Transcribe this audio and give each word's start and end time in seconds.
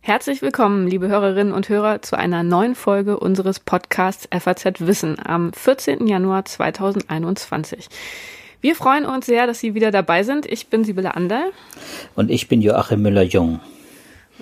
Herzlich 0.00 0.42
willkommen, 0.42 0.88
liebe 0.88 1.08
Hörerinnen 1.08 1.52
und 1.52 1.68
Hörer, 1.68 2.02
zu 2.02 2.18
einer 2.18 2.42
neuen 2.42 2.74
Folge 2.74 3.18
unseres 3.18 3.60
Podcasts 3.60 4.28
FAZ 4.30 4.80
Wissen 4.80 5.16
am 5.24 5.52
14. 5.52 6.06
Januar 6.06 6.44
2021. 6.44 7.88
Wir 8.60 8.74
freuen 8.74 9.06
uns 9.06 9.26
sehr, 9.26 9.46
dass 9.46 9.60
Sie 9.60 9.74
wieder 9.74 9.90
dabei 9.90 10.22
sind. 10.22 10.46
Ich 10.46 10.66
bin 10.66 10.84
Sibylle 10.84 11.14
Anderl. 11.14 11.52
Und 12.16 12.30
ich 12.30 12.48
bin 12.48 12.60
Joachim 12.60 13.02
Müller-Jung. 13.02 13.60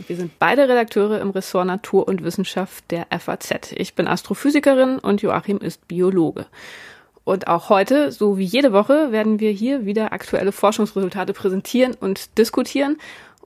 Wir 0.07 0.16
sind 0.16 0.39
beide 0.39 0.68
Redakteure 0.68 1.20
im 1.20 1.30
Ressort 1.30 1.66
Natur 1.66 2.09
und 2.09 2.23
Wissenschaft 2.23 2.91
der 2.91 3.07
FAZ. 3.18 3.73
Ich 3.77 3.95
bin 3.95 4.09
Astrophysikerin 4.09 4.98
und 4.98 5.23
Joachim 5.23 5.59
ist 5.59 5.86
Biologe. 5.86 6.46
Und 7.29 7.46
auch 7.46 7.68
heute, 7.68 8.10
so 8.10 8.38
wie 8.38 8.45
jede 8.45 8.72
Woche, 8.72 9.12
werden 9.12 9.38
wir 9.38 9.50
hier 9.50 9.84
wieder 9.84 10.14
aktuelle 10.14 10.50
Forschungsresultate 10.50 11.34
präsentieren 11.34 11.95
und 12.00 12.38
diskutieren. 12.38 12.96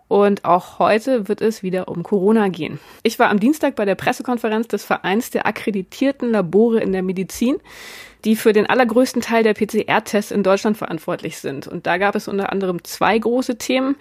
Und 0.07 0.45
auch 0.45 0.79
heute 0.79 1.27
wird 1.27 1.41
es 1.41 1.64
wieder 1.64 1.89
um 1.89 2.05
Corona 2.05 2.46
gehen. 2.46 2.79
Ich 3.03 3.18
war 3.18 3.29
am 3.29 3.41
Dienstag 3.41 3.75
bei 3.75 3.85
der 3.85 3.96
Pressekonferenz 3.96 4.68
des 4.68 4.85
Vereins 4.85 5.31
der 5.31 5.46
akkreditierten 5.46 6.31
Labore 6.31 6.79
in 6.79 6.93
der 6.93 7.03
Medizin, 7.03 7.57
die 8.25 8.36
für 8.36 8.53
den 8.53 8.67
allergrößten 8.67 9.21
Teil 9.21 9.43
der 9.43 9.55
PCR-Tests 9.55 10.30
in 10.30 10.44
Deutschland 10.44 10.77
verantwortlich 10.77 11.39
sind. 11.39 11.67
Und 11.67 11.89
da 11.89 11.99
gab 11.99 12.14
es 12.14 12.29
unter 12.29 12.53
anderem 12.53 12.85
zwei 12.85 13.19
große 13.19 13.58
Themen. 13.58 13.96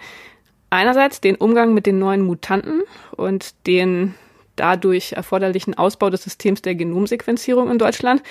Einerseits 0.70 1.20
den 1.20 1.34
Umgang 1.34 1.74
mit 1.74 1.86
den 1.86 1.98
neuen 1.98 2.22
Mutanten 2.22 2.82
und 3.16 3.66
den 3.66 4.14
dadurch 4.54 5.14
erforderlichen 5.14 5.76
Ausbau 5.76 6.08
des 6.08 6.22
Systems 6.22 6.62
der 6.62 6.76
Genomsequenzierung 6.76 7.68
in 7.68 7.78
Deutschland 7.78 8.22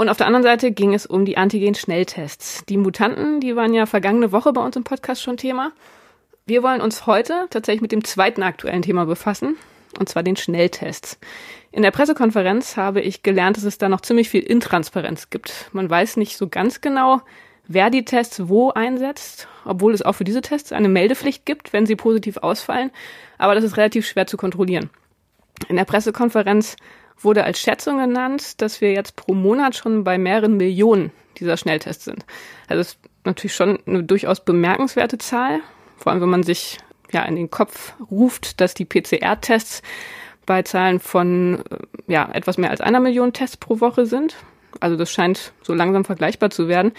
und 0.00 0.08
auf 0.08 0.16
der 0.16 0.26
anderen 0.26 0.44
Seite 0.44 0.72
ging 0.72 0.94
es 0.94 1.04
um 1.04 1.26
die 1.26 1.36
Antigen-Schnelltests. 1.36 2.64
Die 2.70 2.78
Mutanten, 2.78 3.38
die 3.38 3.54
waren 3.54 3.74
ja 3.74 3.84
vergangene 3.84 4.32
Woche 4.32 4.50
bei 4.54 4.62
uns 4.62 4.74
im 4.74 4.82
Podcast 4.82 5.20
schon 5.20 5.36
Thema. 5.36 5.72
Wir 6.46 6.62
wollen 6.62 6.80
uns 6.80 7.04
heute 7.04 7.48
tatsächlich 7.50 7.82
mit 7.82 7.92
dem 7.92 8.02
zweiten 8.02 8.42
aktuellen 8.42 8.80
Thema 8.80 9.04
befassen, 9.04 9.56
und 9.98 10.08
zwar 10.08 10.22
den 10.22 10.36
Schnelltests. 10.36 11.18
In 11.70 11.82
der 11.82 11.90
Pressekonferenz 11.90 12.78
habe 12.78 13.02
ich 13.02 13.22
gelernt, 13.22 13.58
dass 13.58 13.64
es 13.64 13.76
da 13.76 13.90
noch 13.90 14.00
ziemlich 14.00 14.30
viel 14.30 14.42
Intransparenz 14.42 15.28
gibt. 15.28 15.68
Man 15.72 15.90
weiß 15.90 16.16
nicht 16.16 16.38
so 16.38 16.48
ganz 16.48 16.80
genau, 16.80 17.20
wer 17.68 17.90
die 17.90 18.06
Tests 18.06 18.48
wo 18.48 18.70
einsetzt, 18.70 19.48
obwohl 19.66 19.92
es 19.92 20.00
auch 20.00 20.14
für 20.14 20.24
diese 20.24 20.40
Tests 20.40 20.72
eine 20.72 20.88
Meldepflicht 20.88 21.44
gibt, 21.44 21.74
wenn 21.74 21.84
sie 21.84 21.94
positiv 21.94 22.38
ausfallen, 22.38 22.90
aber 23.36 23.54
das 23.54 23.64
ist 23.64 23.76
relativ 23.76 24.06
schwer 24.06 24.26
zu 24.26 24.38
kontrollieren. 24.38 24.88
In 25.68 25.76
der 25.76 25.84
Pressekonferenz 25.84 26.76
wurde 27.20 27.44
als 27.44 27.60
Schätzung 27.60 27.98
genannt, 27.98 28.60
dass 28.60 28.80
wir 28.80 28.92
jetzt 28.92 29.16
pro 29.16 29.34
Monat 29.34 29.76
schon 29.76 30.04
bei 30.04 30.18
mehreren 30.18 30.56
Millionen 30.56 31.12
dieser 31.38 31.56
Schnelltests 31.56 32.04
sind. 32.04 32.24
Also 32.68 32.80
das 32.80 32.88
ist 32.88 32.98
natürlich 33.24 33.54
schon 33.54 33.78
eine 33.86 34.04
durchaus 34.04 34.44
bemerkenswerte 34.44 35.18
Zahl, 35.18 35.60
vor 35.96 36.12
allem 36.12 36.20
wenn 36.20 36.28
man 36.28 36.42
sich 36.42 36.78
ja 37.12 37.22
in 37.24 37.36
den 37.36 37.50
Kopf 37.50 37.94
ruft, 38.10 38.60
dass 38.60 38.74
die 38.74 38.84
PCR-Tests 38.84 39.82
bei 40.46 40.62
Zahlen 40.62 41.00
von 41.00 41.62
äh, 41.70 42.12
ja 42.12 42.28
etwas 42.32 42.58
mehr 42.58 42.70
als 42.70 42.80
einer 42.80 43.00
Million 43.00 43.32
Tests 43.32 43.56
pro 43.56 43.80
Woche 43.80 44.06
sind. 44.06 44.36
Also 44.78 44.96
das 44.96 45.10
scheint 45.10 45.52
so 45.62 45.74
langsam 45.74 46.04
vergleichbar 46.04 46.50
zu 46.50 46.68
werden. 46.68 46.92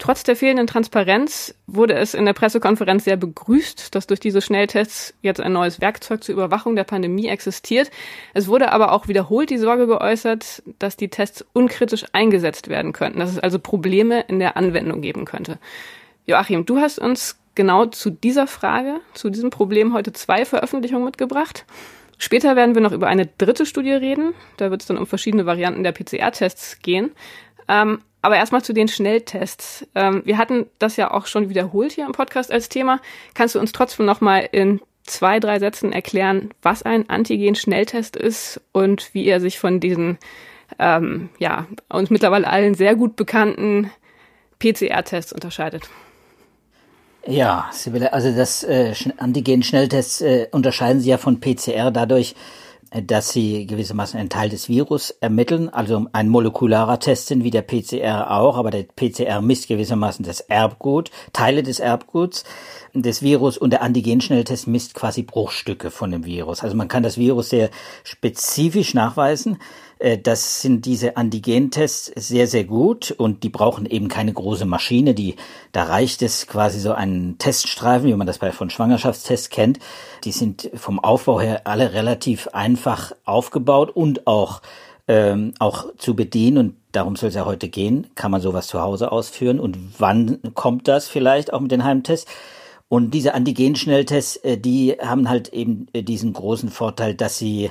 Trotz 0.00 0.24
der 0.24 0.34
fehlenden 0.34 0.66
Transparenz 0.66 1.54
wurde 1.66 1.92
es 1.92 2.14
in 2.14 2.24
der 2.24 2.32
Pressekonferenz 2.32 3.04
sehr 3.04 3.18
begrüßt, 3.18 3.94
dass 3.94 4.06
durch 4.06 4.18
diese 4.18 4.40
Schnelltests 4.40 5.12
jetzt 5.20 5.42
ein 5.42 5.52
neues 5.52 5.82
Werkzeug 5.82 6.24
zur 6.24 6.32
Überwachung 6.32 6.74
der 6.74 6.84
Pandemie 6.84 7.28
existiert. 7.28 7.90
Es 8.32 8.48
wurde 8.48 8.72
aber 8.72 8.92
auch 8.92 9.08
wiederholt 9.08 9.50
die 9.50 9.58
Sorge 9.58 9.86
geäußert, 9.86 10.62
dass 10.78 10.96
die 10.96 11.08
Tests 11.08 11.44
unkritisch 11.52 12.06
eingesetzt 12.12 12.68
werden 12.68 12.94
könnten, 12.94 13.18
dass 13.18 13.30
es 13.30 13.38
also 13.38 13.58
Probleme 13.58 14.22
in 14.22 14.38
der 14.38 14.56
Anwendung 14.56 15.02
geben 15.02 15.26
könnte. 15.26 15.58
Joachim, 16.24 16.64
du 16.64 16.78
hast 16.78 16.98
uns 16.98 17.38
genau 17.54 17.84
zu 17.84 18.08
dieser 18.08 18.46
Frage, 18.46 19.00
zu 19.12 19.28
diesem 19.28 19.50
Problem 19.50 19.92
heute 19.92 20.14
zwei 20.14 20.46
Veröffentlichungen 20.46 21.04
mitgebracht. 21.04 21.66
Später 22.22 22.54
werden 22.54 22.74
wir 22.74 22.82
noch 22.82 22.92
über 22.92 23.06
eine 23.06 23.26
dritte 23.38 23.64
Studie 23.64 23.92
reden. 23.92 24.34
Da 24.58 24.70
wird 24.70 24.82
es 24.82 24.86
dann 24.86 24.98
um 24.98 25.06
verschiedene 25.06 25.46
Varianten 25.46 25.82
der 25.82 25.92
PCR-Tests 25.92 26.80
gehen. 26.80 27.12
Ähm, 27.70 28.00
aber 28.20 28.36
erstmal 28.36 28.62
zu 28.62 28.74
den 28.74 28.88
Schnelltests. 28.88 29.86
Ähm, 29.94 30.22
wir 30.24 30.36
hatten 30.36 30.66
das 30.78 30.96
ja 30.96 31.10
auch 31.10 31.26
schon 31.26 31.48
wiederholt 31.48 31.92
hier 31.92 32.04
im 32.04 32.12
Podcast 32.12 32.52
als 32.52 32.68
Thema. 32.68 33.00
Kannst 33.32 33.54
du 33.54 33.60
uns 33.60 33.72
trotzdem 33.72 34.04
nochmal 34.04 34.46
in 34.52 34.80
zwei, 35.04 35.40
drei 35.40 35.58
Sätzen 35.58 35.92
erklären, 35.92 36.50
was 36.62 36.82
ein 36.82 37.08
Antigen-Schnelltest 37.08 38.16
ist 38.16 38.60
und 38.72 39.14
wie 39.14 39.26
er 39.26 39.40
sich 39.40 39.58
von 39.58 39.80
diesen, 39.80 40.18
ähm, 40.78 41.30
ja, 41.38 41.66
uns 41.88 42.10
mittlerweile 42.10 42.46
allen 42.46 42.74
sehr 42.74 42.94
gut 42.94 43.16
bekannten 43.16 43.90
PCR-Tests 44.58 45.32
unterscheidet? 45.32 45.88
Ja, 47.26 47.70
also 48.10 48.34
das 48.34 48.64
äh, 48.64 48.94
Antigen-Schnelltests 49.18 50.20
äh, 50.20 50.48
unterscheiden 50.50 51.00
sich 51.00 51.08
ja 51.08 51.18
von 51.18 51.40
PCR 51.40 51.90
dadurch, 51.90 52.34
dass 52.90 53.30
sie 53.30 53.66
gewissermaßen 53.66 54.18
einen 54.18 54.30
Teil 54.30 54.48
des 54.48 54.68
Virus 54.68 55.10
ermitteln, 55.20 55.68
also 55.68 56.06
ein 56.12 56.28
molekularer 56.28 56.98
Test 56.98 57.28
sind 57.28 57.44
wie 57.44 57.50
der 57.50 57.62
PCR 57.62 58.32
auch, 58.32 58.56
aber 58.56 58.70
der 58.70 58.82
PCR 58.82 59.40
misst 59.40 59.68
gewissermaßen 59.68 60.24
das 60.24 60.40
Erbgut, 60.40 61.10
Teile 61.32 61.62
des 61.62 61.78
Erbguts 61.78 62.44
des 62.92 63.22
Virus 63.22 63.56
und 63.56 63.70
der 63.70 63.82
Antigen-Schnelltest 63.82 64.66
misst 64.66 64.94
quasi 64.94 65.22
Bruchstücke 65.22 65.90
von 65.90 66.10
dem 66.10 66.24
Virus. 66.24 66.64
Also 66.64 66.76
man 66.76 66.88
kann 66.88 67.04
das 67.04 67.16
Virus 67.16 67.50
sehr 67.50 67.70
spezifisch 68.02 68.94
nachweisen. 68.94 69.58
Äh, 70.00 70.18
das 70.18 70.62
sind 70.62 70.86
diese 70.86 71.16
Antigen-Tests 71.16 72.12
sehr, 72.16 72.46
sehr 72.48 72.64
gut 72.64 73.12
und 73.12 73.44
die 73.44 73.48
brauchen 73.48 73.86
eben 73.86 74.08
keine 74.08 74.32
große 74.32 74.64
Maschine. 74.64 75.14
Die, 75.14 75.36
da 75.72 75.84
reicht 75.84 76.22
es 76.22 76.46
quasi 76.46 76.80
so 76.80 76.92
einen 76.92 77.38
Teststreifen, 77.38 78.08
wie 78.08 78.14
man 78.14 78.26
das 78.26 78.38
bei 78.38 78.50
von 78.50 78.70
Schwangerschaftstests 78.70 79.50
kennt. 79.50 79.78
Die 80.24 80.32
sind 80.32 80.70
vom 80.74 80.98
Aufbau 80.98 81.40
her 81.40 81.62
alle 81.64 81.92
relativ 81.92 82.48
einfach 82.48 83.12
aufgebaut 83.24 83.90
und 83.90 84.26
auch 84.26 84.62
ähm, 85.06 85.54
auch 85.58 85.86
zu 85.96 86.14
bedienen 86.14 86.58
und 86.58 86.76
darum 86.92 87.16
soll 87.16 87.30
es 87.30 87.34
ja 87.34 87.44
heute 87.44 87.68
gehen. 87.68 88.06
Kann 88.14 88.30
man 88.30 88.40
sowas 88.40 88.68
zu 88.68 88.80
Hause 88.80 89.10
ausführen 89.10 89.58
und 89.60 89.76
wann 89.98 90.38
kommt 90.54 90.88
das 90.88 91.08
vielleicht 91.08 91.52
auch 91.52 91.60
mit 91.60 91.72
den 91.72 91.84
Heimtests? 91.84 92.30
Und 92.88 93.12
diese 93.12 93.34
Antigen-Schnelltests, 93.34 94.36
äh, 94.38 94.56
die 94.58 94.96
haben 95.00 95.28
halt 95.28 95.48
eben 95.48 95.86
äh, 95.92 96.02
diesen 96.02 96.32
großen 96.32 96.70
Vorteil, 96.70 97.14
dass 97.14 97.38
sie 97.38 97.70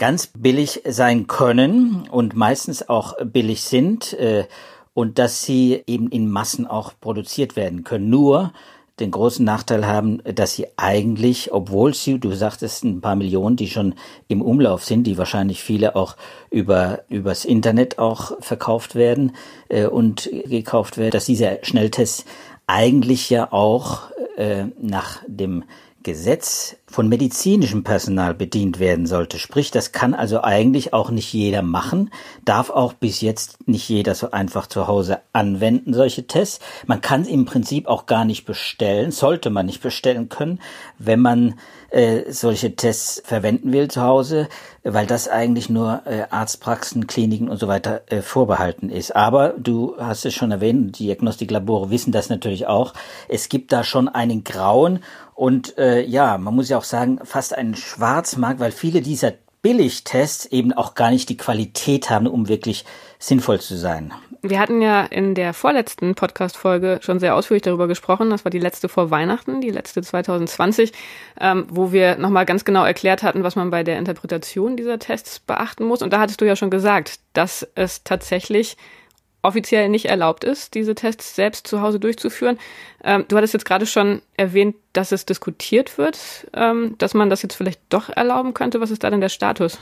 ganz 0.00 0.28
billig 0.28 0.80
sein 0.88 1.26
können 1.26 2.08
und 2.10 2.34
meistens 2.34 2.88
auch 2.88 3.14
billig 3.22 3.62
sind 3.62 4.14
äh, 4.14 4.46
und 4.94 5.18
dass 5.18 5.44
sie 5.44 5.82
eben 5.86 6.08
in 6.08 6.30
Massen 6.30 6.66
auch 6.66 6.94
produziert 6.98 7.54
werden 7.54 7.84
können. 7.84 8.08
Nur 8.08 8.54
den 8.98 9.10
großen 9.10 9.44
Nachteil 9.44 9.86
haben, 9.86 10.22
dass 10.24 10.54
sie 10.54 10.68
eigentlich, 10.78 11.52
obwohl 11.52 11.92
sie, 11.92 12.18
du 12.18 12.32
sagtest, 12.32 12.82
ein 12.82 13.02
paar 13.02 13.14
Millionen, 13.14 13.56
die 13.56 13.68
schon 13.68 13.94
im 14.26 14.40
Umlauf 14.40 14.84
sind, 14.84 15.04
die 15.04 15.18
wahrscheinlich 15.18 15.62
viele 15.62 15.96
auch 15.96 16.16
über 16.50 17.00
übers 17.10 17.44
Internet 17.44 17.98
auch 17.98 18.32
verkauft 18.40 18.94
werden 18.94 19.36
äh, 19.68 19.84
und 19.84 20.30
gekauft 20.46 20.96
werden, 20.96 21.12
dass 21.12 21.26
diese 21.26 21.58
Schnelltests 21.60 22.24
eigentlich 22.66 23.28
ja 23.28 23.52
auch 23.52 24.10
äh, 24.38 24.64
nach 24.80 25.18
dem 25.26 25.64
Gesetz 26.02 26.76
von 26.86 27.08
medizinischem 27.08 27.84
Personal 27.84 28.34
bedient 28.34 28.78
werden 28.80 29.06
sollte. 29.06 29.38
Sprich, 29.38 29.70
das 29.70 29.92
kann 29.92 30.14
also 30.14 30.42
eigentlich 30.42 30.92
auch 30.92 31.10
nicht 31.10 31.32
jeder 31.32 31.62
machen, 31.62 32.10
darf 32.44 32.70
auch 32.70 32.94
bis 32.94 33.20
jetzt 33.20 33.68
nicht 33.68 33.88
jeder 33.88 34.14
so 34.14 34.30
einfach 34.30 34.66
zu 34.66 34.86
Hause 34.88 35.20
anwenden, 35.32 35.94
solche 35.94 36.26
Tests. 36.26 36.58
Man 36.86 37.00
kann 37.00 37.26
im 37.26 37.44
Prinzip 37.44 37.86
auch 37.86 38.06
gar 38.06 38.24
nicht 38.24 38.44
bestellen, 38.44 39.12
sollte 39.12 39.50
man 39.50 39.66
nicht 39.66 39.82
bestellen 39.82 40.28
können, 40.28 40.58
wenn 40.98 41.20
man 41.20 41.54
äh, 41.90 42.32
solche 42.32 42.74
Tests 42.74 43.22
verwenden 43.24 43.72
will 43.72 43.88
zu 43.88 44.02
Hause, 44.02 44.48
weil 44.82 45.06
das 45.06 45.28
eigentlich 45.28 45.68
nur 45.68 46.02
äh, 46.06 46.22
Arztpraxen, 46.30 47.06
Kliniken 47.06 47.48
und 47.48 47.58
so 47.58 47.68
weiter 47.68 48.02
äh, 48.06 48.22
vorbehalten 48.22 48.88
ist. 48.90 49.14
Aber 49.14 49.50
du 49.50 49.96
hast 49.98 50.24
es 50.24 50.34
schon 50.34 50.50
erwähnt, 50.50 50.98
Diagnostiklabore 50.98 51.90
wissen 51.90 52.12
das 52.12 52.30
natürlich 52.30 52.66
auch. 52.66 52.94
Es 53.28 53.48
gibt 53.48 53.72
da 53.72 53.84
schon 53.84 54.08
einen 54.08 54.44
grauen 54.44 55.00
und 55.40 55.78
äh, 55.78 56.02
ja, 56.02 56.36
man 56.36 56.54
muss 56.54 56.68
ja 56.68 56.76
auch 56.76 56.84
sagen, 56.84 57.18
fast 57.24 57.56
einen 57.56 57.74
Schwarzmarkt, 57.74 58.60
weil 58.60 58.72
viele 58.72 59.00
dieser 59.00 59.32
Billigtests 59.62 60.44
eben 60.44 60.74
auch 60.74 60.94
gar 60.94 61.10
nicht 61.10 61.30
die 61.30 61.38
Qualität 61.38 62.10
haben, 62.10 62.26
um 62.26 62.46
wirklich 62.48 62.84
sinnvoll 63.18 63.58
zu 63.58 63.74
sein. 63.78 64.12
Wir 64.42 64.60
hatten 64.60 64.82
ja 64.82 65.00
in 65.02 65.34
der 65.34 65.54
vorletzten 65.54 66.14
Podcast-Folge 66.14 66.98
schon 67.00 67.20
sehr 67.20 67.34
ausführlich 67.34 67.62
darüber 67.62 67.88
gesprochen. 67.88 68.28
Das 68.28 68.44
war 68.44 68.50
die 68.50 68.58
letzte 68.58 68.90
vor 68.90 69.10
Weihnachten, 69.10 69.62
die 69.62 69.70
letzte 69.70 70.02
2020, 70.02 70.92
ähm, 71.40 71.66
wo 71.70 71.90
wir 71.90 72.18
nochmal 72.18 72.44
ganz 72.44 72.66
genau 72.66 72.84
erklärt 72.84 73.22
hatten, 73.22 73.42
was 73.42 73.56
man 73.56 73.70
bei 73.70 73.82
der 73.82 73.98
Interpretation 73.98 74.76
dieser 74.76 74.98
Tests 74.98 75.38
beachten 75.38 75.86
muss. 75.86 76.02
Und 76.02 76.12
da 76.12 76.20
hattest 76.20 76.42
du 76.42 76.44
ja 76.44 76.54
schon 76.54 76.68
gesagt, 76.68 77.18
dass 77.32 77.66
es 77.76 78.04
tatsächlich 78.04 78.76
offiziell 79.42 79.88
nicht 79.88 80.06
erlaubt 80.06 80.44
ist, 80.44 80.74
diese 80.74 80.94
Tests 80.94 81.34
selbst 81.34 81.66
zu 81.66 81.80
Hause 81.80 82.00
durchzuführen. 82.00 82.58
Ähm, 83.02 83.24
du 83.28 83.36
hattest 83.36 83.54
jetzt 83.54 83.64
gerade 83.64 83.86
schon 83.86 84.22
erwähnt, 84.36 84.76
dass 84.92 85.12
es 85.12 85.24
diskutiert 85.24 85.98
wird, 85.98 86.18
ähm, 86.54 86.96
dass 86.98 87.14
man 87.14 87.30
das 87.30 87.42
jetzt 87.42 87.54
vielleicht 87.54 87.80
doch 87.88 88.10
erlauben 88.10 88.54
könnte. 88.54 88.80
Was 88.80 88.90
ist 88.90 89.04
da 89.04 89.10
denn 89.10 89.20
der 89.20 89.28
Status? 89.28 89.78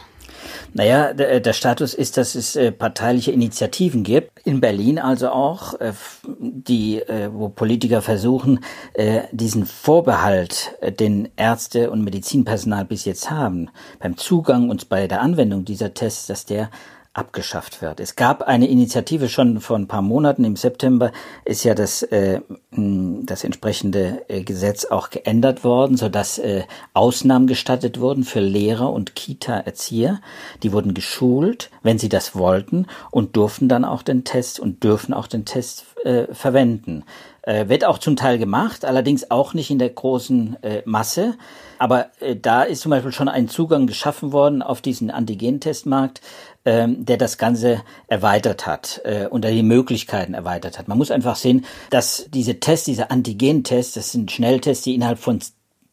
Naja, 0.72 1.12
der, 1.14 1.40
der 1.40 1.52
Status 1.52 1.94
ist, 1.94 2.16
dass 2.16 2.34
es 2.34 2.54
äh, 2.56 2.70
parteiliche 2.70 3.32
Initiativen 3.32 4.02
gibt, 4.02 4.40
in 4.44 4.60
Berlin 4.60 4.98
also 4.98 5.30
auch, 5.30 5.74
äh, 5.80 5.92
die, 6.26 7.00
äh, 7.00 7.30
wo 7.32 7.48
Politiker 7.48 8.02
versuchen, 8.02 8.60
äh, 8.94 9.22
diesen 9.32 9.66
Vorbehalt, 9.66 10.74
äh, 10.80 10.92
den 10.92 11.28
Ärzte 11.36 11.90
und 11.90 12.04
Medizinpersonal 12.04 12.84
bis 12.84 13.04
jetzt 13.04 13.30
haben, 13.30 13.70
beim 13.98 14.16
Zugang 14.16 14.70
und 14.70 14.88
bei 14.88 15.06
der 15.06 15.22
Anwendung 15.22 15.64
dieser 15.64 15.94
Tests, 15.94 16.26
dass 16.26 16.44
der 16.44 16.70
abgeschafft 17.18 17.82
wird. 17.82 17.98
Es 17.98 18.14
gab 18.14 18.42
eine 18.42 18.68
Initiative 18.68 19.28
schon 19.28 19.60
vor 19.60 19.76
ein 19.76 19.88
paar 19.88 20.02
Monaten. 20.02 20.44
Im 20.44 20.54
September 20.54 21.10
ist 21.44 21.64
ja 21.64 21.74
das, 21.74 22.04
äh, 22.04 22.40
das 22.70 23.42
entsprechende 23.42 24.24
äh, 24.28 24.42
Gesetz 24.42 24.84
auch 24.84 25.10
geändert 25.10 25.64
worden, 25.64 25.96
sodass 25.96 26.38
äh, 26.38 26.62
Ausnahmen 26.94 27.48
gestattet 27.48 27.98
wurden 27.98 28.22
für 28.22 28.40
Lehrer 28.40 28.92
und 28.92 29.16
Kita-Erzieher. 29.16 30.20
Die 30.62 30.72
wurden 30.72 30.94
geschult, 30.94 31.70
wenn 31.82 31.98
sie 31.98 32.08
das 32.08 32.36
wollten 32.36 32.86
und 33.10 33.36
durften 33.36 33.68
dann 33.68 33.84
auch 33.84 34.02
den 34.02 34.22
Test 34.22 34.60
und 34.60 34.84
dürfen 34.84 35.12
auch 35.12 35.26
den 35.26 35.44
Test 35.44 35.86
äh, 36.04 36.32
verwenden. 36.32 37.02
Äh, 37.48 37.70
wird 37.70 37.84
auch 37.86 37.96
zum 37.96 38.14
Teil 38.14 38.36
gemacht, 38.36 38.84
allerdings 38.84 39.30
auch 39.30 39.54
nicht 39.54 39.70
in 39.70 39.78
der 39.78 39.88
großen 39.88 40.62
äh, 40.62 40.82
Masse. 40.84 41.34
Aber 41.78 42.08
äh, 42.20 42.36
da 42.36 42.62
ist 42.62 42.82
zum 42.82 42.90
Beispiel 42.90 43.10
schon 43.10 43.28
ein 43.30 43.48
Zugang 43.48 43.86
geschaffen 43.86 44.32
worden 44.32 44.60
auf 44.60 44.82
diesen 44.82 45.10
Antigentestmarkt, 45.10 46.20
ähm, 46.68 47.06
der 47.06 47.16
das 47.16 47.38
Ganze 47.38 47.80
erweitert 48.08 48.66
hat 48.66 49.00
äh, 49.04 49.26
und 49.26 49.46
die 49.46 49.62
Möglichkeiten 49.62 50.34
erweitert 50.34 50.78
hat. 50.78 50.86
Man 50.86 50.98
muss 50.98 51.10
einfach 51.10 51.36
sehen, 51.36 51.64
dass 51.88 52.26
diese 52.28 52.60
Tests, 52.60 52.84
diese 52.84 53.10
Antigentests, 53.10 53.94
das 53.94 54.12
sind 54.12 54.30
Schnelltests, 54.30 54.84
die 54.84 54.94
innerhalb 54.94 55.18
von 55.18 55.40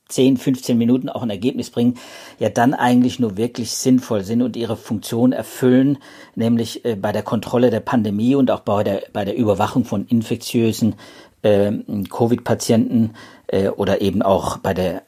10, 0.10 0.36
15 0.36 0.78
Minuten 0.78 1.08
auch 1.08 1.24
ein 1.24 1.30
Ergebnis 1.30 1.70
bringen, 1.70 1.98
ja 2.40 2.50
dann 2.50 2.74
eigentlich 2.74 3.20
nur 3.20 3.38
wirklich 3.38 3.72
sinnvoll 3.72 4.26
sind 4.26 4.42
und 4.42 4.58
ihre 4.58 4.76
Funktion 4.76 5.32
erfüllen, 5.32 5.98
nämlich 6.36 6.84
äh, 6.84 6.98
bei 6.98 7.14
der 7.14 7.24
Kontrolle 7.24 7.70
der 7.70 7.80
Pandemie 7.80 8.36
und 8.36 8.52
auch 8.52 8.60
bei 8.60 8.84
der, 8.84 9.04
bei 9.14 9.24
der 9.24 9.38
Überwachung 9.38 9.86
von 9.86 10.06
infektiösen 10.08 10.96
äh, 11.42 11.72
Covid-Patienten 12.10 13.14
äh, 13.48 13.70
oder 13.70 14.02
eben 14.02 14.22
auch 14.22 14.58
bei 14.58 14.74
der 14.74 15.04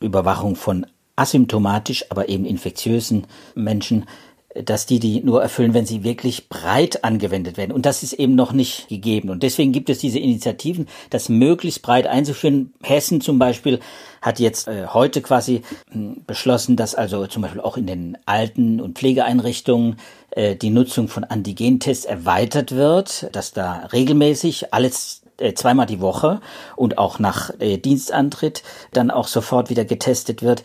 Überwachung 0.00 0.56
von 0.56 0.86
asymptomatisch, 1.14 2.10
aber 2.10 2.28
eben 2.28 2.44
infektiösen 2.46 3.28
Menschen 3.54 4.06
dass 4.54 4.86
die 4.86 5.00
die 5.00 5.20
nur 5.22 5.42
erfüllen, 5.42 5.74
wenn 5.74 5.86
sie 5.86 6.04
wirklich 6.04 6.48
breit 6.48 7.02
angewendet 7.02 7.56
werden. 7.56 7.72
Und 7.72 7.86
das 7.86 8.02
ist 8.02 8.12
eben 8.12 8.34
noch 8.34 8.52
nicht 8.52 8.88
gegeben. 8.88 9.30
Und 9.30 9.42
deswegen 9.42 9.72
gibt 9.72 9.90
es 9.90 9.98
diese 9.98 10.18
Initiativen, 10.18 10.86
das 11.10 11.28
möglichst 11.28 11.82
breit 11.82 12.06
einzuführen. 12.06 12.72
Hessen 12.82 13.20
zum 13.20 13.38
Beispiel 13.38 13.80
hat 14.22 14.38
jetzt 14.38 14.68
äh, 14.68 14.86
heute 14.86 15.22
quasi 15.22 15.62
äh, 15.92 15.98
beschlossen, 16.26 16.76
dass 16.76 16.94
also 16.94 17.26
zum 17.26 17.42
Beispiel 17.42 17.60
auch 17.60 17.76
in 17.76 17.86
den 17.86 18.16
Alten- 18.26 18.80
und 18.80 18.96
Pflegeeinrichtungen 18.96 19.96
äh, 20.30 20.54
die 20.54 20.70
Nutzung 20.70 21.08
von 21.08 21.24
Antigentests 21.24 22.04
erweitert 22.04 22.72
wird, 22.72 23.28
dass 23.32 23.52
da 23.52 23.88
regelmäßig 23.92 24.72
alles 24.72 25.22
äh, 25.38 25.54
zweimal 25.54 25.86
die 25.86 26.00
Woche 26.00 26.40
und 26.76 26.98
auch 26.98 27.18
nach 27.18 27.50
äh, 27.58 27.76
Dienstantritt 27.76 28.62
dann 28.92 29.10
auch 29.10 29.26
sofort 29.26 29.68
wieder 29.68 29.84
getestet 29.84 30.42
wird 30.42 30.62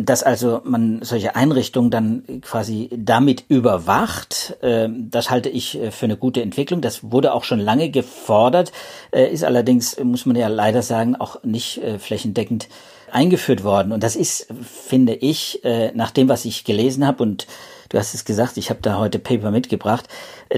dass 0.00 0.22
also 0.22 0.60
man 0.64 1.02
solche 1.02 1.36
Einrichtungen 1.36 1.90
dann 1.90 2.40
quasi 2.42 2.88
damit 2.96 3.44
überwacht, 3.48 4.56
äh, 4.62 4.88
das 4.90 5.30
halte 5.30 5.48
ich 5.48 5.78
äh, 5.80 5.90
für 5.90 6.06
eine 6.06 6.16
gute 6.16 6.42
Entwicklung. 6.42 6.80
Das 6.80 7.10
wurde 7.10 7.34
auch 7.34 7.44
schon 7.44 7.60
lange 7.60 7.90
gefordert, 7.90 8.72
äh, 9.12 9.30
ist 9.30 9.44
allerdings, 9.44 9.98
muss 10.02 10.26
man 10.26 10.36
ja 10.36 10.48
leider 10.48 10.82
sagen, 10.82 11.16
auch 11.16 11.42
nicht 11.44 11.80
flächendeckend 11.98 12.68
eingeführt 13.10 13.64
worden. 13.64 13.92
Und 13.92 14.02
das 14.02 14.16
ist, 14.16 14.48
finde 14.62 15.14
ich, 15.14 15.62
nach 15.94 16.10
dem, 16.10 16.28
was 16.28 16.44
ich 16.44 16.64
gelesen 16.64 17.06
habe 17.06 17.22
und 17.22 17.46
Du 17.92 17.98
hast 17.98 18.14
es 18.14 18.24
gesagt, 18.24 18.56
ich 18.56 18.70
habe 18.70 18.80
da 18.80 18.96
heute 18.96 19.18
Paper 19.18 19.50
mitgebracht. 19.50 20.08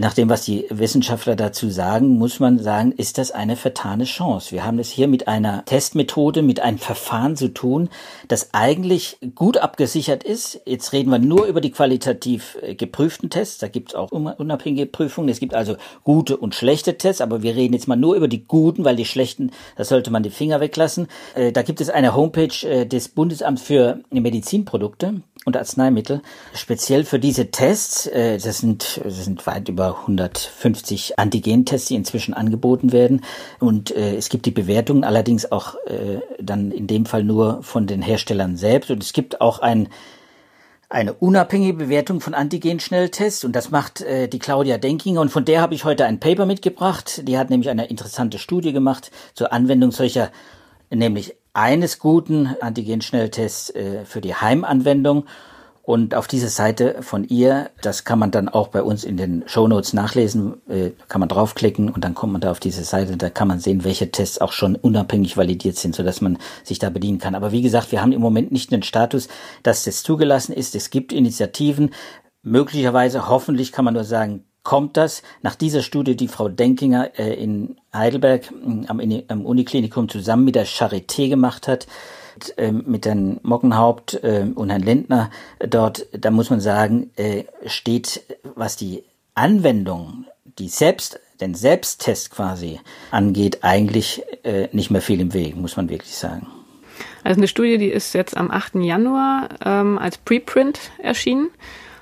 Nach 0.00 0.12
dem, 0.12 0.28
was 0.28 0.44
die 0.44 0.66
Wissenschaftler 0.70 1.36
dazu 1.36 1.70
sagen, 1.70 2.18
muss 2.18 2.40
man 2.40 2.58
sagen, 2.58 2.90
ist 2.90 3.16
das 3.16 3.30
eine 3.30 3.54
vertane 3.54 4.04
Chance. 4.04 4.50
Wir 4.50 4.64
haben 4.64 4.80
es 4.80 4.90
hier 4.90 5.06
mit 5.06 5.28
einer 5.28 5.64
Testmethode, 5.66 6.42
mit 6.42 6.58
einem 6.58 6.78
Verfahren 6.78 7.36
zu 7.36 7.48
tun, 7.54 7.88
das 8.26 8.54
eigentlich 8.54 9.18
gut 9.36 9.58
abgesichert 9.58 10.24
ist. 10.24 10.60
Jetzt 10.64 10.92
reden 10.92 11.10
wir 11.10 11.20
nur 11.20 11.46
über 11.46 11.60
die 11.60 11.70
qualitativ 11.70 12.58
äh, 12.60 12.74
geprüften 12.74 13.30
Tests. 13.30 13.58
Da 13.58 13.68
gibt 13.68 13.90
es 13.90 13.94
auch 13.94 14.10
unabhängige 14.10 14.86
Prüfungen. 14.86 15.28
Es 15.28 15.38
gibt 15.38 15.54
also 15.54 15.76
gute 16.02 16.38
und 16.38 16.56
schlechte 16.56 16.98
Tests, 16.98 17.20
aber 17.20 17.42
wir 17.42 17.54
reden 17.54 17.74
jetzt 17.74 17.86
mal 17.86 17.94
nur 17.94 18.16
über 18.16 18.26
die 18.26 18.44
guten, 18.44 18.84
weil 18.84 18.96
die 18.96 19.04
schlechten, 19.04 19.52
da 19.76 19.84
sollte 19.84 20.10
man 20.10 20.24
die 20.24 20.30
Finger 20.30 20.58
weglassen. 20.58 21.06
Äh, 21.36 21.52
da 21.52 21.62
gibt 21.62 21.80
es 21.80 21.88
eine 21.88 22.16
Homepage 22.16 22.66
äh, 22.66 22.84
des 22.84 23.10
Bundesamts 23.10 23.62
für 23.62 24.00
Medizinprodukte 24.10 25.22
und 25.44 25.56
Arzneimittel, 25.56 26.22
speziell 26.54 27.04
für 27.04 27.18
diese 27.18 27.50
Tests, 27.50 28.10
das 28.10 28.58
sind, 28.58 28.98
das 29.04 29.24
sind 29.26 29.46
weit 29.46 29.68
über 29.68 29.83
150 29.92 31.18
Antigentests, 31.18 31.88
die 31.88 31.94
inzwischen 31.94 32.34
angeboten 32.34 32.92
werden. 32.92 33.22
Und 33.60 33.90
äh, 33.90 34.16
es 34.16 34.28
gibt 34.28 34.46
die 34.46 34.50
Bewertungen 34.50 35.04
allerdings 35.04 35.50
auch 35.50 35.74
äh, 35.86 36.20
dann 36.40 36.70
in 36.70 36.86
dem 36.86 37.06
Fall 37.06 37.24
nur 37.24 37.62
von 37.62 37.86
den 37.86 38.02
Herstellern 38.02 38.56
selbst. 38.56 38.90
Und 38.90 39.02
es 39.02 39.12
gibt 39.12 39.40
auch 39.40 39.58
ein 39.60 39.88
eine 40.90 41.14
unabhängige 41.14 41.74
Bewertung 41.74 42.20
von 42.20 42.34
Antigen-Schnelltests 42.34 43.44
und 43.44 43.56
das 43.56 43.70
macht 43.70 44.00
äh, 44.02 44.28
die 44.28 44.38
Claudia 44.38 44.78
Denkinger 44.78 45.20
und 45.20 45.30
von 45.30 45.44
der 45.44 45.60
habe 45.60 45.74
ich 45.74 45.84
heute 45.84 46.04
ein 46.04 46.20
Paper 46.20 46.46
mitgebracht. 46.46 47.26
Die 47.26 47.36
hat 47.36 47.50
nämlich 47.50 47.68
eine 47.68 47.86
interessante 47.86 48.38
Studie 48.38 48.72
gemacht 48.72 49.10
zur 49.34 49.52
Anwendung 49.52 49.90
solcher, 49.90 50.30
nämlich 50.90 51.34
eines 51.52 51.98
guten 51.98 52.54
Antigen-Schnelltests 52.60 53.70
äh, 53.70 54.04
für 54.04 54.20
die 54.20 54.34
Heimanwendung. 54.34 55.24
Und 55.86 56.14
auf 56.14 56.26
diese 56.26 56.48
Seite 56.48 56.96
von 57.02 57.24
ihr, 57.24 57.68
das 57.82 58.04
kann 58.04 58.18
man 58.18 58.30
dann 58.30 58.48
auch 58.48 58.68
bei 58.68 58.82
uns 58.82 59.04
in 59.04 59.18
den 59.18 59.44
Show 59.46 59.68
Notes 59.68 59.92
nachlesen, 59.92 60.54
äh, 60.66 60.92
kann 61.08 61.20
man 61.20 61.28
draufklicken 61.28 61.90
und 61.90 62.04
dann 62.04 62.14
kommt 62.14 62.32
man 62.32 62.40
da 62.40 62.50
auf 62.50 62.58
diese 62.58 62.84
Seite, 62.84 63.18
da 63.18 63.28
kann 63.28 63.48
man 63.48 63.60
sehen, 63.60 63.84
welche 63.84 64.10
Tests 64.10 64.40
auch 64.40 64.52
schon 64.52 64.76
unabhängig 64.76 65.36
validiert 65.36 65.76
sind, 65.76 65.94
sodass 65.94 66.22
man 66.22 66.38
sich 66.62 66.78
da 66.78 66.88
bedienen 66.88 67.18
kann. 67.18 67.34
Aber 67.34 67.52
wie 67.52 67.60
gesagt, 67.60 67.92
wir 67.92 68.00
haben 68.00 68.12
im 68.12 68.22
Moment 68.22 68.50
nicht 68.50 68.72
den 68.72 68.82
Status, 68.82 69.28
dass 69.62 69.84
das 69.84 70.02
zugelassen 70.02 70.54
ist. 70.54 70.74
Es 70.74 70.88
gibt 70.88 71.12
Initiativen, 71.12 71.90
möglicherweise, 72.42 73.28
hoffentlich 73.28 73.70
kann 73.70 73.84
man 73.84 73.94
nur 73.94 74.04
sagen, 74.04 74.44
kommt 74.62 74.96
das 74.96 75.22
nach 75.42 75.54
dieser 75.54 75.82
Studie, 75.82 76.16
die 76.16 76.28
Frau 76.28 76.48
Denkinger 76.48 77.18
äh, 77.18 77.34
in 77.34 77.76
Heidelberg 77.92 78.50
äh, 78.50 78.86
am, 78.88 79.00
am, 79.28 79.46
Uniklinikum 79.46 80.08
zusammen 80.08 80.44
mit 80.44 80.54
der 80.54 80.66
Charité 80.66 81.28
gemacht 81.28 81.68
hat, 81.68 81.86
mit 82.84 83.06
Herrn 83.06 83.40
Mockenhaupt 83.42 84.22
äh, 84.22 84.46
und 84.54 84.70
Herrn 84.70 84.82
Lindner 84.82 85.30
dort, 85.58 86.06
da 86.12 86.30
muss 86.30 86.50
man 86.50 86.60
sagen, 86.60 87.10
äh, 87.16 87.44
steht, 87.66 88.22
was 88.54 88.76
die 88.76 89.04
Anwendung, 89.34 90.26
die 90.58 90.68
selbst, 90.68 91.20
den 91.40 91.54
Selbsttest 91.54 92.30
quasi 92.30 92.80
angeht, 93.10 93.58
eigentlich 93.62 94.22
äh, 94.44 94.68
nicht 94.72 94.90
mehr 94.90 95.00
viel 95.00 95.20
im 95.20 95.34
Weg, 95.34 95.56
muss 95.56 95.76
man 95.76 95.88
wirklich 95.88 96.14
sagen. 96.14 96.46
Also 97.24 97.40
eine 97.40 97.48
Studie, 97.48 97.78
die 97.78 97.88
ist 97.88 98.14
jetzt 98.14 98.36
am 98.36 98.50
8. 98.50 98.76
Januar 98.76 99.48
ähm, 99.64 99.98
als 99.98 100.18
Preprint 100.18 100.78
erschienen. 100.98 101.50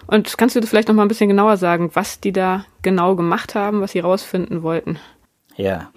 Und 0.07 0.37
kannst 0.37 0.57
du 0.57 0.61
das 0.61 0.69
vielleicht 0.69 0.89
noch 0.89 0.95
mal 0.95 1.03
ein 1.03 1.09
bisschen 1.09 1.29
genauer 1.29 1.57
sagen, 1.57 1.91
was 1.95 2.21
die 2.21 2.33
da 2.33 2.67
genau 2.83 3.15
gemacht 3.15 3.55
haben, 3.55 3.81
was 3.81 3.93
sie 3.93 4.01
rausfinden 4.01 4.63
wollten? 4.63 4.99
Ja, 5.57 5.91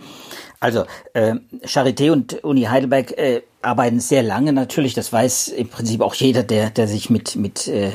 also 0.60 0.86
äh, 1.14 1.36
Charité 1.64 2.12
und 2.12 2.44
Uni 2.44 2.64
Heidelberg 2.64 3.12
äh, 3.18 3.42
arbeiten 3.62 4.00
sehr 4.00 4.24
lange 4.24 4.54
natürlich. 4.54 4.94
Das 4.94 5.12
weiß 5.12 5.50
im 5.50 5.70
Prinzip 5.70 6.02
auch 6.02 6.16
jeder, 6.16 6.44
der 6.44 6.70
der 6.70 6.88
sich 6.88 7.10
mit 7.10 7.36
mit 7.36 7.68
äh, 7.68 7.92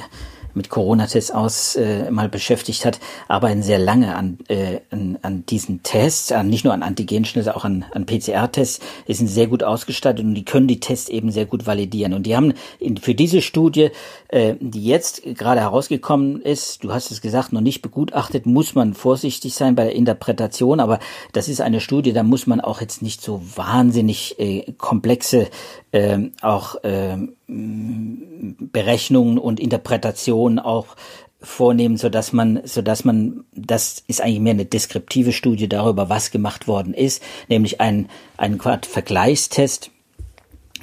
mit 0.54 0.68
Corona-Tests 0.68 1.30
aus 1.30 1.76
äh, 1.76 2.10
mal 2.10 2.28
beschäftigt 2.28 2.84
hat, 2.84 3.00
arbeiten 3.28 3.62
sehr 3.62 3.78
lange 3.78 4.14
an, 4.14 4.38
äh, 4.48 4.80
an, 4.90 5.18
an 5.22 5.46
diesen 5.46 5.82
Tests, 5.82 6.32
an, 6.32 6.48
nicht 6.48 6.64
nur 6.64 6.74
an 6.74 6.82
Antigenschnitte, 6.82 7.56
auch 7.56 7.64
an, 7.64 7.84
an 7.92 8.06
PCR-Tests, 8.06 8.80
die 9.08 9.14
sind 9.14 9.28
sehr 9.28 9.46
gut 9.46 9.62
ausgestattet 9.62 10.24
und 10.24 10.34
die 10.34 10.44
können 10.44 10.68
die 10.68 10.80
Tests 10.80 11.08
eben 11.08 11.30
sehr 11.30 11.46
gut 11.46 11.66
validieren. 11.66 12.14
Und 12.14 12.24
die 12.24 12.36
haben 12.36 12.54
in, 12.78 12.96
für 12.96 13.14
diese 13.14 13.42
Studie, 13.42 13.90
äh, 14.28 14.54
die 14.60 14.84
jetzt 14.84 15.22
gerade 15.24 15.60
herausgekommen 15.60 16.40
ist, 16.42 16.84
du 16.84 16.92
hast 16.92 17.10
es 17.10 17.20
gesagt, 17.20 17.52
noch 17.52 17.60
nicht 17.60 17.82
begutachtet, 17.82 18.46
muss 18.46 18.74
man 18.74 18.94
vorsichtig 18.94 19.54
sein 19.54 19.74
bei 19.74 19.84
der 19.84 19.94
Interpretation, 19.94 20.80
aber 20.80 20.98
das 21.32 21.48
ist 21.48 21.60
eine 21.60 21.80
Studie, 21.80 22.12
da 22.12 22.22
muss 22.22 22.46
man 22.46 22.60
auch 22.60 22.80
jetzt 22.80 23.02
nicht 23.02 23.22
so 23.22 23.42
wahnsinnig 23.56 24.38
äh, 24.38 24.72
komplexe 24.78 25.48
äh, 25.92 26.18
auch 26.40 26.82
äh, 26.84 27.16
Berechnungen 27.50 29.38
und 29.38 29.60
Interpretationen 29.60 30.58
auch 30.58 30.96
vornehmen, 31.42 31.96
so 31.96 32.08
dass 32.08 32.32
man, 32.32 32.60
so 32.64 32.82
dass 32.82 33.04
man, 33.04 33.44
das 33.54 34.04
ist 34.06 34.20
eigentlich 34.20 34.40
mehr 34.40 34.52
eine 34.52 34.66
deskriptive 34.66 35.32
Studie 35.32 35.68
darüber, 35.68 36.08
was 36.08 36.30
gemacht 36.30 36.68
worden 36.68 36.94
ist, 36.94 37.22
nämlich 37.48 37.80
ein, 37.80 38.08
ein 38.36 38.60
Vergleichstest 38.60 39.90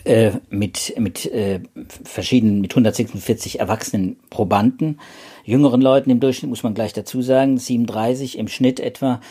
äh, 0.03 0.31
mit, 0.49 0.93
mit 0.97 1.25
äh, 1.27 1.61
verschiedenen, 2.03 2.61
mit 2.61 2.71
146 2.71 3.59
erwachsenen 3.59 4.17
Probanden, 4.29 4.99
jüngeren 5.43 5.81
Leuten 5.81 6.09
im 6.09 6.19
Durchschnitt, 6.19 6.49
muss 6.49 6.63
man 6.63 6.73
gleich 6.73 6.93
dazu 6.93 7.21
sagen, 7.21 7.57
37 7.57 8.37
im 8.37 8.47
Schnitt 8.47 8.79
etwa, 8.79 9.21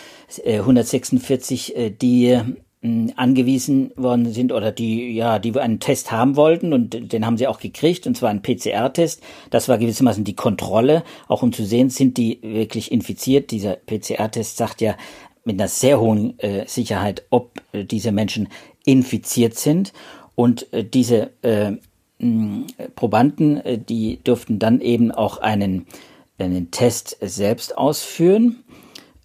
äh, 0.45 0.59
146, 0.59 1.76
äh, 1.76 1.90
die 1.90 2.38
angewiesen 3.16 3.90
worden 3.97 4.33
sind 4.33 4.52
oder 4.52 4.73
die, 4.73 5.12
ja, 5.12 5.38
die 5.38 5.59
einen 5.59 5.81
Test 5.81 6.12
haben 6.12 6.37
wollten 6.37 6.73
und 6.73 7.12
den 7.12 7.26
haben 7.26 7.37
sie 7.37 7.47
auch 7.47 7.59
gekriegt 7.59 8.07
und 8.07 8.16
zwar 8.16 8.31
einen 8.31 8.43
PCR-Test. 8.43 9.23
Das 9.50 9.69
war 9.69 9.78
gewissermaßen 9.78 10.25
die 10.25 10.37
Kontrolle, 10.37 11.02
auch 11.28 11.43
um 11.43 11.52
zu 11.52 11.64
sehen, 11.64 11.90
sind 11.90 12.16
die 12.16 12.38
wirklich 12.43 12.93
infiziert. 12.93 13.50
Dieser 13.50 13.76
PCR-Test 13.76 14.57
sagt 14.57 14.81
ja 14.81 14.97
mit 15.45 15.61
einer 15.61 15.69
sehr 15.69 16.00
hohen 16.00 16.38
äh, 16.40 16.66
Sicherheit, 16.66 17.25
ob 17.31 17.62
äh, 17.73 17.85
diese 17.85 18.12
Menschen 18.12 18.49
infiziert 18.85 19.57
sind 19.57 19.93
und 20.35 20.73
äh, 20.73 20.85
diese 20.85 21.31
äh, 21.43 21.73
Probanden, 22.95 23.59
äh, 23.59 23.78
die 23.78 24.21
durften 24.25 24.59
dann 24.59 24.81
eben 24.81 25.12
auch 25.12 25.38
einen, 25.38 25.87
einen 26.38 26.71
Test 26.71 27.19
selbst 27.21 27.76
ausführen 27.76 28.64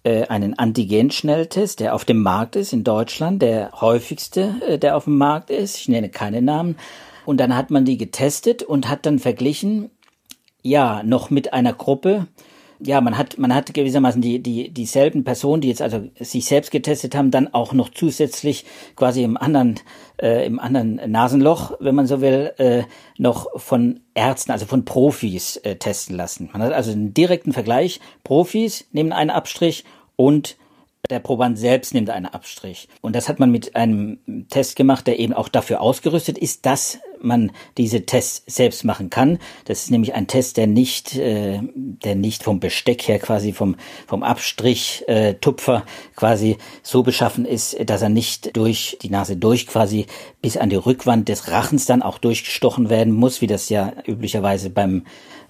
äh, 0.04 0.26
einen 0.26 0.58
Antigen-Schnelltest, 0.58 1.80
der 1.80 1.94
auf 1.94 2.04
dem 2.04 2.22
Markt 2.22 2.56
ist 2.56 2.72
in 2.72 2.84
Deutschland, 2.84 3.42
der 3.42 3.70
häufigste, 3.80 4.54
äh, 4.66 4.78
der 4.78 4.96
auf 4.96 5.04
dem 5.04 5.18
Markt 5.18 5.50
ist. 5.50 5.78
Ich 5.78 5.88
nenne 5.88 6.08
keine 6.08 6.42
Namen. 6.42 6.76
Und 7.24 7.38
dann 7.38 7.54
hat 7.54 7.70
man 7.70 7.84
die 7.84 7.96
getestet 7.96 8.62
und 8.62 8.88
hat 8.88 9.06
dann 9.06 9.18
verglichen, 9.18 9.90
ja, 10.62 11.02
noch 11.04 11.30
mit 11.30 11.52
einer 11.52 11.72
Gruppe, 11.72 12.26
ja, 12.84 13.00
man 13.00 13.16
hat, 13.16 13.38
man 13.38 13.54
hat 13.54 13.72
gewissermaßen 13.72 14.20
die, 14.20 14.42
die, 14.42 14.70
dieselben 14.70 15.24
Personen, 15.24 15.60
die 15.60 15.68
jetzt 15.68 15.82
also 15.82 16.08
sich 16.18 16.44
selbst 16.44 16.70
getestet 16.70 17.14
haben, 17.14 17.30
dann 17.30 17.52
auch 17.52 17.72
noch 17.72 17.90
zusätzlich 17.90 18.64
quasi 18.96 19.22
im 19.22 19.36
anderen, 19.36 19.80
äh, 20.20 20.46
im 20.46 20.58
anderen 20.58 21.00
Nasenloch, 21.10 21.72
wenn 21.80 21.94
man 21.94 22.06
so 22.06 22.20
will, 22.20 22.52
äh, 22.58 22.82
noch 23.18 23.48
von 23.60 24.00
Ärzten, 24.14 24.52
also 24.52 24.66
von 24.66 24.84
Profis 24.84 25.56
äh, 25.58 25.76
testen 25.76 26.16
lassen. 26.16 26.50
Man 26.52 26.62
hat 26.62 26.72
also 26.72 26.92
einen 26.92 27.14
direkten 27.14 27.52
Vergleich. 27.52 28.00
Profis 28.24 28.86
nehmen 28.92 29.12
einen 29.12 29.30
Abstrich 29.30 29.84
und 30.16 30.56
der 31.10 31.20
Proband 31.20 31.58
selbst 31.58 31.94
nimmt 31.94 32.10
einen 32.10 32.26
Abstrich. 32.26 32.88
Und 33.00 33.16
das 33.16 33.28
hat 33.28 33.40
man 33.40 33.50
mit 33.50 33.74
einem 33.74 34.18
Test 34.48 34.76
gemacht, 34.76 35.06
der 35.06 35.18
eben 35.18 35.32
auch 35.32 35.48
dafür 35.48 35.80
ausgerüstet 35.80 36.38
ist, 36.38 36.64
dass 36.64 36.98
man 37.24 37.52
diese 37.78 38.06
Tests 38.06 38.42
selbst 38.46 38.84
machen 38.84 39.10
kann. 39.10 39.38
Das 39.64 39.84
ist 39.84 39.90
nämlich 39.90 40.14
ein 40.14 40.26
Test, 40.26 40.56
der 40.56 40.66
nicht, 40.66 41.16
äh, 41.16 41.60
der 41.62 42.14
nicht 42.14 42.42
vom 42.42 42.60
Besteck 42.60 43.08
her 43.08 43.18
quasi 43.18 43.52
vom, 43.52 43.76
vom 44.06 44.22
Abstrich 44.22 45.04
äh, 45.06 45.34
Tupfer 45.34 45.84
quasi 46.16 46.58
so 46.82 47.02
beschaffen 47.02 47.44
ist, 47.44 47.76
dass 47.86 48.02
er 48.02 48.08
nicht 48.08 48.56
durch 48.56 48.98
die 49.02 49.10
Nase 49.10 49.36
durch 49.36 49.66
quasi 49.66 50.06
bis 50.40 50.56
an 50.56 50.70
die 50.70 50.76
Rückwand 50.76 51.28
des 51.28 51.48
Rachens 51.50 51.86
dann 51.86 52.02
auch 52.02 52.18
durchgestochen 52.18 52.90
werden 52.90 53.12
muss, 53.12 53.40
wie 53.40 53.46
das 53.46 53.68
ja 53.68 53.92
üblicherweise 54.06 54.70
beim 54.70 55.04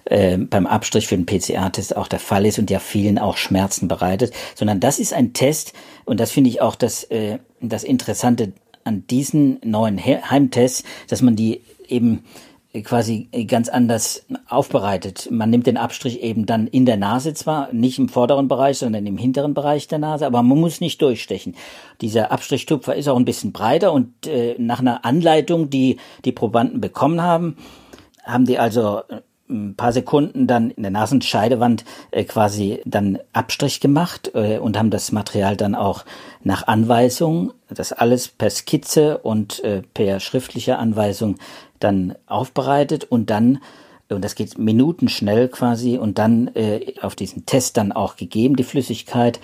äh, 0.05 0.37
beim 0.37 0.67
Abstrich 0.67 1.07
für 1.07 1.15
den 1.15 1.25
PCR-Test 1.25 1.95
auch 1.95 2.07
der 2.07 2.19
Fall 2.19 2.45
ist 2.45 2.59
und 2.59 2.69
ja 2.69 2.79
vielen 2.79 3.17
auch 3.17 3.37
Schmerzen 3.37 3.87
bereitet, 3.87 4.33
sondern 4.55 4.79
das 4.79 4.99
ist 4.99 5.13
ein 5.13 5.33
Test 5.33 5.73
und 6.05 6.19
das 6.19 6.31
finde 6.31 6.49
ich 6.49 6.61
auch 6.61 6.75
das, 6.75 7.05
äh, 7.05 7.39
das 7.61 7.83
Interessante 7.83 8.51
an 8.83 9.05
diesen 9.07 9.59
neuen 9.63 10.03
Heimtests, 10.03 10.83
dass 11.07 11.21
man 11.21 11.35
die 11.35 11.61
eben 11.87 12.23
quasi 12.81 13.29
ganz 13.47 13.69
anders 13.69 14.25
aufbereitet. 14.49 15.27
Man 15.29 15.51
nimmt 15.51 15.67
den 15.67 15.77
Abstrich 15.77 16.21
eben 16.23 16.47
dann 16.47 16.65
in 16.65 16.87
der 16.87 16.97
Nase 16.97 17.35
zwar, 17.35 17.71
nicht 17.71 17.99
im 17.99 18.09
vorderen 18.09 18.47
Bereich, 18.47 18.79
sondern 18.79 19.05
im 19.05 19.17
hinteren 19.17 19.53
Bereich 19.53 19.87
der 19.87 19.99
Nase, 19.99 20.25
aber 20.25 20.41
man 20.41 20.59
muss 20.59 20.81
nicht 20.81 20.99
durchstechen. 21.01 21.55
Dieser 22.01 22.31
Abstrichtupfer 22.31 22.95
ist 22.95 23.07
auch 23.07 23.17
ein 23.17 23.25
bisschen 23.25 23.51
breiter 23.51 23.93
und 23.93 24.25
äh, 24.25 24.55
nach 24.57 24.79
einer 24.79 25.05
Anleitung, 25.05 25.69
die 25.69 25.97
die 26.25 26.31
Probanden 26.31 26.81
bekommen 26.81 27.21
haben, 27.21 27.57
haben 28.23 28.45
die 28.45 28.57
also 28.57 29.01
ein 29.53 29.75
paar 29.75 29.93
Sekunden 29.93 30.47
dann 30.47 30.71
in 30.71 30.83
der 30.83 30.91
Nasenscheidewand 30.91 31.85
äh, 32.11 32.23
quasi 32.23 32.81
dann 32.85 33.19
Abstrich 33.31 33.79
gemacht 33.79 34.31
äh, 34.33 34.57
und 34.57 34.77
haben 34.77 34.89
das 34.89 35.11
Material 35.11 35.55
dann 35.55 35.75
auch 35.75 36.03
nach 36.43 36.67
Anweisung, 36.67 37.53
das 37.69 37.93
alles 37.93 38.27
per 38.27 38.49
Skizze 38.49 39.19
und 39.19 39.63
äh, 39.63 39.83
per 39.93 40.19
schriftlicher 40.19 40.79
Anweisung 40.79 41.37
dann 41.79 42.15
aufbereitet 42.27 43.05
und 43.05 43.29
dann 43.29 43.59
und 44.09 44.23
das 44.23 44.35
geht 44.35 44.59
minutenschnell 44.59 45.47
quasi 45.47 45.97
und 45.97 46.19
dann 46.19 46.49
äh, 46.55 46.93
auf 47.01 47.15
diesen 47.15 47.45
Test 47.45 47.77
dann 47.77 47.91
auch 47.91 48.15
gegeben, 48.15 48.55
die 48.55 48.63
Flüssigkeit 48.63 49.39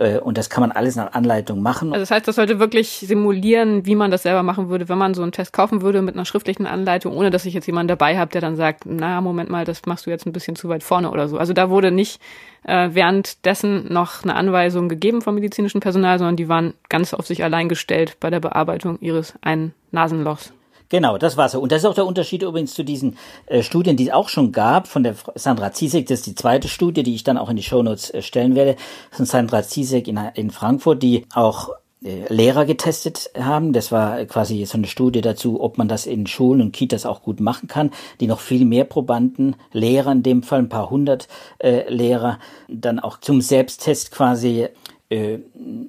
und 0.00 0.38
das 0.38 0.48
kann 0.48 0.62
man 0.62 0.72
alles 0.72 0.96
nach 0.96 1.12
Anleitung 1.12 1.60
machen. 1.60 1.92
Also 1.92 2.00
das 2.00 2.10
heißt, 2.10 2.26
das 2.26 2.36
sollte 2.36 2.58
wirklich 2.58 3.04
simulieren, 3.06 3.84
wie 3.84 3.94
man 3.94 4.10
das 4.10 4.22
selber 4.22 4.42
machen 4.42 4.70
würde, 4.70 4.88
wenn 4.88 4.96
man 4.96 5.12
so 5.12 5.22
einen 5.22 5.32
Test 5.32 5.52
kaufen 5.52 5.82
würde 5.82 6.00
mit 6.00 6.14
einer 6.14 6.24
schriftlichen 6.24 6.66
Anleitung, 6.66 7.14
ohne 7.16 7.30
dass 7.30 7.44
ich 7.44 7.52
jetzt 7.52 7.66
jemanden 7.66 7.88
dabei 7.88 8.16
habe, 8.18 8.30
der 8.30 8.40
dann 8.40 8.56
sagt, 8.56 8.84
na, 8.86 9.20
Moment 9.20 9.50
mal, 9.50 9.64
das 9.64 9.84
machst 9.84 10.06
du 10.06 10.10
jetzt 10.10 10.26
ein 10.26 10.32
bisschen 10.32 10.56
zu 10.56 10.68
weit 10.70 10.82
vorne 10.82 11.10
oder 11.10 11.28
so. 11.28 11.36
Also 11.36 11.52
da 11.52 11.68
wurde 11.68 11.90
nicht 11.90 12.20
äh, 12.64 12.88
währenddessen 12.92 13.92
noch 13.92 14.22
eine 14.22 14.36
Anweisung 14.36 14.88
gegeben 14.88 15.20
vom 15.20 15.34
medizinischen 15.34 15.80
Personal, 15.80 16.18
sondern 16.18 16.36
die 16.36 16.48
waren 16.48 16.74
ganz 16.88 17.12
auf 17.12 17.26
sich 17.26 17.44
allein 17.44 17.68
gestellt 17.68 18.16
bei 18.20 18.30
der 18.30 18.40
Bearbeitung 18.40 18.98
ihres 19.00 19.34
einen 19.42 19.74
Nasenlochs. 19.90 20.52
Genau, 20.90 21.18
das 21.18 21.36
war 21.36 21.48
so. 21.48 21.60
Und 21.60 21.70
das 21.70 21.82
ist 21.82 21.88
auch 21.88 21.94
der 21.94 22.04
Unterschied 22.04 22.42
übrigens 22.42 22.74
zu 22.74 22.82
diesen 22.82 23.16
äh, 23.46 23.62
Studien, 23.62 23.96
die 23.96 24.08
es 24.08 24.12
auch 24.12 24.28
schon 24.28 24.50
gab, 24.50 24.88
von 24.88 25.04
der 25.04 25.14
Sandra 25.36 25.72
Ziesek, 25.72 26.06
das 26.06 26.18
ist 26.18 26.26
die 26.26 26.34
zweite 26.34 26.68
Studie, 26.68 27.04
die 27.04 27.14
ich 27.14 27.22
dann 27.22 27.38
auch 27.38 27.48
in 27.48 27.56
die 27.56 27.62
Shownotes 27.62 28.10
äh, 28.10 28.22
stellen 28.22 28.56
werde, 28.56 28.76
von 29.12 29.24
Sandra 29.24 29.62
Ziesek 29.62 30.08
in, 30.08 30.18
in 30.34 30.50
Frankfurt, 30.50 31.00
die 31.02 31.26
auch 31.32 31.70
äh, 32.02 32.32
Lehrer 32.32 32.64
getestet 32.64 33.30
haben. 33.38 33.72
Das 33.72 33.92
war 33.92 34.24
quasi 34.24 34.64
so 34.64 34.78
eine 34.78 34.88
Studie 34.88 35.20
dazu, 35.20 35.60
ob 35.60 35.78
man 35.78 35.86
das 35.86 36.06
in 36.06 36.26
Schulen 36.26 36.60
und 36.60 36.72
Kitas 36.72 37.06
auch 37.06 37.22
gut 37.22 37.38
machen 37.38 37.68
kann, 37.68 37.92
die 38.18 38.26
noch 38.26 38.40
viel 38.40 38.64
mehr 38.64 38.84
Probanden, 38.84 39.54
Lehrer 39.72 40.10
in 40.10 40.24
dem 40.24 40.42
Fall, 40.42 40.58
ein 40.58 40.68
paar 40.68 40.90
hundert 40.90 41.28
äh, 41.58 41.88
Lehrer, 41.88 42.40
dann 42.66 42.98
auch 42.98 43.18
zum 43.18 43.40
Selbsttest 43.40 44.10
quasi 44.10 44.66
äh, 45.08 45.38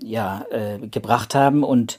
ja, 0.04 0.46
äh, 0.52 0.78
gebracht 0.88 1.34
haben 1.34 1.64
und 1.64 1.98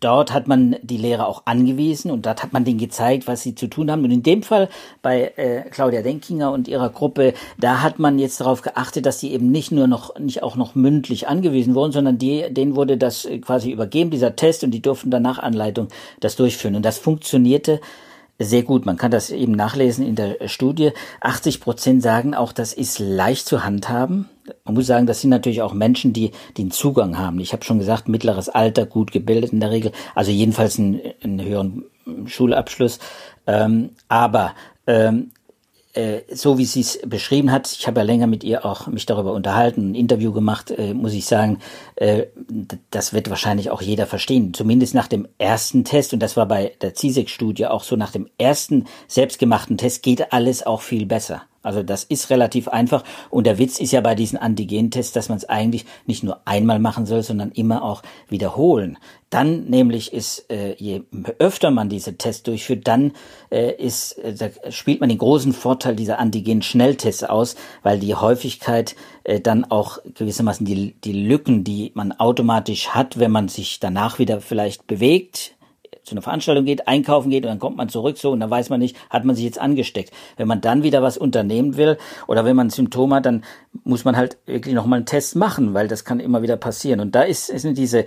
Dort 0.00 0.32
hat 0.32 0.46
man 0.46 0.76
die 0.82 0.96
Lehrer 0.96 1.26
auch 1.26 1.42
angewiesen 1.44 2.10
und 2.10 2.26
dort 2.26 2.42
hat 2.42 2.52
man 2.52 2.64
denen 2.64 2.78
gezeigt, 2.78 3.26
was 3.26 3.42
sie 3.42 3.54
zu 3.54 3.66
tun 3.68 3.90
haben. 3.90 4.04
Und 4.04 4.10
in 4.10 4.22
dem 4.22 4.42
Fall 4.42 4.68
bei 5.02 5.32
äh, 5.36 5.62
Claudia 5.70 6.02
Denkinger 6.02 6.52
und 6.52 6.68
ihrer 6.68 6.90
Gruppe, 6.90 7.34
da 7.58 7.82
hat 7.82 7.98
man 7.98 8.18
jetzt 8.18 8.40
darauf 8.40 8.62
geachtet, 8.62 9.06
dass 9.06 9.20
sie 9.20 9.32
eben 9.32 9.50
nicht 9.50 9.72
nur 9.72 9.86
noch, 9.86 10.18
nicht 10.18 10.42
auch 10.42 10.56
noch 10.56 10.74
mündlich 10.74 11.28
angewiesen 11.28 11.74
wurden, 11.74 11.92
sondern 11.92 12.18
die, 12.18 12.52
denen 12.52 12.76
wurde 12.76 12.96
das 12.96 13.24
äh, 13.24 13.38
quasi 13.38 13.70
übergeben, 13.70 14.10
dieser 14.10 14.36
Test, 14.36 14.64
und 14.64 14.70
die 14.70 14.82
durften 14.82 15.10
danach 15.10 15.38
Anleitung 15.38 15.88
das 16.20 16.36
durchführen. 16.36 16.76
Und 16.76 16.84
das 16.84 16.98
funktionierte 16.98 17.80
sehr 18.38 18.62
gut. 18.62 18.86
Man 18.86 18.96
kann 18.96 19.10
das 19.10 19.30
eben 19.30 19.52
nachlesen 19.52 20.06
in 20.06 20.14
der 20.14 20.48
Studie. 20.48 20.92
80 21.20 21.60
Prozent 21.60 22.02
sagen 22.02 22.34
auch, 22.34 22.52
das 22.52 22.72
ist 22.72 22.98
leicht 22.98 23.46
zu 23.46 23.64
handhaben. 23.64 24.28
Man 24.64 24.74
muss 24.74 24.86
sagen, 24.86 25.06
das 25.06 25.20
sind 25.20 25.30
natürlich 25.30 25.60
auch 25.60 25.74
Menschen, 25.74 26.12
die 26.12 26.30
den 26.56 26.70
Zugang 26.70 27.18
haben. 27.18 27.40
Ich 27.40 27.52
habe 27.52 27.64
schon 27.64 27.78
gesagt, 27.78 28.08
mittleres 28.08 28.48
Alter, 28.48 28.86
gut 28.86 29.12
gebildet 29.12 29.52
in 29.52 29.60
der 29.60 29.70
Regel, 29.70 29.92
also 30.14 30.30
jedenfalls 30.30 30.78
einen, 30.78 31.00
einen 31.22 31.44
höheren 31.44 31.84
Schulabschluss. 32.26 33.00
Ähm, 33.46 33.90
aber 34.08 34.54
ähm, 34.86 35.32
äh, 35.98 36.22
so 36.32 36.58
wie 36.58 36.64
sie 36.64 36.80
es 36.80 37.00
beschrieben 37.04 37.50
hat, 37.50 37.76
ich 37.76 37.88
habe 37.88 38.00
ja 38.00 38.04
länger 38.04 38.28
mit 38.28 38.44
ihr 38.44 38.64
auch 38.64 38.86
mich 38.86 39.04
darüber 39.04 39.32
unterhalten, 39.32 39.90
ein 39.90 39.94
Interview 39.96 40.32
gemacht, 40.32 40.70
äh, 40.70 40.94
muss 40.94 41.12
ich 41.12 41.26
sagen, 41.26 41.58
äh, 41.96 42.26
das 42.90 43.12
wird 43.12 43.28
wahrscheinlich 43.30 43.70
auch 43.70 43.82
jeder 43.82 44.06
verstehen. 44.06 44.54
Zumindest 44.54 44.94
nach 44.94 45.08
dem 45.08 45.26
ersten 45.38 45.84
Test, 45.84 46.12
und 46.12 46.20
das 46.20 46.36
war 46.36 46.46
bei 46.46 46.72
der 46.82 46.94
CISEC-Studie 46.94 47.66
auch 47.66 47.82
so, 47.82 47.96
nach 47.96 48.12
dem 48.12 48.28
ersten 48.38 48.86
selbstgemachten 49.08 49.76
Test 49.76 50.04
geht 50.04 50.32
alles 50.32 50.64
auch 50.64 50.82
viel 50.82 51.04
besser. 51.04 51.42
Also 51.68 51.82
das 51.82 52.02
ist 52.04 52.30
relativ 52.30 52.66
einfach. 52.66 53.04
Und 53.28 53.46
der 53.46 53.58
Witz 53.58 53.78
ist 53.78 53.92
ja 53.92 54.00
bei 54.00 54.14
diesen 54.14 54.38
Antigen-Tests, 54.38 55.12
dass 55.12 55.28
man 55.28 55.36
es 55.36 55.46
eigentlich 55.46 55.84
nicht 56.06 56.24
nur 56.24 56.40
einmal 56.46 56.78
machen 56.78 57.04
soll, 57.04 57.22
sondern 57.22 57.52
immer 57.52 57.84
auch 57.84 58.02
wiederholen. 58.30 58.96
Dann 59.28 59.66
nämlich 59.66 60.14
ist, 60.14 60.50
äh, 60.50 60.74
je 60.78 61.02
öfter 61.38 61.70
man 61.70 61.90
diese 61.90 62.16
Tests 62.16 62.44
durchführt, 62.44 62.88
dann 62.88 63.12
äh, 63.50 63.74
ist, 63.74 64.12
äh, 64.12 64.32
da 64.32 64.48
spielt 64.70 65.00
man 65.00 65.10
den 65.10 65.18
großen 65.18 65.52
Vorteil 65.52 65.94
dieser 65.94 66.18
Antigen-Schnelltests 66.18 67.24
aus, 67.24 67.54
weil 67.82 67.98
die 67.98 68.14
Häufigkeit 68.14 68.96
äh, 69.24 69.40
dann 69.40 69.66
auch 69.66 69.98
gewissermaßen 70.14 70.64
die, 70.64 70.94
die 71.04 71.12
Lücken, 71.12 71.62
die 71.62 71.92
man 71.94 72.12
automatisch 72.12 72.88
hat, 72.88 73.18
wenn 73.18 73.30
man 73.30 73.48
sich 73.48 73.78
danach 73.78 74.18
wieder 74.18 74.40
vielleicht 74.40 74.86
bewegt, 74.86 75.57
zu 76.08 76.14
einer 76.14 76.22
Veranstaltung 76.22 76.64
geht, 76.64 76.88
einkaufen 76.88 77.30
geht 77.30 77.44
und 77.44 77.50
dann 77.50 77.58
kommt 77.58 77.76
man 77.76 77.88
zurück 77.88 78.18
so 78.18 78.30
und 78.30 78.40
dann 78.40 78.50
weiß 78.50 78.70
man 78.70 78.80
nicht, 78.80 78.96
hat 79.10 79.24
man 79.24 79.36
sich 79.36 79.44
jetzt 79.44 79.60
angesteckt. 79.60 80.12
Wenn 80.36 80.48
man 80.48 80.60
dann 80.60 80.82
wieder 80.82 81.02
was 81.02 81.18
unternehmen 81.18 81.76
will 81.76 81.98
oder 82.26 82.44
wenn 82.44 82.56
man 82.56 82.70
Symptome 82.70 83.16
hat, 83.16 83.26
dann 83.26 83.44
muss 83.84 84.04
man 84.04 84.16
halt 84.16 84.38
wirklich 84.46 84.74
nochmal 84.74 84.98
einen 84.98 85.06
Test 85.06 85.36
machen, 85.36 85.74
weil 85.74 85.88
das 85.88 86.04
kann 86.04 86.20
immer 86.20 86.42
wieder 86.42 86.56
passieren. 86.56 87.00
Und 87.00 87.14
da 87.14 87.22
ist, 87.22 87.46
sind 87.46 87.78
diese 87.78 88.04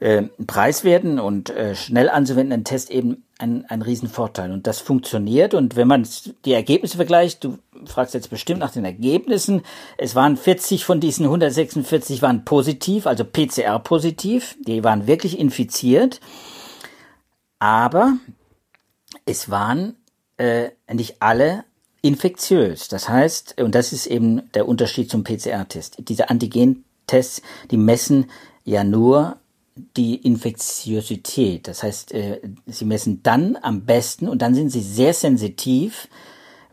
äh, 0.00 0.22
preiswerten 0.46 1.18
und 1.18 1.50
äh, 1.50 1.74
schnell 1.74 2.08
anzuwendenden 2.08 2.64
Test 2.64 2.90
eben 2.90 3.24
ein, 3.38 3.66
ein 3.68 3.82
Riesenvorteil. 3.82 4.50
Und 4.50 4.66
das 4.66 4.80
funktioniert. 4.80 5.54
Und 5.54 5.76
wenn 5.76 5.88
man 5.88 6.06
die 6.44 6.54
Ergebnisse 6.54 6.96
vergleicht, 6.96 7.44
du 7.44 7.58
fragst 7.84 8.14
jetzt 8.14 8.30
bestimmt 8.30 8.60
nach 8.60 8.72
den 8.72 8.84
Ergebnissen, 8.84 9.62
es 9.98 10.14
waren 10.14 10.36
40 10.36 10.84
von 10.84 11.00
diesen 11.00 11.26
146 11.26 12.22
waren 12.22 12.44
positiv, 12.44 13.06
also 13.06 13.24
PCR 13.24 13.78
positiv, 13.78 14.56
die 14.66 14.82
waren 14.84 15.06
wirklich 15.06 15.38
infiziert. 15.38 16.20
Aber 17.60 18.16
es 19.26 19.50
waren 19.50 19.94
äh, 20.38 20.70
nicht 20.92 21.16
alle 21.20 21.64
infektiös. 22.02 22.88
Das 22.88 23.08
heißt, 23.08 23.60
und 23.60 23.74
das 23.74 23.92
ist 23.92 24.06
eben 24.06 24.50
der 24.54 24.66
Unterschied 24.66 25.10
zum 25.10 25.22
PCR-Test. 25.22 26.08
Diese 26.08 26.30
Antigen-Tests, 26.30 27.42
die 27.70 27.76
messen 27.76 28.30
ja 28.64 28.82
nur 28.82 29.36
die 29.96 30.16
Infektiosität. 30.16 31.68
Das 31.68 31.82
heißt, 31.82 32.12
äh, 32.12 32.40
sie 32.66 32.84
messen 32.84 33.22
dann 33.22 33.56
am 33.60 33.84
besten 33.84 34.28
und 34.28 34.42
dann 34.42 34.54
sind 34.54 34.70
sie 34.70 34.82
sehr 34.82 35.14
sensitiv, 35.14 36.08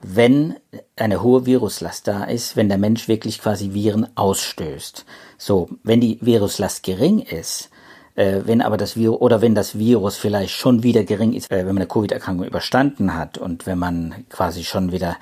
wenn 0.01 0.55
eine 0.95 1.21
hohe 1.21 1.45
Viruslast 1.45 2.07
da 2.07 2.23
ist, 2.23 2.55
wenn 2.55 2.69
der 2.69 2.77
Mensch 2.77 3.07
wirklich 3.07 3.39
quasi 3.39 3.73
Viren 3.73 4.07
ausstößt. 4.15 5.05
So, 5.37 5.69
wenn 5.83 6.01
die 6.01 6.19
Viruslast 6.21 6.83
gering 6.83 7.19
ist, 7.19 7.69
äh, 8.17 8.41
wenn 8.45 8.61
aber 8.61 8.75
das 8.75 8.97
Virus 8.97 9.21
oder 9.21 9.41
wenn 9.41 9.55
das 9.55 9.77
Virus 9.77 10.17
vielleicht 10.17 10.53
schon 10.53 10.83
wieder 10.83 11.03
gering 11.05 11.33
ist, 11.33 11.49
äh, 11.51 11.59
wenn 11.59 11.67
man 11.67 11.77
eine 11.77 11.87
Covid-Erkrankung 11.87 12.45
überstanden 12.45 13.15
hat 13.15 13.37
und 13.37 13.65
wenn 13.65 13.77
man 13.77 14.25
quasi 14.29 14.63
schon 14.63 14.91
wieder 14.91 15.15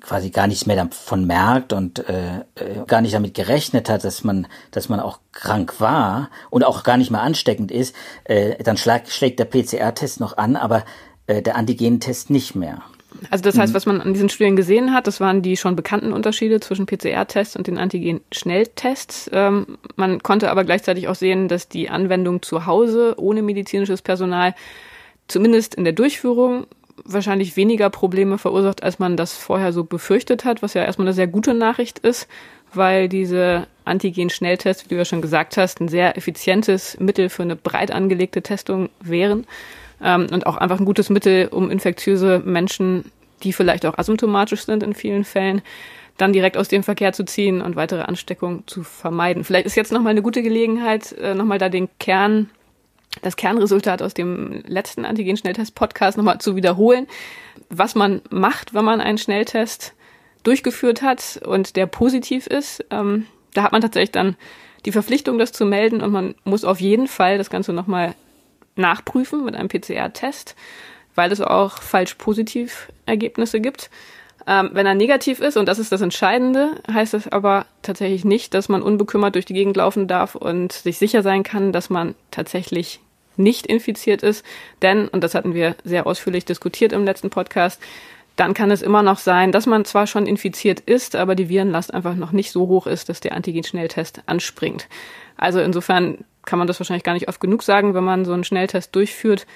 quasi 0.00 0.30
gar 0.30 0.46
nichts 0.46 0.66
mehr 0.66 0.76
davon 0.76 1.26
merkt 1.26 1.72
und 1.72 2.06
äh, 2.08 2.40
äh, 2.56 2.84
gar 2.86 3.00
nicht 3.00 3.14
damit 3.14 3.32
gerechnet 3.32 3.88
hat, 3.88 4.04
dass 4.04 4.22
man, 4.22 4.46
dass 4.70 4.88
man 4.88 5.00
auch 5.00 5.20
krank 5.32 5.80
war 5.80 6.28
und 6.50 6.64
auch 6.64 6.82
gar 6.82 6.98
nicht 6.98 7.10
mehr 7.10 7.22
ansteckend 7.22 7.70
ist, 7.72 7.96
äh, 8.24 8.62
dann 8.62 8.76
schlag, 8.76 9.08
schlägt 9.08 9.38
der 9.38 9.46
PCR-Test 9.46 10.20
noch 10.20 10.36
an, 10.36 10.56
aber 10.56 10.84
äh, 11.26 11.40
der 11.40 11.56
Antigen-Test 11.56 12.28
nicht 12.28 12.54
mehr. 12.54 12.82
Also 13.30 13.42
das 13.42 13.58
heißt, 13.58 13.72
mhm. 13.72 13.76
was 13.76 13.86
man 13.86 14.00
an 14.00 14.12
diesen 14.12 14.28
Studien 14.28 14.56
gesehen 14.56 14.92
hat, 14.92 15.06
das 15.06 15.20
waren 15.20 15.42
die 15.42 15.56
schon 15.56 15.76
bekannten 15.76 16.12
Unterschiede 16.12 16.60
zwischen 16.60 16.86
PCR-Tests 16.86 17.56
und 17.56 17.66
den 17.66 17.78
Antigen-Schnelltests. 17.78 19.30
Ähm, 19.32 19.78
man 19.96 20.22
konnte 20.22 20.50
aber 20.50 20.64
gleichzeitig 20.64 21.08
auch 21.08 21.14
sehen, 21.14 21.48
dass 21.48 21.68
die 21.68 21.90
Anwendung 21.90 22.42
zu 22.42 22.66
Hause 22.66 23.14
ohne 23.16 23.42
medizinisches 23.42 24.02
Personal 24.02 24.54
zumindest 25.28 25.74
in 25.74 25.84
der 25.84 25.92
Durchführung 25.92 26.66
wahrscheinlich 27.04 27.56
weniger 27.56 27.90
Probleme 27.90 28.38
verursacht, 28.38 28.82
als 28.82 28.98
man 28.98 29.16
das 29.16 29.34
vorher 29.34 29.72
so 29.72 29.84
befürchtet 29.84 30.44
hat, 30.44 30.62
was 30.62 30.74
ja 30.74 30.84
erstmal 30.84 31.08
eine 31.08 31.14
sehr 31.14 31.26
gute 31.26 31.54
Nachricht 31.54 31.98
ist, 31.98 32.28
weil 32.72 33.08
diese 33.08 33.66
Antigen-Schnelltests, 33.84 34.84
wie 34.84 34.88
du 34.90 34.96
ja 34.96 35.04
schon 35.04 35.22
gesagt 35.22 35.56
hast, 35.56 35.80
ein 35.80 35.88
sehr 35.88 36.16
effizientes 36.16 36.98
Mittel 37.00 37.28
für 37.28 37.42
eine 37.42 37.56
breit 37.56 37.90
angelegte 37.90 38.42
Testung 38.42 38.90
wären 39.00 39.46
ähm, 40.04 40.28
und 40.30 40.46
auch 40.46 40.56
einfach 40.56 40.78
ein 40.78 40.84
gutes 40.84 41.10
Mittel, 41.10 41.48
um 41.48 41.70
infektiöse 41.70 42.40
Menschen, 42.44 43.10
die 43.42 43.52
vielleicht 43.52 43.86
auch 43.86 43.98
asymptomatisch 43.98 44.64
sind 44.64 44.82
in 44.82 44.94
vielen 44.94 45.24
Fällen, 45.24 45.62
dann 46.16 46.32
direkt 46.32 46.56
aus 46.56 46.68
dem 46.68 46.84
Verkehr 46.84 47.12
zu 47.12 47.24
ziehen 47.24 47.60
und 47.60 47.74
weitere 47.74 48.02
Ansteckungen 48.02 48.62
zu 48.66 48.84
vermeiden. 48.84 49.42
Vielleicht 49.42 49.66
ist 49.66 49.74
jetzt 49.74 49.90
nochmal 49.90 50.12
eine 50.12 50.22
gute 50.22 50.42
Gelegenheit, 50.42 51.12
äh, 51.12 51.34
nochmal 51.34 51.58
da 51.58 51.68
den 51.68 51.88
Kern 51.98 52.50
das 53.22 53.36
Kernresultat 53.36 54.02
aus 54.02 54.12
dem 54.12 54.62
letzten 54.66 55.04
Antigen-Schnelltest-Podcast 55.04 56.16
nochmal 56.16 56.38
zu 56.38 56.56
wiederholen, 56.56 57.06
was 57.70 57.94
man 57.94 58.22
macht, 58.30 58.74
wenn 58.74 58.84
man 58.84 59.00
einen 59.00 59.18
Schnelltest 59.18 59.94
durchgeführt 60.42 61.00
hat 61.02 61.40
und 61.44 61.76
der 61.76 61.86
positiv 61.86 62.46
ist. 62.46 62.84
Ähm, 62.90 63.26
da 63.54 63.62
hat 63.62 63.72
man 63.72 63.82
tatsächlich 63.82 64.10
dann 64.10 64.36
die 64.84 64.92
Verpflichtung, 64.92 65.38
das 65.38 65.52
zu 65.52 65.64
melden 65.64 66.02
und 66.02 66.12
man 66.12 66.34
muss 66.44 66.64
auf 66.64 66.80
jeden 66.80 67.06
Fall 67.06 67.38
das 67.38 67.50
Ganze 67.50 67.72
nochmal 67.72 68.14
nachprüfen 68.76 69.44
mit 69.44 69.54
einem 69.54 69.68
PCR-Test, 69.68 70.54
weil 71.14 71.30
es 71.32 71.40
auch 71.40 71.78
falsch 71.80 72.14
positiv 72.14 72.88
Ergebnisse 73.06 73.60
gibt. 73.60 73.90
Ähm, 74.46 74.70
wenn 74.72 74.86
er 74.86 74.94
negativ 74.94 75.40
ist, 75.40 75.56
und 75.56 75.66
das 75.66 75.78
ist 75.78 75.92
das 75.92 76.02
Entscheidende, 76.02 76.72
heißt 76.90 77.14
das 77.14 77.28
aber 77.28 77.66
tatsächlich 77.82 78.24
nicht, 78.24 78.52
dass 78.52 78.68
man 78.68 78.82
unbekümmert 78.82 79.34
durch 79.34 79.46
die 79.46 79.54
Gegend 79.54 79.76
laufen 79.76 80.06
darf 80.06 80.34
und 80.34 80.72
sich 80.72 80.98
sicher 80.98 81.22
sein 81.22 81.42
kann, 81.42 81.72
dass 81.72 81.88
man 81.88 82.14
tatsächlich 82.30 83.00
nicht 83.36 83.66
infiziert 83.66 84.22
ist. 84.22 84.44
Denn, 84.82 85.08
und 85.08 85.24
das 85.24 85.34
hatten 85.34 85.54
wir 85.54 85.76
sehr 85.84 86.06
ausführlich 86.06 86.44
diskutiert 86.44 86.92
im 86.92 87.04
letzten 87.04 87.30
Podcast, 87.30 87.80
dann 88.36 88.52
kann 88.52 88.70
es 88.70 88.82
immer 88.82 89.02
noch 89.02 89.18
sein, 89.18 89.52
dass 89.52 89.66
man 89.66 89.84
zwar 89.84 90.06
schon 90.06 90.26
infiziert 90.26 90.80
ist, 90.80 91.14
aber 91.14 91.34
die 91.34 91.48
Virenlast 91.48 91.94
einfach 91.94 92.16
noch 92.16 92.32
nicht 92.32 92.50
so 92.50 92.66
hoch 92.66 92.86
ist, 92.86 93.08
dass 93.08 93.20
der 93.20 93.34
Antigen-Schnelltest 93.34 94.22
anspringt. 94.26 94.88
Also 95.36 95.60
insofern 95.60 96.24
kann 96.44 96.58
man 96.58 96.68
das 96.68 96.80
wahrscheinlich 96.80 97.04
gar 97.04 97.14
nicht 97.14 97.28
oft 97.28 97.40
genug 97.40 97.62
sagen, 97.62 97.94
wenn 97.94 98.04
man 98.04 98.24
so 98.24 98.32
einen 98.32 98.44
Schnelltest 98.44 98.94
durchführt, 98.94 99.46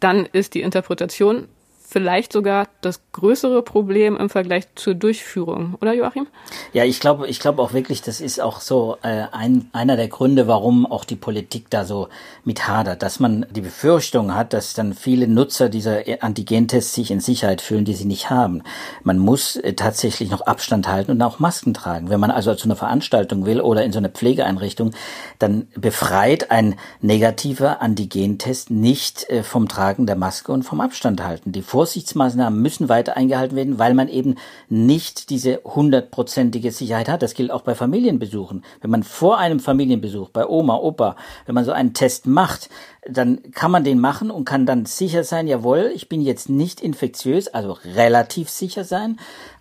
dann 0.00 0.26
ist 0.26 0.54
die 0.54 0.62
Interpretation 0.62 1.48
vielleicht 1.88 2.32
sogar 2.32 2.68
das 2.80 3.00
größere 3.12 3.62
Problem 3.62 4.16
im 4.16 4.28
Vergleich 4.28 4.64
zur 4.74 4.94
Durchführung, 4.94 5.76
oder 5.80 5.94
Joachim? 5.94 6.26
Ja, 6.72 6.84
ich 6.84 7.00
glaube, 7.00 7.28
ich 7.28 7.40
glaube 7.40 7.62
auch 7.62 7.72
wirklich, 7.72 8.02
das 8.02 8.20
ist 8.20 8.40
auch 8.40 8.60
so 8.60 8.98
äh, 9.02 9.24
ein, 9.32 9.70
einer 9.72 9.96
der 9.96 10.08
Gründe, 10.08 10.48
warum 10.48 10.84
auch 10.84 11.04
die 11.04 11.16
Politik 11.16 11.70
da 11.70 11.84
so 11.84 12.08
mit 12.44 12.66
hadert, 12.66 13.02
dass 13.02 13.20
man 13.20 13.46
die 13.50 13.60
Befürchtung 13.60 14.34
hat, 14.34 14.52
dass 14.52 14.74
dann 14.74 14.94
viele 14.94 15.28
Nutzer 15.28 15.68
dieser 15.68 16.00
Antigentests 16.20 16.94
sich 16.94 17.10
in 17.10 17.20
Sicherheit 17.20 17.60
fühlen, 17.60 17.84
die 17.84 17.94
sie 17.94 18.04
nicht 18.04 18.30
haben. 18.30 18.62
Man 19.04 19.18
muss 19.18 19.56
äh, 19.56 19.74
tatsächlich 19.74 20.30
noch 20.30 20.40
Abstand 20.40 20.88
halten 20.88 21.12
und 21.12 21.22
auch 21.22 21.38
Masken 21.38 21.72
tragen. 21.72 22.10
Wenn 22.10 22.20
man 22.20 22.30
also 22.30 22.54
zu 22.54 22.64
einer 22.64 22.76
Veranstaltung 22.76 23.46
will 23.46 23.60
oder 23.60 23.84
in 23.84 23.92
so 23.92 23.98
eine 23.98 24.10
Pflegeeinrichtung, 24.10 24.92
dann 25.38 25.68
befreit 25.76 26.50
ein 26.50 26.74
negativer 27.00 27.80
Antigentest 27.80 28.70
nicht 28.70 29.28
äh, 29.30 29.42
vom 29.42 29.68
Tragen 29.68 30.06
der 30.06 30.16
Maske 30.16 30.52
und 30.52 30.64
vom 30.64 30.80
Abstand 30.80 31.22
halten. 31.22 31.52
Die 31.52 31.62
Vorsichtsmaßnahmen 31.76 32.62
müssen 32.62 32.88
weiter 32.88 33.18
eingehalten 33.18 33.54
werden, 33.54 33.78
weil 33.78 33.92
man 33.92 34.08
eben 34.08 34.36
nicht 34.70 35.28
diese 35.28 35.60
hundertprozentige 35.62 36.72
Sicherheit 36.72 37.10
hat. 37.10 37.20
Das 37.20 37.34
gilt 37.34 37.50
auch 37.50 37.60
bei 37.60 37.74
Familienbesuchen. 37.74 38.64
Wenn 38.80 38.90
man 38.90 39.02
vor 39.02 39.36
einem 39.36 39.60
Familienbesuch 39.60 40.30
bei 40.30 40.46
Oma, 40.46 40.76
Opa, 40.76 41.16
wenn 41.44 41.54
man 41.54 41.66
so 41.66 41.72
einen 41.72 41.92
Test 41.92 42.26
macht, 42.26 42.70
dann 43.06 43.52
kann 43.52 43.70
man 43.70 43.84
den 43.84 44.00
machen 44.00 44.30
und 44.30 44.46
kann 44.46 44.64
dann 44.64 44.86
sicher 44.86 45.22
sein, 45.22 45.48
jawohl, 45.48 45.92
ich 45.94 46.08
bin 46.08 46.22
jetzt 46.22 46.48
nicht 46.48 46.80
infektiös, 46.80 47.48
also 47.48 47.72
relativ 47.72 48.48
sicher 48.48 48.84
sein. 48.84 49.18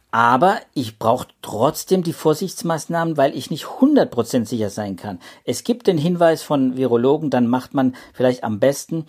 Aber 0.09 0.59
ich 0.73 0.97
brauche 0.97 1.27
trotzdem 1.41 2.01
die 2.01 2.13
Vorsichtsmaßnahmen, 2.13 3.17
weil 3.17 3.35
ich 3.35 3.51
nicht 3.51 3.65
100% 3.65 4.45
sicher 4.45 4.69
sein 4.69 4.95
kann. 4.95 5.19
Es 5.43 5.65
gibt 5.65 5.87
den 5.87 5.97
Hinweis 5.97 6.43
von 6.43 6.77
Virologen, 6.77 7.29
dann 7.29 7.47
macht 7.47 7.73
man 7.73 7.93
vielleicht 8.13 8.45
am 8.45 8.61
besten 8.61 9.05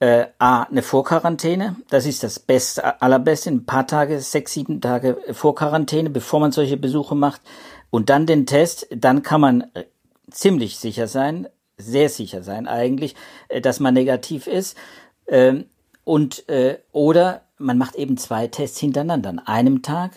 äh, 0.00 0.26
A, 0.38 0.62
eine 0.64 0.82
Vorquarantäne. 0.82 1.76
Das 1.88 2.06
ist 2.06 2.22
das 2.22 2.38
Beste, 2.38 3.00
allerbeste. 3.02 3.50
Ein 3.50 3.66
paar 3.66 3.86
Tage, 3.86 4.20
sechs, 4.20 4.52
sieben 4.52 4.80
Tage 4.80 5.18
Vorquarantäne, 5.32 6.10
bevor 6.10 6.40
man 6.40 6.52
solche 6.52 6.76
Besuche 6.76 7.14
macht. 7.14 7.40
Und 7.90 8.10
dann 8.10 8.26
den 8.26 8.46
Test. 8.46 8.86
Dann 8.90 9.22
kann 9.22 9.40
man 9.40 9.62
äh, 9.74 9.84
ziemlich 10.30 10.78
sicher 10.78 11.08
sein, 11.08 11.48
sehr 11.76 12.08
sicher 12.08 12.42
sein 12.42 12.68
eigentlich, 12.68 13.16
äh, 13.48 13.60
dass 13.60 13.80
man 13.80 13.94
negativ 13.94 14.46
ist. 14.46 14.76
Ähm, 15.26 15.66
und, 16.04 16.48
äh, 16.48 16.78
oder 16.92 17.42
man 17.58 17.76
macht 17.76 17.96
eben 17.96 18.16
zwei 18.16 18.46
Tests 18.46 18.78
hintereinander. 18.78 19.30
An 19.30 19.38
einem 19.40 19.82
Tag 19.82 20.12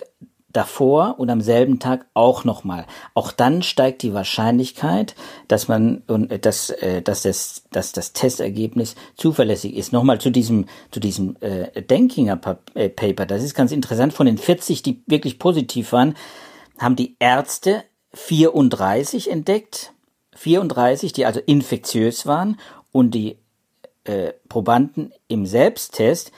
davor 0.53 1.15
und 1.19 1.29
am 1.29 1.41
selben 1.41 1.79
Tag 1.79 2.05
auch 2.13 2.43
nochmal. 2.43 2.85
Auch 3.13 3.31
dann 3.31 3.63
steigt 3.63 4.01
die 4.01 4.13
Wahrscheinlichkeit, 4.13 5.15
dass 5.47 5.67
man 5.67 6.03
und 6.07 6.31
äh, 6.31 6.39
dass, 6.39 6.69
äh, 6.69 7.01
dass, 7.01 7.23
das, 7.23 7.63
dass 7.71 7.91
das 7.91 8.13
Testergebnis 8.13 8.95
zuverlässig 9.15 9.75
ist. 9.75 9.93
Nochmal 9.93 10.19
zu 10.19 10.29
diesem 10.29 10.65
zu 10.91 10.99
diesem 10.99 11.37
äh, 11.41 11.81
Denkinger 11.81 12.39
äh, 12.73 12.89
Paper. 12.89 13.25
Das 13.25 13.43
ist 13.43 13.55
ganz 13.55 13.71
interessant. 13.71 14.13
Von 14.13 14.25
den 14.25 14.37
40, 14.37 14.83
die 14.83 15.01
wirklich 15.07 15.39
positiv 15.39 15.91
waren, 15.91 16.15
haben 16.77 16.95
die 16.95 17.15
Ärzte 17.19 17.83
34 18.13 19.29
entdeckt. 19.29 19.93
34, 20.35 21.13
die 21.13 21.25
also 21.25 21.39
infektiös 21.39 22.25
waren 22.25 22.57
und 22.91 23.11
die 23.11 23.37
äh, 24.05 24.33
Probanden 24.49 25.13
im 25.27 25.45
Selbsttest 25.45 26.31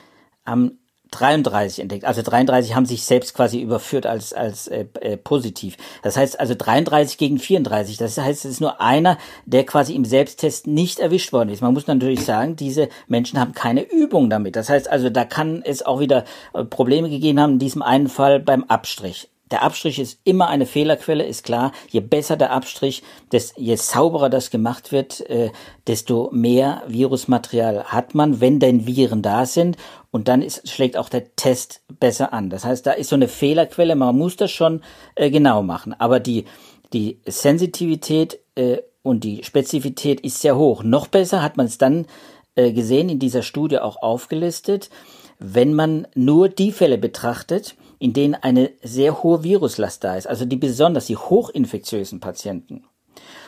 haben 0.45 0.79
33 1.13 1.79
entdeckt. 1.79 2.05
Also 2.05 2.21
33 2.21 2.75
haben 2.75 2.85
sich 2.85 3.03
selbst 3.03 3.33
quasi 3.33 3.61
überführt 3.61 4.05
als, 4.05 4.33
als 4.33 4.67
äh, 4.67 4.85
äh, 5.01 5.17
positiv. 5.17 5.77
Das 6.01 6.17
heißt 6.17 6.39
also 6.39 6.55
33 6.55 7.17
gegen 7.17 7.39
34. 7.39 7.97
Das 7.97 8.17
heißt, 8.17 8.45
es 8.45 8.51
ist 8.51 8.61
nur 8.61 8.81
einer, 8.81 9.17
der 9.45 9.65
quasi 9.65 9.95
im 9.95 10.05
Selbsttest 10.05 10.67
nicht 10.67 10.99
erwischt 10.99 11.33
worden 11.33 11.49
ist. 11.49 11.61
Man 11.61 11.73
muss 11.73 11.87
natürlich 11.87 12.25
sagen, 12.25 12.55
diese 12.55 12.89
Menschen 13.07 13.39
haben 13.39 13.53
keine 13.53 13.81
Übung 13.81 14.29
damit. 14.29 14.55
Das 14.55 14.69
heißt 14.69 14.89
also, 14.89 15.09
da 15.09 15.25
kann 15.25 15.61
es 15.63 15.83
auch 15.83 15.99
wieder 15.99 16.25
äh, 16.53 16.63
Probleme 16.63 17.09
gegeben 17.09 17.39
haben, 17.39 17.53
in 17.53 17.59
diesem 17.59 17.81
einen 17.81 18.07
Fall 18.07 18.39
beim 18.39 18.63
Abstrich. 18.65 19.29
Der 19.53 19.61
Abstrich 19.61 19.99
ist 19.99 20.19
immer 20.23 20.47
eine 20.47 20.65
Fehlerquelle, 20.65 21.23
ist 21.23 21.43
klar. 21.43 21.73
Je 21.87 21.99
besser 21.99 22.37
der 22.37 22.49
Abstrich, 22.49 23.03
des, 23.31 23.53
je 23.55 23.75
sauberer 23.75 24.31
das 24.31 24.49
gemacht 24.49 24.91
wird, 24.91 25.21
äh, 25.29 25.51
desto 25.85 26.31
mehr 26.33 26.81
Virusmaterial 26.87 27.83
hat 27.83 28.15
man, 28.15 28.41
wenn 28.41 28.59
denn 28.59 28.87
Viren 28.87 29.21
da 29.21 29.45
sind. 29.45 29.77
Und 30.09 30.27
dann 30.27 30.41
ist, 30.41 30.67
schlägt 30.67 30.97
auch 30.97 31.07
der 31.07 31.35
Test 31.35 31.83
besser 31.99 32.33
an. 32.33 32.49
Das 32.49 32.65
heißt, 32.65 32.83
da 32.87 32.93
ist 32.93 33.09
so 33.11 33.15
eine 33.15 33.27
Fehlerquelle, 33.27 33.95
man 33.95 34.17
muss 34.17 34.37
das 34.37 34.49
schon 34.49 34.81
äh, 35.13 35.29
genau 35.29 35.61
machen. 35.61 35.93
Aber 35.99 36.19
die, 36.19 36.45
die 36.91 37.19
Sensitivität 37.27 38.39
äh, 38.55 38.77
und 39.03 39.23
die 39.23 39.43
Spezifität 39.43 40.19
ist 40.21 40.41
sehr 40.41 40.57
hoch. 40.57 40.81
Noch 40.81 41.05
besser 41.05 41.43
hat 41.43 41.57
man 41.57 41.67
es 41.67 41.77
dann 41.77 42.07
äh, 42.55 42.71
gesehen, 42.71 43.07
in 43.07 43.19
dieser 43.19 43.43
Studie 43.43 43.77
auch 43.77 44.01
aufgelistet, 44.01 44.89
wenn 45.37 45.75
man 45.75 46.07
nur 46.15 46.49
die 46.49 46.71
Fälle 46.71 46.97
betrachtet, 46.97 47.75
in 47.99 48.13
denen 48.13 48.35
eine 48.35 48.71
sehr 48.81 49.23
hohe 49.23 49.43
Viruslast 49.43 50.03
da 50.03 50.15
ist, 50.15 50.27
also 50.27 50.45
die 50.45 50.57
besonders 50.57 51.05
die 51.05 51.17
hochinfektiösen 51.17 52.19
Patienten. 52.19 52.85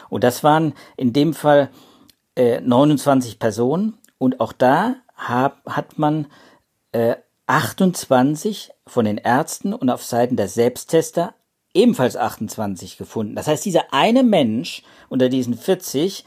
Und 0.09 0.23
das 0.23 0.43
waren 0.43 0.73
in 0.97 1.13
dem 1.13 1.33
Fall 1.33 1.69
äh, 2.35 2.61
29 2.61 3.39
Personen 3.39 3.97
und 4.17 4.39
auch 4.39 4.53
da 4.53 4.95
hab, 5.15 5.65
hat 5.65 5.97
man 5.97 6.27
äh, 6.91 7.15
28 7.47 8.71
von 8.87 9.05
den 9.05 9.17
Ärzten 9.17 9.73
und 9.73 9.89
auf 9.89 10.03
Seiten 10.03 10.35
der 10.35 10.47
Selbsttester 10.47 11.35
ebenfalls 11.73 12.15
28 12.15 12.97
gefunden. 12.97 13.35
Das 13.35 13.47
heißt, 13.47 13.65
dieser 13.65 13.93
eine 13.93 14.23
Mensch 14.23 14.83
unter 15.09 15.29
diesen 15.29 15.55
40 15.55 16.25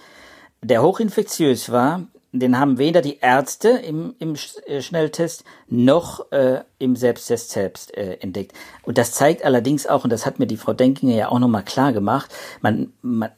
der 0.62 0.83
hochinfektiös 0.83 1.70
war, 1.70 2.07
den 2.32 2.58
haben 2.58 2.78
weder 2.78 3.00
die 3.00 3.18
Ärzte 3.20 3.70
im, 3.70 4.14
im 4.18 4.34
äh, 4.66 4.82
Schnelltest 4.82 5.44
noch 5.68 6.30
äh, 6.30 6.62
im 6.78 6.94
Selbsttest 6.94 7.50
selbst 7.50 7.96
äh, 7.96 8.18
entdeckt. 8.20 8.52
Und 8.82 8.98
das 8.98 9.12
zeigt 9.12 9.44
allerdings 9.44 9.86
auch, 9.86 10.04
und 10.04 10.10
das 10.10 10.26
hat 10.26 10.38
mir 10.38 10.46
die 10.46 10.58
Frau 10.58 10.74
Denkinger 10.74 11.14
ja 11.14 11.28
auch 11.30 11.38
nochmal 11.38 11.64
klar 11.64 11.92
gemacht, 11.92 12.30
man, 12.60 12.92
man, 13.00 13.30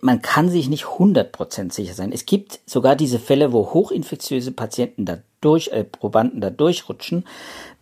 man 0.00 0.22
kann 0.22 0.48
sich 0.48 0.68
nicht 0.68 0.84
100% 0.84 1.72
sicher 1.72 1.94
sein. 1.94 2.12
Es 2.12 2.24
gibt 2.24 2.60
sogar 2.66 2.96
diese 2.96 3.18
Fälle, 3.18 3.52
wo 3.52 3.74
hochinfektiöse 3.74 4.52
Patienten 4.52 5.04
da 5.04 5.18
durch, 5.40 5.68
äh, 5.68 5.84
Probanden 5.84 6.40
da 6.40 6.50
durchrutschen 6.50 7.24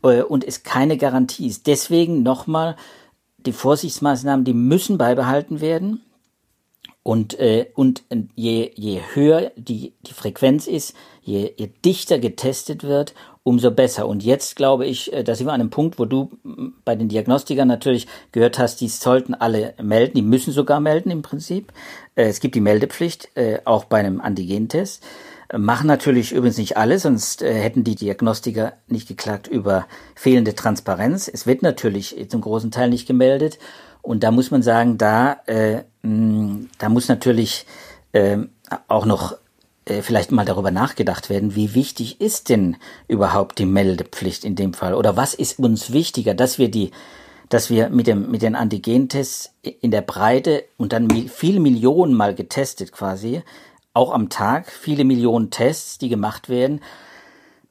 äh, 0.03 0.23
und 0.23 0.45
es 0.45 0.65
keine 0.65 0.97
Garantie 0.97 1.47
ist. 1.47 1.67
Deswegen 1.67 2.23
nochmal, 2.23 2.77
die 3.39 3.53
Vorsichtsmaßnahmen, 3.53 4.45
die 4.45 4.55
müssen 4.55 4.99
beibehalten 4.99 5.61
werden. 5.61 6.03
Und, 7.03 7.39
äh, 7.39 7.67
und 7.75 8.05
je, 8.35 8.73
je 8.75 9.01
höher 9.15 9.53
die, 9.57 9.95
die 10.03 10.13
Frequenz 10.13 10.67
ist, 10.67 10.95
je, 11.23 11.51
je 11.57 11.71
dichter 11.83 12.19
getestet 12.19 12.85
wird, 12.85 13.15
umso 13.43 13.71
besser. 13.71 14.07
Und 14.07 14.23
jetzt 14.23 14.57
glaube 14.57 14.87
ich, 14.87 15.13
äh, 15.13 15.25
da 15.25 15.35
sind 15.35 15.47
wir 15.47 15.53
an 15.53 15.61
einem 15.61 15.71
Punkt, 15.71 15.99
wo 15.99 16.05
du 16.05 16.31
bei 16.85 16.95
den 16.95 17.09
Diagnostikern 17.09 17.69
natürlich 17.69 18.07
gehört 18.33 18.59
hast, 18.59 18.81
die 18.81 18.89
sollten 18.89 19.35
alle 19.35 19.75
melden, 19.83 20.15
die 20.15 20.23
müssen 20.23 20.53
sogar 20.53 20.81
melden 20.81 21.11
im 21.11 21.23
Prinzip. 21.23 21.73
Äh, 22.17 22.25
es 22.25 22.41
gibt 22.41 22.55
die 22.55 22.61
Meldepflicht, 22.61 23.31
äh, 23.35 23.61
auch 23.65 23.85
bei 23.85 23.99
einem 23.99 24.21
Antigentest. 24.21 25.03
Machen 25.57 25.89
natürlich 25.89 26.31
übrigens 26.31 26.59
nicht 26.59 26.77
alle, 26.77 27.01
sonst 27.01 27.41
hätten 27.41 27.83
die 27.83 27.97
Diagnostiker 27.97 28.75
nicht 28.87 29.09
geklagt 29.09 29.49
über 29.49 29.89
fehlende 30.15 30.55
Transparenz. 30.55 31.27
Es 31.27 31.45
wird 31.45 31.63
natürlich 31.63 32.29
zum 32.29 32.41
großen 32.41 32.71
Teil 32.71 32.89
nicht 32.89 33.09
gemeldet. 33.09 33.59
Und 34.03 34.23
da 34.23 34.31
muss 34.31 34.51
man 34.51 34.63
sagen, 34.63 34.99
da, 34.99 35.41
äh, 35.47 35.83
mh, 36.03 36.67
da 36.79 36.89
muss 36.89 37.09
natürlich 37.09 37.67
äh, 38.13 38.39
auch 38.89 39.07
noch 39.07 39.37
äh, 39.85 40.03
vielleicht 40.03 40.33
mal 40.33 40.45
darüber 40.45 40.71
nachgedacht 40.71 41.31
werden, 41.31 41.55
wie 41.55 41.75
wichtig 41.75 42.21
ist 42.21 42.49
denn 42.49 42.77
überhaupt 43.09 43.59
die 43.59 43.67
Meldepflicht 43.67 44.45
in 44.45 44.57
dem 44.57 44.75
Fall? 44.75 44.95
Oder 44.95 45.17
was 45.17 45.35
ist 45.35 45.59
uns 45.59 45.93
wichtiger, 45.93 46.35
dass 46.35 46.59
wir 46.59 46.71
die, 46.71 46.91
dass 47.49 47.71
wir 47.71 47.89
mit 47.89 48.07
dem, 48.07 48.31
mit 48.31 48.43
den 48.43 48.55
Antigentests 48.55 49.53
in 49.63 49.91
der 49.91 50.03
Breite 50.03 50.65
und 50.77 50.93
dann 50.93 51.11
viele 51.29 51.61
Millionen 51.61 52.15
mal 52.15 52.35
getestet 52.35 52.93
quasi, 52.93 53.43
auch 53.93 54.13
am 54.13 54.29
Tag, 54.29 54.71
viele 54.71 55.05
Millionen 55.05 55.51
Tests, 55.51 55.99
die 55.99 56.09
gemacht 56.09 56.49
werden, 56.49 56.81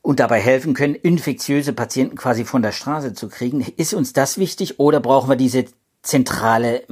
und 0.02 0.20
dabei 0.20 0.39
helfen 0.39 0.74
können, 0.74 0.96
infektiöse 0.96 1.74
Patienten 1.74 2.15
quasi 2.15 2.46
von 2.46 2.62
der 2.62 2.72
Straße 2.72 3.13
zu 3.13 3.28
kriegen. 3.28 3.62
Ist 3.76 3.94
uns 3.94 4.13
das 4.13 4.38
wichtig 4.38 4.80
oder 4.80 5.00
brauchen 5.00 5.30
wir 5.30 5.36
diese 5.36 5.65
zentrale 6.02 6.84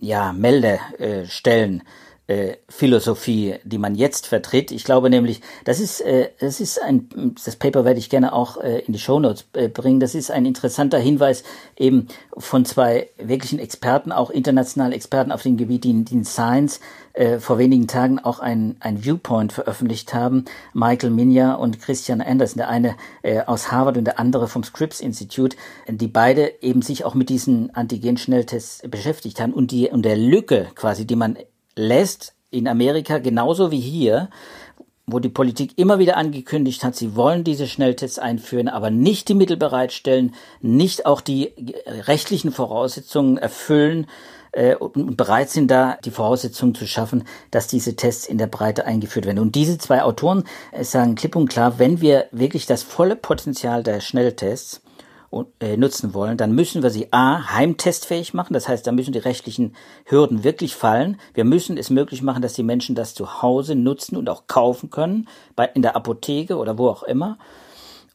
ja, 0.00 0.32
Meldestellen? 0.32 1.82
Äh, 2.26 2.56
Philosophie, 2.68 3.54
die 3.64 3.78
man 3.78 3.94
jetzt 3.94 4.26
vertritt. 4.26 4.72
Ich 4.72 4.84
glaube 4.84 5.10
nämlich, 5.10 5.40
das 5.64 5.80
ist, 5.80 6.00
äh, 6.00 6.30
das 6.40 6.60
ist 6.60 6.82
ein, 6.82 7.08
das 7.44 7.56
Paper 7.56 7.84
werde 7.84 7.98
ich 7.98 8.10
gerne 8.10 8.32
auch 8.32 8.56
äh, 8.58 8.80
in 8.80 8.92
die 8.92 8.98
Show 8.98 9.20
Notes 9.20 9.46
äh, 9.52 9.68
bringen. 9.68 10.00
Das 10.00 10.14
ist 10.14 10.30
ein 10.30 10.44
interessanter 10.44 10.98
Hinweis 10.98 11.44
eben 11.76 12.08
von 12.36 12.64
zwei 12.64 13.08
wirklichen 13.16 13.58
Experten, 13.58 14.12
auch 14.12 14.30
internationale 14.30 14.94
Experten 14.94 15.30
auf 15.30 15.42
dem 15.42 15.56
Gebiet, 15.56 15.84
die, 15.84 16.04
die 16.04 16.14
in 16.14 16.24
Science 16.24 16.80
äh, 17.12 17.38
vor 17.38 17.58
wenigen 17.58 17.86
Tagen 17.86 18.18
auch 18.18 18.40
ein, 18.40 18.76
ein 18.80 19.04
Viewpoint 19.04 19.52
veröffentlicht 19.52 20.12
haben. 20.12 20.44
Michael 20.74 21.10
Minya 21.10 21.54
und 21.54 21.80
Christian 21.80 22.20
Anderson, 22.20 22.58
der 22.58 22.68
eine 22.68 22.96
äh, 23.22 23.40
aus 23.42 23.70
Harvard 23.70 23.98
und 23.98 24.04
der 24.04 24.18
andere 24.18 24.48
vom 24.48 24.64
Scripps 24.64 25.00
Institute, 25.00 25.56
die 25.88 26.08
beide 26.08 26.52
eben 26.60 26.82
sich 26.82 27.04
auch 27.04 27.14
mit 27.14 27.28
diesen 27.28 27.74
Antigen-Schnelltests 27.74 28.82
beschäftigt 28.88 29.40
haben 29.40 29.52
und 29.52 29.70
die 29.70 29.88
und 29.88 30.04
der 30.04 30.16
Lücke 30.16 30.66
quasi, 30.74 31.06
die 31.06 31.16
man 31.16 31.38
lässt 31.76 32.34
in 32.50 32.66
Amerika 32.66 33.18
genauso 33.18 33.70
wie 33.70 33.80
hier, 33.80 34.30
wo 35.06 35.20
die 35.20 35.28
Politik 35.28 35.78
immer 35.78 36.00
wieder 36.00 36.16
angekündigt 36.16 36.82
hat, 36.82 36.96
sie 36.96 37.14
wollen 37.14 37.44
diese 37.44 37.68
Schnelltests 37.68 38.18
einführen, 38.18 38.68
aber 38.68 38.90
nicht 38.90 39.28
die 39.28 39.34
Mittel 39.34 39.56
bereitstellen, 39.56 40.34
nicht 40.60 41.06
auch 41.06 41.20
die 41.20 41.52
rechtlichen 41.86 42.50
Voraussetzungen 42.50 43.36
erfüllen 43.36 44.08
äh, 44.50 44.74
und 44.74 45.16
bereit 45.16 45.50
sind, 45.50 45.70
da 45.70 45.96
die 46.04 46.10
Voraussetzungen 46.10 46.74
zu 46.74 46.86
schaffen, 46.88 47.22
dass 47.52 47.68
diese 47.68 47.94
Tests 47.94 48.26
in 48.26 48.38
der 48.38 48.48
Breite 48.48 48.84
eingeführt 48.84 49.26
werden. 49.26 49.38
Und 49.38 49.54
diese 49.54 49.78
zwei 49.78 50.02
Autoren 50.02 50.42
äh, 50.72 50.82
sagen 50.82 51.14
klipp 51.14 51.36
und 51.36 51.48
klar, 51.48 51.78
wenn 51.78 52.00
wir 52.00 52.26
wirklich 52.32 52.66
das 52.66 52.82
volle 52.82 53.14
Potenzial 53.14 53.84
der 53.84 54.00
Schnelltests 54.00 54.82
nutzen 55.76 56.14
wollen, 56.14 56.36
dann 56.36 56.52
müssen 56.52 56.82
wir 56.82 56.90
sie 56.90 57.12
a 57.12 57.54
heimtestfähig 57.54 58.34
machen. 58.34 58.54
Das 58.54 58.68
heißt, 58.68 58.86
da 58.86 58.92
müssen 58.92 59.12
die 59.12 59.18
rechtlichen 59.18 59.74
Hürden 60.04 60.44
wirklich 60.44 60.74
fallen. 60.74 61.18
Wir 61.34 61.44
müssen 61.44 61.76
es 61.76 61.90
möglich 61.90 62.22
machen, 62.22 62.42
dass 62.42 62.54
die 62.54 62.62
Menschen 62.62 62.94
das 62.94 63.14
zu 63.14 63.42
Hause 63.42 63.74
nutzen 63.74 64.16
und 64.16 64.28
auch 64.28 64.46
kaufen 64.46 64.90
können, 64.90 65.28
bei, 65.54 65.66
in 65.66 65.82
der 65.82 65.96
Apotheke 65.96 66.56
oder 66.56 66.78
wo 66.78 66.88
auch 66.88 67.02
immer. 67.02 67.38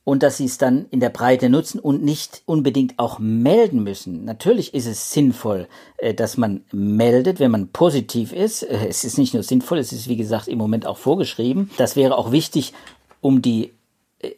Und 0.03 0.23
dass 0.23 0.37
sie 0.37 0.45
es 0.45 0.57
dann 0.57 0.87
in 0.89 0.99
der 0.99 1.09
Breite 1.09 1.47
nutzen 1.47 1.79
und 1.79 2.03
nicht 2.03 2.41
unbedingt 2.45 2.97
auch 2.97 3.19
melden 3.19 3.83
müssen. 3.83 4.25
Natürlich 4.25 4.73
ist 4.73 4.87
es 4.87 5.11
sinnvoll, 5.11 5.67
äh, 5.97 6.15
dass 6.15 6.37
man 6.37 6.63
meldet, 6.71 7.39
wenn 7.39 7.51
man 7.51 7.67
positiv 7.67 8.33
ist. 8.33 8.63
Äh, 8.63 8.87
es 8.87 9.03
ist 9.03 9.19
nicht 9.19 9.35
nur 9.35 9.43
sinnvoll, 9.43 9.77
es 9.77 9.91
ist 9.91 10.09
wie 10.09 10.17
gesagt 10.17 10.47
im 10.47 10.57
Moment 10.57 10.87
auch 10.87 10.97
vorgeschrieben. 10.97 11.69
Das 11.77 11.95
wäre 11.95 12.17
auch 12.17 12.31
wichtig, 12.31 12.73
um 13.21 13.43
die 13.43 13.73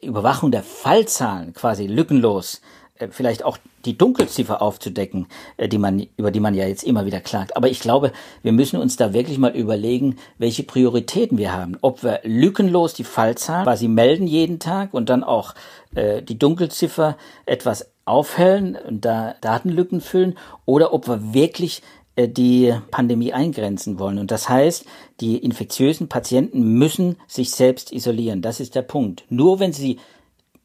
Überwachung 0.01 0.51
der 0.51 0.63
Fallzahlen 0.63 1.53
quasi 1.53 1.87
lückenlos 1.87 2.61
äh, 2.95 3.07
vielleicht 3.09 3.43
auch 3.43 3.57
die 3.85 3.97
Dunkelziffer 3.97 4.61
aufzudecken, 4.61 5.27
äh, 5.57 5.67
die 5.67 5.77
man, 5.77 6.07
über 6.17 6.31
die 6.31 6.39
man 6.39 6.53
ja 6.53 6.67
jetzt 6.67 6.83
immer 6.83 7.05
wieder 7.05 7.19
klagt. 7.19 7.57
Aber 7.57 7.67
ich 7.67 7.79
glaube, 7.79 8.11
wir 8.41 8.51
müssen 8.51 8.79
uns 8.79 8.95
da 8.95 9.13
wirklich 9.13 9.37
mal 9.37 9.55
überlegen, 9.55 10.17
welche 10.37 10.63
Prioritäten 10.63 11.37
wir 11.37 11.53
haben. 11.53 11.77
Ob 11.81 12.03
wir 12.03 12.21
lückenlos 12.23 12.93
die 12.93 13.03
Fallzahlen 13.03 13.65
quasi 13.65 13.87
melden 13.87 14.27
jeden 14.27 14.59
Tag 14.59 14.93
und 14.93 15.09
dann 15.09 15.23
auch 15.23 15.53
äh, 15.95 16.21
die 16.21 16.37
Dunkelziffer 16.37 17.17
etwas 17.45 17.91
aufhellen 18.05 18.75
und 18.75 19.05
da 19.05 19.35
Datenlücken 19.41 20.01
füllen 20.01 20.37
oder 20.65 20.93
ob 20.93 21.07
wir 21.07 21.33
wirklich 21.33 21.81
die 22.17 22.73
Pandemie 22.91 23.33
eingrenzen 23.33 23.99
wollen. 23.99 24.19
Und 24.19 24.31
das 24.31 24.49
heißt, 24.49 24.85
die 25.19 25.37
infektiösen 25.37 26.09
Patienten 26.09 26.61
müssen 26.77 27.17
sich 27.27 27.51
selbst 27.51 27.91
isolieren. 27.91 28.41
Das 28.41 28.59
ist 28.59 28.75
der 28.75 28.83
Punkt. 28.83 29.23
Nur 29.29 29.59
wenn 29.59 29.73
sie 29.73 29.99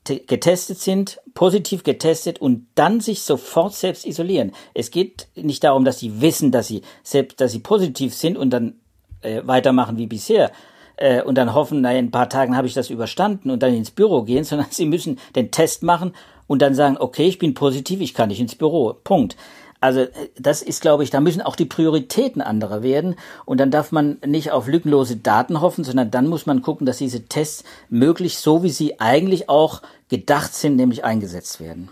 getestet 0.04 0.78
sind, 0.78 1.20
positiv 1.34 1.82
getestet 1.82 2.40
und 2.40 2.66
dann 2.74 3.00
sich 3.00 3.22
sofort 3.22 3.74
selbst 3.74 4.06
isolieren. 4.06 4.52
Es 4.72 4.90
geht 4.90 5.28
nicht 5.34 5.64
darum, 5.64 5.84
dass 5.84 5.98
sie 5.98 6.20
wissen, 6.20 6.50
dass 6.50 6.68
sie 6.68 6.82
selbst, 7.02 7.40
dass 7.40 7.52
sie 7.52 7.58
positiv 7.58 8.14
sind 8.14 8.38
und 8.38 8.50
dann 8.50 8.80
äh, 9.20 9.42
weitermachen 9.44 9.98
wie 9.98 10.06
bisher 10.06 10.50
äh, 10.96 11.22
und 11.22 11.36
dann 11.36 11.54
hoffen, 11.54 11.80
na, 11.80 11.92
in 11.92 12.06
ein 12.06 12.10
paar 12.10 12.28
Tagen 12.28 12.56
habe 12.56 12.66
ich 12.66 12.74
das 12.74 12.90
überstanden 12.90 13.50
und 13.50 13.62
dann 13.62 13.74
ins 13.74 13.90
Büro 13.90 14.22
gehen, 14.22 14.44
sondern 14.44 14.68
sie 14.70 14.86
müssen 14.86 15.18
den 15.34 15.50
Test 15.50 15.82
machen 15.82 16.12
und 16.46 16.62
dann 16.62 16.74
sagen, 16.74 16.96
okay, 16.98 17.26
ich 17.26 17.38
bin 17.38 17.54
positiv, 17.54 18.00
ich 18.00 18.14
kann 18.14 18.28
nicht 18.28 18.40
ins 18.40 18.54
Büro. 18.54 18.94
Punkt. 19.04 19.36
Also 19.80 20.00
äh, 20.00 20.10
das 20.38 20.62
ist, 20.62 20.82
glaube 20.82 21.04
ich, 21.04 21.10
da 21.10 21.20
müssen 21.20 21.42
auch 21.42 21.56
die 21.56 21.64
Prioritäten 21.64 22.42
anderer 22.42 22.82
werden. 22.82 23.16
Und 23.44 23.58
dann 23.58 23.70
darf 23.70 23.92
man 23.92 24.18
nicht 24.24 24.50
auf 24.50 24.66
lückenlose 24.66 25.16
Daten 25.16 25.60
hoffen, 25.60 25.84
sondern 25.84 26.10
dann 26.10 26.26
muss 26.26 26.46
man 26.46 26.62
gucken, 26.62 26.86
dass 26.86 26.98
diese 26.98 27.24
Tests 27.26 27.64
möglichst 27.88 28.42
so, 28.42 28.62
wie 28.62 28.70
sie 28.70 29.00
eigentlich 29.00 29.48
auch 29.48 29.82
gedacht 30.08 30.54
sind, 30.54 30.76
nämlich 30.76 31.04
eingesetzt 31.04 31.60
werden. 31.60 31.88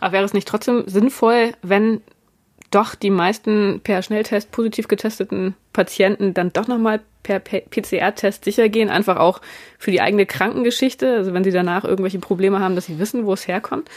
Aber 0.00 0.12
wäre 0.12 0.24
es 0.24 0.34
nicht 0.34 0.48
trotzdem 0.48 0.84
sinnvoll, 0.86 1.52
wenn 1.62 2.00
doch 2.70 2.94
die 2.94 3.10
meisten 3.10 3.80
per 3.82 4.02
Schnelltest 4.02 4.50
positiv 4.50 4.88
getesteten 4.88 5.54
Patienten 5.72 6.34
dann 6.34 6.52
doch 6.52 6.66
nochmal 6.66 7.00
per 7.22 7.40
PCR-Test 7.40 8.44
sicher 8.44 8.68
gehen, 8.68 8.88
einfach 8.88 9.16
auch 9.16 9.40
für 9.78 9.90
die 9.90 10.00
eigene 10.00 10.26
Krankengeschichte, 10.26 11.14
also 11.14 11.32
wenn 11.32 11.44
sie 11.44 11.50
danach 11.50 11.84
irgendwelche 11.84 12.18
Probleme 12.18 12.60
haben, 12.60 12.74
dass 12.74 12.86
sie 12.86 12.98
wissen, 12.98 13.26
wo 13.26 13.32
es 13.32 13.48
herkommt? 13.48 13.88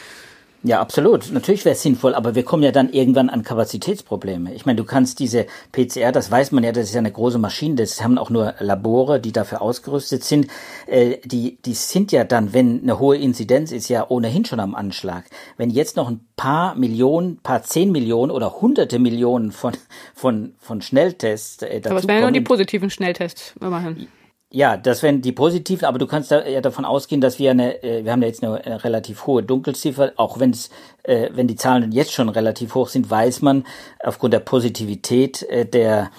Ja, 0.62 0.78
absolut. 0.80 1.32
Natürlich 1.32 1.64
wäre 1.64 1.74
es 1.74 1.82
sinnvoll, 1.82 2.14
aber 2.14 2.34
wir 2.34 2.42
kommen 2.42 2.62
ja 2.62 2.70
dann 2.70 2.92
irgendwann 2.92 3.30
an 3.30 3.42
Kapazitätsprobleme. 3.42 4.52
Ich 4.52 4.66
meine, 4.66 4.76
du 4.76 4.84
kannst 4.84 5.18
diese 5.18 5.46
PCR, 5.72 6.12
das 6.12 6.30
weiß 6.30 6.52
man 6.52 6.64
ja, 6.64 6.72
das 6.72 6.84
ist 6.84 6.94
ja 6.94 6.98
eine 6.98 7.10
große 7.10 7.38
Maschine, 7.38 7.76
das 7.76 8.02
haben 8.02 8.18
auch 8.18 8.28
nur 8.28 8.54
Labore, 8.58 9.20
die 9.20 9.32
dafür 9.32 9.62
ausgerüstet 9.62 10.22
sind. 10.22 10.48
Äh, 10.86 11.16
die, 11.24 11.56
die 11.64 11.72
sind 11.72 12.12
ja 12.12 12.24
dann, 12.24 12.52
wenn 12.52 12.82
eine 12.82 12.98
hohe 12.98 13.16
Inzidenz 13.16 13.72
ist, 13.72 13.88
ja 13.88 14.04
ohnehin 14.10 14.44
schon 14.44 14.60
am 14.60 14.74
Anschlag. 14.74 15.24
Wenn 15.56 15.70
jetzt 15.70 15.96
noch 15.96 16.10
ein 16.10 16.20
paar 16.36 16.74
Millionen, 16.74 17.38
paar 17.38 17.62
zehn 17.62 17.90
Millionen 17.90 18.30
oder 18.30 18.60
hunderte 18.60 18.98
Millionen 18.98 19.52
von, 19.52 19.72
von, 20.14 20.52
von 20.58 20.82
Schnelltests 20.82 21.62
äh, 21.62 21.80
dazu 21.80 21.92
Aber 21.92 22.00
es 22.00 22.08
wären 22.08 22.18
ja 22.18 22.22
nur 22.22 22.32
die 22.32 22.42
positiven 22.42 22.90
Schnelltests, 22.90 23.54
immerhin. 23.62 24.08
Ja, 24.52 24.76
das 24.76 25.04
wären 25.04 25.22
die 25.22 25.30
positiven, 25.30 25.84
aber 25.84 26.00
du 26.00 26.08
kannst 26.08 26.32
da 26.32 26.44
ja 26.44 26.60
davon 26.60 26.84
ausgehen, 26.84 27.20
dass 27.20 27.38
wir 27.38 27.52
eine, 27.52 27.84
äh, 27.84 28.04
wir 28.04 28.10
haben 28.10 28.22
ja 28.22 28.26
jetzt 28.26 28.42
eine, 28.42 28.82
relativ 28.82 29.26
hohe 29.26 29.44
Dunkelziffer, 29.44 30.12
auch 30.16 30.40
wenn 30.40 30.50
es, 30.50 30.70
äh, 31.04 31.30
wenn 31.32 31.46
die 31.46 31.54
Zahlen 31.54 31.92
jetzt 31.92 32.12
schon 32.12 32.28
relativ 32.28 32.74
hoch 32.74 32.88
sind, 32.88 33.08
weiß 33.08 33.42
man 33.42 33.64
aufgrund 34.02 34.34
der 34.34 34.40
Positivität 34.40 35.42
äh, 35.44 35.66
der 35.66 36.10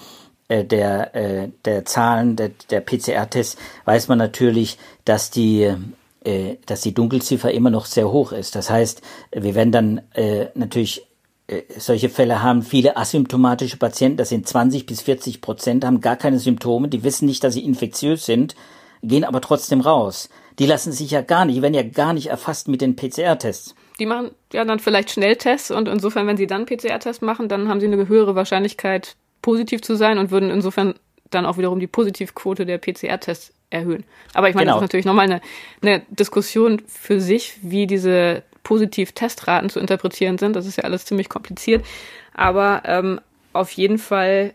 der 0.48 1.48
der 1.64 1.84
Zahlen 1.86 2.36
der, 2.36 2.50
der 2.68 2.82
PCR-Tests 2.82 3.56
weiß 3.86 4.08
man 4.08 4.18
natürlich, 4.18 4.76
dass 5.06 5.30
die 5.30 5.72
dass 6.66 6.82
die 6.82 6.92
Dunkelziffer 6.92 7.50
immer 7.52 7.70
noch 7.70 7.86
sehr 7.86 8.12
hoch 8.12 8.32
ist. 8.32 8.54
Das 8.54 8.68
heißt, 8.68 9.00
wir 9.30 9.54
werden 9.54 9.72
dann 9.72 10.02
natürlich 10.54 11.06
solche 11.76 12.08
Fälle 12.08 12.42
haben 12.42 12.62
viele 12.62 12.96
asymptomatische 12.96 13.76
Patienten, 13.76 14.16
das 14.16 14.28
sind 14.28 14.46
20 14.46 14.86
bis 14.86 15.02
40 15.02 15.40
Prozent, 15.40 15.84
haben 15.84 16.00
gar 16.00 16.16
keine 16.16 16.38
Symptome, 16.38 16.88
die 16.88 17.04
wissen 17.04 17.26
nicht, 17.26 17.42
dass 17.44 17.54
sie 17.54 17.64
infektiös 17.64 18.26
sind, 18.26 18.54
gehen 19.02 19.24
aber 19.24 19.40
trotzdem 19.40 19.80
raus. 19.80 20.28
Die 20.58 20.66
lassen 20.66 20.92
sich 20.92 21.10
ja 21.10 21.22
gar 21.22 21.44
nicht, 21.44 21.56
die 21.56 21.62
werden 21.62 21.74
ja 21.74 21.82
gar 21.82 22.12
nicht 22.12 22.28
erfasst 22.28 22.68
mit 22.68 22.80
den 22.80 22.96
PCR-Tests. 22.96 23.74
Die 23.98 24.06
machen 24.06 24.30
ja 24.52 24.64
dann 24.64 24.78
vielleicht 24.78 25.10
Schnelltests 25.10 25.70
und 25.70 25.88
insofern, 25.88 26.26
wenn 26.26 26.36
sie 26.36 26.46
dann 26.46 26.66
PCR-Tests 26.66 27.22
machen, 27.22 27.48
dann 27.48 27.68
haben 27.68 27.80
sie 27.80 27.86
eine 27.86 28.08
höhere 28.08 28.34
Wahrscheinlichkeit, 28.34 29.16
positiv 29.40 29.82
zu 29.82 29.96
sein 29.96 30.18
und 30.18 30.30
würden 30.30 30.50
insofern 30.50 30.94
dann 31.30 31.46
auch 31.46 31.58
wiederum 31.58 31.80
die 31.80 31.86
Positivquote 31.86 32.66
der 32.66 32.78
PCR-Tests 32.78 33.52
erhöhen. 33.70 34.04
Aber 34.34 34.48
ich 34.48 34.54
meine, 34.54 34.66
genau. 34.66 34.76
das 34.76 34.82
ist 34.82 34.88
natürlich 34.88 35.06
nochmal 35.06 35.24
eine, 35.24 35.40
eine 35.80 36.02
Diskussion 36.10 36.82
für 36.86 37.20
sich, 37.20 37.58
wie 37.62 37.86
diese 37.86 38.42
Positiv-Testraten 38.62 39.70
zu 39.70 39.80
interpretieren 39.80 40.38
sind. 40.38 40.56
Das 40.56 40.66
ist 40.66 40.76
ja 40.76 40.84
alles 40.84 41.04
ziemlich 41.04 41.28
kompliziert. 41.28 41.84
Aber 42.34 42.82
ähm, 42.84 43.20
auf 43.52 43.70
jeden 43.72 43.98
Fall, 43.98 44.52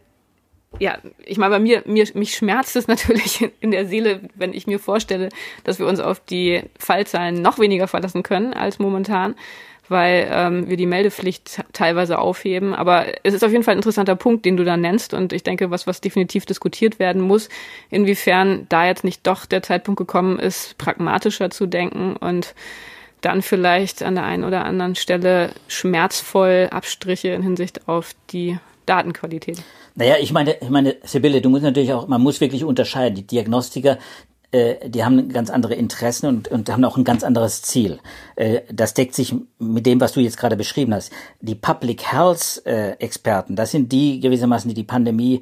ja, 0.80 0.98
ich 1.26 1.38
meine, 1.38 1.56
bei 1.56 1.60
mir, 1.60 1.84
mir, 1.86 2.08
mich 2.13 2.36
schmerzt 2.36 2.76
es 2.76 2.88
natürlich 2.88 3.50
in 3.60 3.72
der 3.72 3.86
Seele, 3.86 4.22
wenn 4.36 4.54
ich 4.54 4.67
mir 4.67 4.80
vorstelle, 4.80 5.30
dass 5.63 5.80
wir 5.80 5.88
uns 5.88 6.00
auf 6.00 6.20
die 6.20 6.63
Fallzahlen 6.78 7.41
noch 7.41 7.60
weniger 7.60 7.88
verlassen 7.88 8.24
können 8.24 8.54
als 8.54 8.80
momentan 8.80 9.36
weil 9.89 10.28
ähm, 10.32 10.70
wir 10.70 10.78
die 10.78 10.86
Meldepflicht 10.86 11.63
teilweise 11.74 12.20
aufheben. 12.20 12.74
Aber 12.74 13.06
es 13.24 13.34
ist 13.34 13.43
auf 13.43 13.52
jeden 13.52 13.63
Fall 13.63 13.76
ein 13.76 13.80
interessanter 13.80 14.15
Punkt, 14.15 14.46
den 14.46 14.58
du 14.58 14.63
da 14.63 14.78
nennst. 14.78 15.13
Und 15.13 15.34
ich 15.34 15.43
denke, 15.43 15.72
was, 15.72 15.88
was 15.88 16.02
definitiv 16.02 16.46
diskutiert 16.46 17.00
werden 17.00 17.22
muss, 17.22 17.50
inwiefern 17.89 18.65
da 18.70 18.86
jetzt 18.86 19.04
nicht 19.04 19.26
doch 19.26 19.46
der 19.46 19.63
Zeitpunkt 19.63 19.98
gekommen 19.98 20.39
ist, 20.39 20.78
pragmatischer 20.78 21.50
zu 21.50 21.65
denken 21.65 22.15
und 22.17 22.54
dann 23.21 23.41
vielleicht 23.41 24.03
an 24.03 24.15
der 24.15 24.25
einen 24.25 24.43
oder 24.43 24.65
anderen 24.65 24.95
Stelle 24.95 25.51
schmerzvoll 25.67 26.69
Abstriche 26.71 27.30
in 27.30 27.43
Hinsicht 27.43 27.88
auf 27.88 28.12
die 28.32 28.58
Datenqualität. 28.86 29.58
Naja, 29.95 30.15
ich 30.21 30.32
meine, 30.32 30.56
ich 30.62 30.69
meine, 30.69 30.95
Sibylle, 31.03 31.41
du 31.41 31.49
musst 31.49 31.63
natürlich 31.63 31.91
auch, 31.91 32.08
man 32.08 32.21
muss 32.21 32.39
wirklich 32.39 32.63
unterscheiden. 32.63 33.15
Die 33.15 33.25
Diagnostiker, 33.25 33.97
äh, 34.51 34.89
die 34.89 35.03
haben 35.03 35.27
ganz 35.27 35.49
andere 35.49 35.75
Interessen 35.75 36.27
und, 36.27 36.47
und 36.47 36.69
haben 36.69 36.86
auch 36.86 36.95
ein 36.95 37.03
ganz 37.03 37.25
anderes 37.25 37.62
Ziel. 37.63 37.99
Äh, 38.38 38.62
das 38.71 38.93
deckt 38.93 39.13
sich 39.13 39.36
mit 39.60 39.86
dem, 39.86 39.99
was 39.99 40.13
du 40.13 40.21
jetzt 40.21 40.38
gerade 40.38 40.55
beschrieben 40.55 40.93
hast. 40.93 41.12
Die 41.41 41.55
Public 41.55 42.10
Health 42.13 42.62
äh, 42.65 42.91
Experten, 42.91 43.57
das 43.57 43.71
sind 43.71 43.91
die 43.91 44.21
gewissermaßen, 44.21 44.69
die 44.69 44.73
die 44.73 44.83
Pandemie 44.83 45.41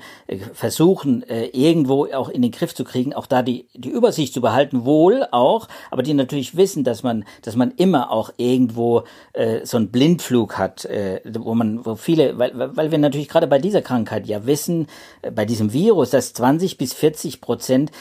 versuchen, 0.54 1.24
irgendwo 1.54 2.06
auch 2.06 2.30
in 2.30 2.42
den 2.42 2.52
Griff 2.52 2.74
zu 2.74 2.84
kriegen, 2.84 3.14
auch 3.14 3.28
da 3.28 3.42
die, 3.42 3.68
die 3.74 3.90
Übersicht 3.90 4.34
zu 4.34 4.42
behalten, 4.42 4.86
wohl 4.86 5.28
auch, 5.32 5.68
aber 5.92 6.02
die 6.02 6.14
natürlich 6.14 6.56
wissen, 6.58 6.84
dass 6.84 7.04
man, 7.04 7.26
dass 7.42 7.56
man 7.56 7.72
immer 7.72 8.12
auch 8.12 8.32
irgendwo 8.38 9.04
so 9.64 9.78
einen 9.78 9.92
Blindflug 9.92 10.58
hat, 10.58 10.88
wo 11.34 11.54
man, 11.54 11.86
wo 11.86 11.96
viele, 11.96 12.38
weil, 12.38 12.54
weil 12.56 12.92
wir 12.92 12.98
natürlich 12.98 13.28
gerade 13.28 13.48
bei 13.48 13.60
dieser 13.60 13.82
Krankheit 13.82 14.28
ja 14.28 14.46
wissen, 14.46 14.88
bei 15.34 15.46
diesem 15.46 15.74
Virus, 15.74 16.10
dass 16.12 16.34
20 16.34 16.78
bis 16.78 16.94
40 16.94 17.42
Prozent 17.42 17.92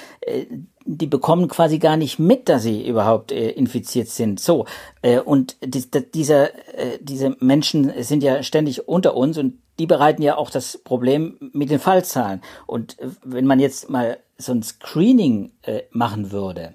die 0.84 1.06
bekommen 1.06 1.48
quasi 1.48 1.78
gar 1.78 1.96
nicht 1.96 2.18
mit, 2.18 2.48
dass 2.48 2.62
sie 2.62 2.86
überhaupt 2.86 3.32
äh, 3.32 3.50
infiziert 3.50 4.08
sind. 4.08 4.38
So 4.38 4.66
äh, 5.02 5.18
und 5.18 5.56
die, 5.62 5.90
die, 5.90 6.10
dieser, 6.10 6.54
äh, 6.76 6.98
diese 7.00 7.36
Menschen 7.40 7.92
sind 8.02 8.22
ja 8.22 8.42
ständig 8.42 8.86
unter 8.88 9.16
uns 9.16 9.38
und 9.38 9.58
die 9.78 9.86
bereiten 9.86 10.22
ja 10.22 10.36
auch 10.36 10.50
das 10.50 10.78
Problem 10.78 11.50
mit 11.52 11.70
den 11.70 11.80
Fallzahlen. 11.80 12.42
Und 12.66 12.98
äh, 12.98 13.08
wenn 13.24 13.46
man 13.46 13.60
jetzt 13.60 13.90
mal 13.90 14.18
so 14.36 14.52
ein 14.52 14.62
Screening 14.62 15.52
äh, 15.62 15.82
machen 15.90 16.32
würde, 16.32 16.74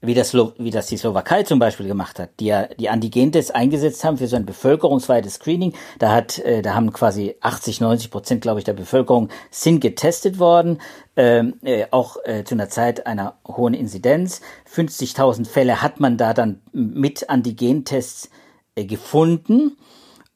wie 0.00 0.14
das, 0.14 0.32
wie 0.34 0.70
das 0.70 0.86
die 0.86 0.96
Slowakei 0.96 1.42
zum 1.42 1.58
Beispiel 1.58 1.88
gemacht 1.88 2.18
hat, 2.20 2.30
die 2.38 2.46
ja 2.46 2.66
die 2.66 2.88
Antigentests 2.88 3.50
eingesetzt 3.50 4.04
haben 4.04 4.16
für 4.16 4.28
so 4.28 4.36
ein 4.36 4.46
bevölkerungsweites 4.46 5.34
Screening. 5.34 5.74
Da 5.98 6.12
hat, 6.12 6.38
äh, 6.38 6.62
da 6.62 6.74
haben 6.74 6.92
quasi 6.92 7.34
80, 7.40 7.80
90 7.80 8.10
Prozent, 8.10 8.42
glaube 8.42 8.60
ich, 8.60 8.64
der 8.64 8.74
Bevölkerung 8.74 9.28
sind 9.50 9.80
getestet 9.80 10.38
worden, 10.38 10.80
ähm, 11.16 11.54
äh, 11.62 11.86
auch 11.90 12.16
äh, 12.24 12.44
zu 12.44 12.54
einer 12.54 12.68
Zeit 12.68 13.06
einer 13.06 13.38
hohen 13.46 13.74
Inzidenz. 13.74 14.40
50.000 14.72 15.46
Fälle 15.46 15.82
hat 15.82 15.98
man 15.98 16.16
da 16.16 16.32
dann 16.32 16.60
mit 16.72 17.28
Antigentests 17.28 18.30
äh, 18.76 18.84
gefunden, 18.84 19.76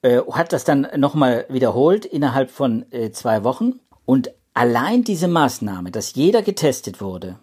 äh, 0.01 0.19
hat 0.31 0.51
das 0.51 0.65
dann 0.65 0.87
nochmal 0.97 1.45
wiederholt 1.47 2.05
innerhalb 2.05 2.51
von 2.51 2.85
äh, 2.91 3.11
zwei 3.11 3.45
Wochen 3.45 3.79
und 4.05 4.31
allein 4.53 5.05
diese 5.05 5.29
Maßnahme, 5.29 5.91
dass 5.91 6.15
jeder 6.15 6.41
getestet 6.41 6.99
wurde, 6.99 7.39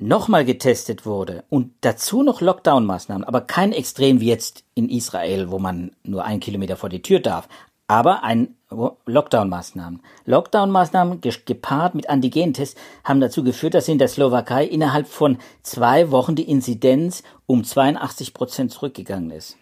nochmal 0.00 0.44
getestet 0.44 1.04
wurde 1.06 1.44
und 1.50 1.72
dazu 1.82 2.22
noch 2.22 2.40
Lockdown-Maßnahmen, 2.40 3.24
aber 3.24 3.42
kein 3.42 3.72
Extrem 3.72 4.20
wie 4.20 4.28
jetzt 4.28 4.64
in 4.74 4.88
Israel, 4.88 5.50
wo 5.50 5.58
man 5.58 5.92
nur 6.02 6.24
einen 6.24 6.40
Kilometer 6.40 6.76
vor 6.76 6.88
die 6.88 7.02
Tür 7.02 7.20
darf, 7.20 7.48
aber 7.86 8.22
ein 8.22 8.54
Lockdown-Maßnahmen. 8.70 10.00
Lockdown-Maßnahmen 10.24 11.20
gepaart 11.20 11.94
mit 11.94 12.08
Antigentests 12.08 12.80
haben 13.04 13.20
dazu 13.20 13.42
geführt, 13.44 13.74
dass 13.74 13.88
in 13.88 13.98
der 13.98 14.08
Slowakei 14.08 14.64
innerhalb 14.64 15.06
von 15.08 15.38
zwei 15.62 16.10
Wochen 16.10 16.34
die 16.34 16.48
Inzidenz 16.48 17.22
um 17.46 17.64
82 17.64 18.32
Prozent 18.32 18.70
zurückgegangen 18.70 19.30
ist. 19.30 19.56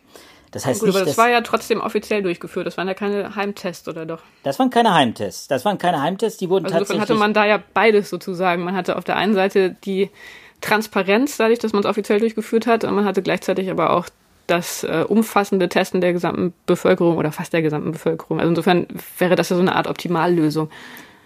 Das 0.50 0.64
heißt 0.64 0.80
Gut, 0.80 0.88
nicht, 0.88 0.96
aber 0.96 1.06
das 1.06 1.18
war 1.18 1.28
ja 1.28 1.40
trotzdem 1.42 1.80
offiziell 1.80 2.22
durchgeführt. 2.22 2.66
Das 2.66 2.76
waren 2.76 2.88
ja 2.88 2.94
keine 2.94 3.36
Heimtests, 3.36 3.86
oder 3.88 4.06
doch? 4.06 4.20
Das 4.42 4.58
waren 4.58 4.70
keine 4.70 4.94
Heimtests. 4.94 5.48
Das 5.48 5.64
waren 5.64 5.78
keine 5.78 6.00
Heimtests, 6.00 6.38
die 6.38 6.48
wurden 6.48 6.66
also 6.66 6.78
tatsächlich. 6.78 7.02
hatte 7.02 7.14
man 7.14 7.34
da 7.34 7.44
ja 7.44 7.62
beides 7.74 8.10
sozusagen. 8.10 8.64
Man 8.64 8.74
hatte 8.74 8.96
auf 8.96 9.04
der 9.04 9.16
einen 9.16 9.34
Seite 9.34 9.76
die 9.84 10.10
Transparenz, 10.60 11.36
dadurch, 11.36 11.58
dass 11.58 11.72
man 11.72 11.80
es 11.80 11.86
offiziell 11.86 12.20
durchgeführt 12.20 12.66
hat, 12.66 12.84
und 12.84 12.94
man 12.94 13.04
hatte 13.04 13.22
gleichzeitig 13.22 13.70
aber 13.70 13.92
auch 13.92 14.08
das 14.46 14.82
äh, 14.82 15.04
umfassende 15.06 15.68
Testen 15.68 16.00
der 16.00 16.12
gesamten 16.12 16.54
Bevölkerung 16.66 17.18
oder 17.18 17.32
fast 17.32 17.52
der 17.52 17.62
gesamten 17.62 17.92
Bevölkerung. 17.92 18.40
Also 18.40 18.48
insofern 18.48 18.86
wäre 19.18 19.36
das 19.36 19.50
ja 19.50 19.56
so 19.56 19.62
eine 19.62 19.76
Art 19.76 19.86
Optimallösung. 19.86 20.70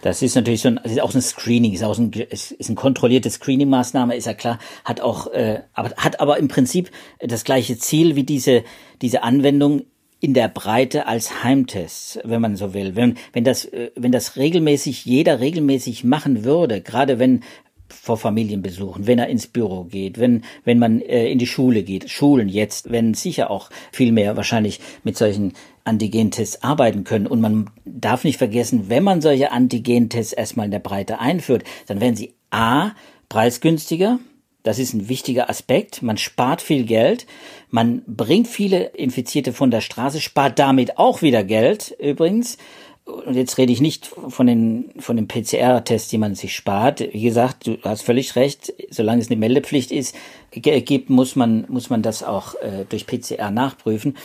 Das 0.03 0.21
ist 0.21 0.35
natürlich 0.35 0.61
so 0.61 0.67
ein, 0.67 0.77
ist 0.83 1.01
auch 1.01 1.15
ein 1.15 1.21
Screening, 1.21 1.71
ist 1.71 1.81
auch 1.81 1.97
ein, 1.97 2.11
ist, 2.11 2.51
ist 2.51 2.69
ein 2.69 2.75
kontrollierte 2.75 3.29
Screening-Maßnahme, 3.29 4.15
ist 4.17 4.25
ja 4.25 4.33
klar, 4.33 4.59
hat 4.83 4.99
auch, 4.99 5.27
äh, 5.31 5.61
aber 5.73 5.91
hat 5.95 6.19
aber 6.19 6.37
im 6.39 6.49
Prinzip 6.49 6.91
das 7.21 7.45
gleiche 7.45 7.77
Ziel 7.77 8.17
wie 8.17 8.25
diese 8.25 8.65
diese 9.01 9.23
Anwendung 9.23 9.83
in 10.19 10.33
der 10.33 10.49
Breite 10.49 11.07
als 11.07 11.45
Heimtest, 11.45 12.19
wenn 12.25 12.41
man 12.41 12.57
so 12.57 12.73
will. 12.73 12.97
Wenn 12.97 13.15
wenn 13.31 13.45
das 13.45 13.63
äh, 13.63 13.91
wenn 13.95 14.11
das 14.11 14.35
regelmäßig 14.35 15.05
jeder 15.05 15.39
regelmäßig 15.39 16.03
machen 16.03 16.43
würde, 16.43 16.81
gerade 16.81 17.17
wenn 17.17 17.39
vor 17.93 18.17
Familienbesuchen, 18.17 19.07
wenn 19.07 19.19
er 19.19 19.27
ins 19.27 19.47
Büro 19.47 19.85
geht, 19.85 20.19
wenn, 20.19 20.43
wenn 20.65 20.79
man 20.79 21.01
äh, 21.01 21.27
in 21.27 21.39
die 21.39 21.47
Schule 21.47 21.83
geht, 21.83 22.09
Schulen 22.09 22.49
jetzt, 22.49 22.91
wenn 22.91 23.13
sicher 23.13 23.49
auch 23.49 23.69
viel 23.91 24.11
mehr 24.11 24.35
wahrscheinlich 24.35 24.79
mit 25.03 25.17
solchen 25.17 25.53
Antigentests 25.83 26.63
arbeiten 26.63 27.03
können. 27.03 27.27
Und 27.27 27.41
man 27.41 27.69
darf 27.85 28.23
nicht 28.23 28.37
vergessen, 28.37 28.89
wenn 28.89 29.03
man 29.03 29.21
solche 29.21 29.51
Antigentests 29.51 30.33
erstmal 30.33 30.65
in 30.65 30.71
der 30.71 30.79
Breite 30.79 31.19
einführt, 31.19 31.63
dann 31.87 32.01
werden 32.01 32.15
sie 32.15 32.33
A, 32.51 32.91
preisgünstiger, 33.29 34.19
das 34.63 34.79
ist 34.79 34.93
ein 34.93 35.09
wichtiger 35.09 35.49
Aspekt. 35.49 36.01
Man 36.01 36.17
spart 36.17 36.61
viel 36.61 36.85
Geld. 36.85 37.27
Man 37.69 38.01
bringt 38.07 38.47
viele 38.47 38.85
Infizierte 38.85 39.51
von 39.51 39.71
der 39.71 39.81
Straße, 39.81 40.21
spart 40.21 40.57
damit 40.57 40.97
auch 40.97 41.21
wieder 41.21 41.43
Geld 41.43 41.95
übrigens 41.99 42.57
und 43.05 43.35
jetzt 43.35 43.57
rede 43.57 43.73
ich 43.73 43.81
nicht 43.81 44.05
von 44.05 44.47
den, 44.47 44.91
von 44.99 45.17
den 45.17 45.27
PCR-Tests, 45.27 46.09
die 46.09 46.17
man 46.17 46.35
sich 46.35 46.55
spart. 46.55 47.01
Wie 47.01 47.21
gesagt, 47.21 47.67
du 47.67 47.77
hast 47.83 48.03
völlig 48.03 48.35
recht, 48.35 48.73
solange 48.89 49.21
es 49.21 49.29
eine 49.29 49.39
Meldepflicht 49.39 49.91
ist, 49.91 50.15
gibt, 50.51 51.09
muss 51.09 51.35
man, 51.35 51.65
muss 51.67 51.89
man 51.89 52.01
das 52.01 52.23
auch 52.23 52.55
äh, 52.55 52.85
durch 52.87 53.05
PCR 53.05 53.51
nachprüfen. 53.51 54.15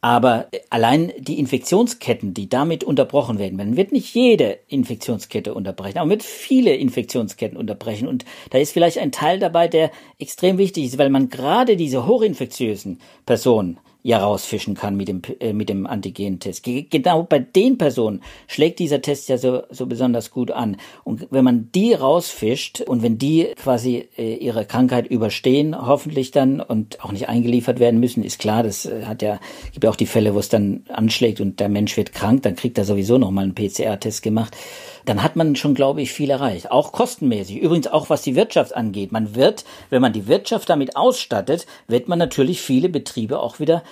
Aber 0.00 0.48
allein 0.70 1.12
die 1.18 1.40
Infektionsketten, 1.40 2.32
die 2.32 2.48
damit 2.48 2.84
unterbrochen 2.84 3.38
werden, 3.38 3.56
man 3.56 3.76
wird 3.76 3.90
nicht 3.90 4.14
jede 4.14 4.58
Infektionskette 4.68 5.54
unterbrechen, 5.54 5.98
aber 5.98 6.06
man 6.06 6.18
wird 6.18 6.22
viele 6.22 6.76
Infektionsketten 6.76 7.58
unterbrechen. 7.58 8.06
Und 8.06 8.24
da 8.50 8.58
ist 8.58 8.72
vielleicht 8.72 8.98
ein 8.98 9.10
Teil 9.10 9.40
dabei, 9.40 9.66
der 9.66 9.90
extrem 10.18 10.56
wichtig 10.56 10.84
ist, 10.84 10.98
weil 10.98 11.10
man 11.10 11.30
gerade 11.30 11.76
diese 11.76 12.06
hochinfektiösen 12.06 13.00
Personen 13.26 13.80
ja 14.02 14.18
rausfischen 14.18 14.74
kann 14.74 14.96
mit 14.96 15.08
dem, 15.08 15.22
äh, 15.40 15.52
mit 15.52 15.68
dem 15.68 15.86
Antigentest. 15.86 16.64
Genau 16.64 17.24
bei 17.24 17.38
den 17.38 17.78
Personen 17.78 18.22
schlägt 18.46 18.78
dieser 18.78 19.02
Test 19.02 19.28
ja 19.28 19.38
so, 19.38 19.62
so 19.70 19.86
besonders 19.86 20.30
gut 20.30 20.50
an. 20.50 20.76
Und 21.04 21.26
wenn 21.30 21.44
man 21.44 21.70
die 21.72 21.94
rausfischt 21.94 22.80
und 22.80 23.02
wenn 23.02 23.18
die 23.18 23.48
quasi 23.56 24.08
äh, 24.16 24.34
ihre 24.34 24.64
Krankheit 24.64 25.08
überstehen, 25.08 25.76
hoffentlich 25.76 26.30
dann 26.30 26.60
und 26.60 27.04
auch 27.04 27.12
nicht 27.12 27.28
eingeliefert 27.28 27.80
werden 27.80 28.00
müssen, 28.00 28.22
ist 28.22 28.38
klar, 28.38 28.62
das 28.62 28.86
äh, 28.86 29.04
hat 29.04 29.22
ja, 29.22 29.40
gibt 29.72 29.84
ja 29.84 29.90
auch 29.90 29.96
die 29.96 30.06
Fälle, 30.06 30.34
wo 30.34 30.38
es 30.38 30.48
dann 30.48 30.84
anschlägt 30.88 31.40
und 31.40 31.60
der 31.60 31.68
Mensch 31.68 31.96
wird 31.96 32.12
krank, 32.12 32.42
dann 32.42 32.56
kriegt 32.56 32.78
er 32.78 32.84
sowieso 32.84 33.18
nochmal 33.18 33.44
einen 33.44 33.54
PCR-Test 33.54 34.22
gemacht 34.22 34.56
dann 35.08 35.22
hat 35.22 35.36
man 35.36 35.56
schon, 35.56 35.74
glaube 35.74 36.02
ich, 36.02 36.12
viel 36.12 36.28
erreicht. 36.28 36.70
Auch 36.70 36.92
kostenmäßig. 36.92 37.58
Übrigens 37.58 37.86
auch 37.86 38.10
was 38.10 38.22
die 38.22 38.36
Wirtschaft 38.36 38.76
angeht. 38.76 39.10
Man 39.10 39.34
wird, 39.34 39.64
wenn 39.88 40.02
man 40.02 40.12
die 40.12 40.26
Wirtschaft 40.26 40.68
damit 40.68 40.96
ausstattet, 40.96 41.66
wird 41.86 42.08
man 42.08 42.18
natürlich 42.18 42.60
viele 42.60 42.90
Betriebe 42.90 43.40
auch 43.40 43.58
wieder 43.58 43.82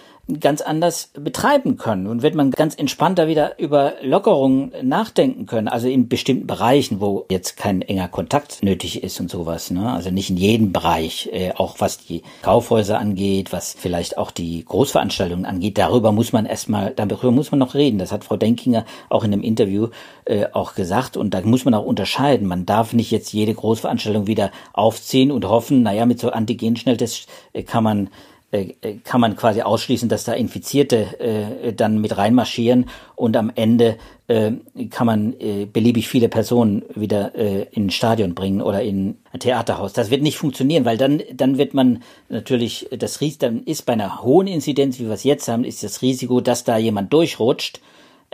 ganz 0.40 0.60
anders 0.60 1.10
betreiben 1.14 1.76
können 1.76 2.08
und 2.08 2.22
wird 2.22 2.34
man 2.34 2.50
ganz 2.50 2.74
entspannter 2.74 3.28
wieder 3.28 3.60
über 3.60 3.94
Lockerungen 4.02 4.72
nachdenken 4.82 5.46
können. 5.46 5.68
Also 5.68 5.88
in 5.88 6.08
bestimmten 6.08 6.48
Bereichen, 6.48 7.00
wo 7.00 7.26
jetzt 7.30 7.56
kein 7.56 7.80
enger 7.80 8.08
Kontakt 8.08 8.62
nötig 8.62 9.04
ist 9.04 9.20
und 9.20 9.30
sowas. 9.30 9.70
Ne? 9.70 9.92
Also 9.92 10.10
nicht 10.10 10.30
in 10.30 10.36
jedem 10.36 10.72
Bereich, 10.72 11.30
äh, 11.32 11.52
auch 11.52 11.76
was 11.78 11.98
die 11.98 12.22
Kaufhäuser 12.42 12.98
angeht, 12.98 13.52
was 13.52 13.76
vielleicht 13.78 14.18
auch 14.18 14.32
die 14.32 14.64
Großveranstaltungen 14.64 15.46
angeht. 15.46 15.78
Darüber 15.78 16.10
muss 16.10 16.32
man 16.32 16.44
erstmal, 16.44 16.92
darüber 16.94 17.30
muss 17.30 17.52
man 17.52 17.60
noch 17.60 17.74
reden. 17.74 17.98
Das 17.98 18.10
hat 18.10 18.24
Frau 18.24 18.36
Denkinger 18.36 18.84
auch 19.08 19.22
in 19.22 19.32
einem 19.32 19.42
Interview 19.42 19.88
äh, 20.24 20.46
auch 20.52 20.74
gesagt. 20.74 21.16
Und 21.16 21.34
da 21.34 21.40
muss 21.42 21.64
man 21.64 21.74
auch 21.74 21.86
unterscheiden. 21.86 22.48
Man 22.48 22.66
darf 22.66 22.92
nicht 22.92 23.12
jetzt 23.12 23.32
jede 23.32 23.54
Großveranstaltung 23.54 24.26
wieder 24.26 24.50
aufziehen 24.72 25.30
und 25.30 25.48
hoffen, 25.48 25.82
naja, 25.82 26.04
mit 26.04 26.18
so 26.18 26.30
Antigenschnelltests 26.30 27.26
äh, 27.52 27.62
kann 27.62 27.84
man 27.84 28.10
kann 29.04 29.20
man 29.20 29.36
quasi 29.36 29.62
ausschließen, 29.62 30.08
dass 30.08 30.24
da 30.24 30.32
Infizierte 30.32 31.18
äh, 31.20 31.72
dann 31.72 32.00
mit 32.00 32.16
reinmarschieren 32.16 32.86
und 33.14 33.36
am 33.36 33.50
Ende 33.54 33.96
äh, 34.28 34.52
kann 34.90 35.06
man 35.06 35.34
äh, 35.40 35.66
beliebig 35.66 36.08
viele 36.08 36.28
Personen 36.28 36.84
wieder 36.94 37.34
äh, 37.34 37.66
in 37.72 37.86
ein 37.86 37.90
Stadion 37.90 38.34
bringen 38.34 38.62
oder 38.62 38.82
in 38.82 39.16
ein 39.32 39.40
Theaterhaus. 39.40 39.92
Das 39.92 40.10
wird 40.10 40.22
nicht 40.22 40.38
funktionieren, 40.38 40.84
weil 40.84 40.96
dann 40.96 41.22
dann 41.32 41.58
wird 41.58 41.74
man 41.74 42.02
natürlich 42.28 42.88
das 42.96 43.20
Risiko, 43.20 43.46
dann 43.46 43.64
ist 43.64 43.84
bei 43.84 43.94
einer 43.94 44.22
hohen 44.22 44.46
Inzidenz, 44.46 44.98
wie 44.98 45.06
wir 45.06 45.14
es 45.14 45.24
jetzt 45.24 45.48
haben, 45.48 45.64
ist 45.64 45.82
das 45.82 46.02
Risiko, 46.02 46.40
dass 46.40 46.64
da 46.64 46.76
jemand 46.76 47.12
durchrutscht 47.12 47.80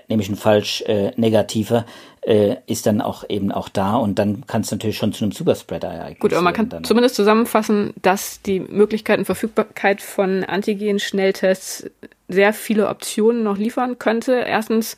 nämlich 0.08 0.28
ein 0.28 0.36
falsch 0.36 0.82
äh, 0.82 1.12
negativer, 1.16 1.86
äh, 2.22 2.56
ist 2.66 2.86
dann 2.86 3.00
auch 3.00 3.24
eben 3.28 3.50
auch 3.50 3.68
da 3.68 3.96
und 3.96 4.18
dann 4.18 4.46
kann 4.46 4.60
es 4.60 4.70
natürlich 4.70 4.96
schon 4.96 5.12
zu 5.12 5.24
einem 5.24 5.32
Superspreader-Ereignis 5.32 6.20
Gut, 6.20 6.32
aber 6.32 6.42
man 6.42 6.54
kann 6.54 6.68
dann. 6.68 6.84
zumindest 6.84 7.16
zusammenfassen, 7.16 7.94
dass 8.00 8.42
die 8.42 8.60
Möglichkeit 8.60 9.18
und 9.18 9.24
Verfügbarkeit 9.24 10.00
von 10.00 10.44
Antigen-Schnelltests 10.44 11.90
sehr 12.28 12.52
viele 12.52 12.88
Optionen 12.88 13.42
noch 13.42 13.58
liefern 13.58 13.98
könnte. 13.98 14.32
Erstens 14.46 14.96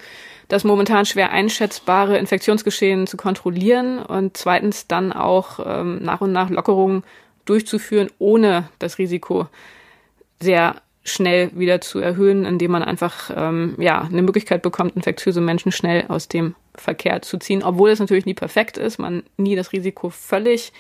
das 0.48 0.64
momentan 0.64 1.06
schwer 1.06 1.30
einschätzbare 1.30 2.18
Infektionsgeschehen 2.18 3.06
zu 3.06 3.16
kontrollieren 3.16 3.98
und 3.98 4.36
zweitens 4.36 4.86
dann 4.86 5.12
auch 5.12 5.58
ähm, 5.64 6.02
nach 6.02 6.20
und 6.20 6.32
nach 6.32 6.50
Lockerungen 6.50 7.02
durchzuführen, 7.46 8.10
ohne 8.18 8.68
das 8.78 8.98
Risiko 8.98 9.46
sehr 10.40 10.76
schnell 11.04 11.50
wieder 11.54 11.80
zu 11.80 11.98
erhöhen, 11.98 12.44
indem 12.46 12.70
man 12.70 12.82
einfach 12.82 13.30
ähm, 13.36 13.76
ja 13.78 14.00
eine 14.00 14.22
Möglichkeit 14.22 14.62
bekommt, 14.62 14.96
infektiöse 14.96 15.40
Menschen 15.40 15.70
schnell 15.70 16.06
aus 16.08 16.28
dem 16.28 16.54
Verkehr 16.74 17.20
zu 17.22 17.38
ziehen, 17.38 17.62
obwohl 17.62 17.90
es 17.90 18.00
natürlich 18.00 18.26
nie 18.26 18.34
perfekt 18.34 18.78
ist, 18.78 18.98
man 18.98 19.22
nie 19.36 19.54
das 19.54 19.72
Risiko 19.72 20.08
völlig 20.08 20.72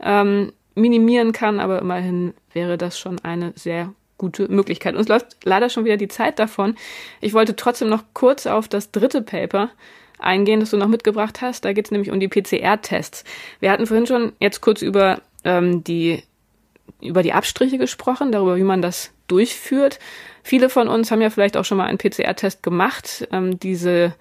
ähm, 0.00 0.52
minimieren 0.74 1.32
kann, 1.32 1.60
aber 1.60 1.80
immerhin 1.80 2.34
wäre 2.52 2.76
das 2.76 2.98
schon 2.98 3.18
eine 3.20 3.52
sehr 3.56 3.92
gute 4.18 4.48
Möglichkeit. 4.48 4.96
Uns 4.96 5.08
läuft 5.08 5.38
leider 5.44 5.70
schon 5.70 5.86
wieder 5.86 5.96
die 5.96 6.08
Zeit 6.08 6.38
davon. 6.38 6.76
Ich 7.22 7.32
wollte 7.32 7.56
trotzdem 7.56 7.88
noch 7.88 8.04
kurz 8.12 8.46
auf 8.46 8.68
das 8.68 8.92
dritte 8.92 9.22
Paper 9.22 9.70
eingehen, 10.18 10.60
das 10.60 10.70
du 10.70 10.76
noch 10.76 10.88
mitgebracht 10.88 11.40
hast. 11.40 11.64
Da 11.64 11.72
geht 11.72 11.86
es 11.86 11.90
nämlich 11.90 12.10
um 12.10 12.20
die 12.20 12.28
PCR-Tests. 12.28 13.24
Wir 13.60 13.70
hatten 13.70 13.86
vorhin 13.86 14.06
schon 14.06 14.32
jetzt 14.38 14.60
kurz 14.60 14.82
über 14.82 15.22
ähm, 15.44 15.82
die 15.84 16.22
über 17.00 17.22
die 17.22 17.32
Abstriche 17.32 17.78
gesprochen, 17.78 18.30
darüber, 18.30 18.56
wie 18.56 18.62
man 18.62 18.82
das 18.82 19.10
durchführt. 19.30 19.98
Viele 20.42 20.70
von 20.70 20.88
uns 20.88 21.10
haben 21.10 21.20
ja 21.20 21.30
vielleicht 21.30 21.56
auch 21.56 21.64
schon 21.64 21.78
mal 21.78 21.86
einen 21.86 21.98
PCR-Test 21.98 22.62
gemacht. 22.62 23.28
Ähm, 23.32 23.58
diese 23.60 24.14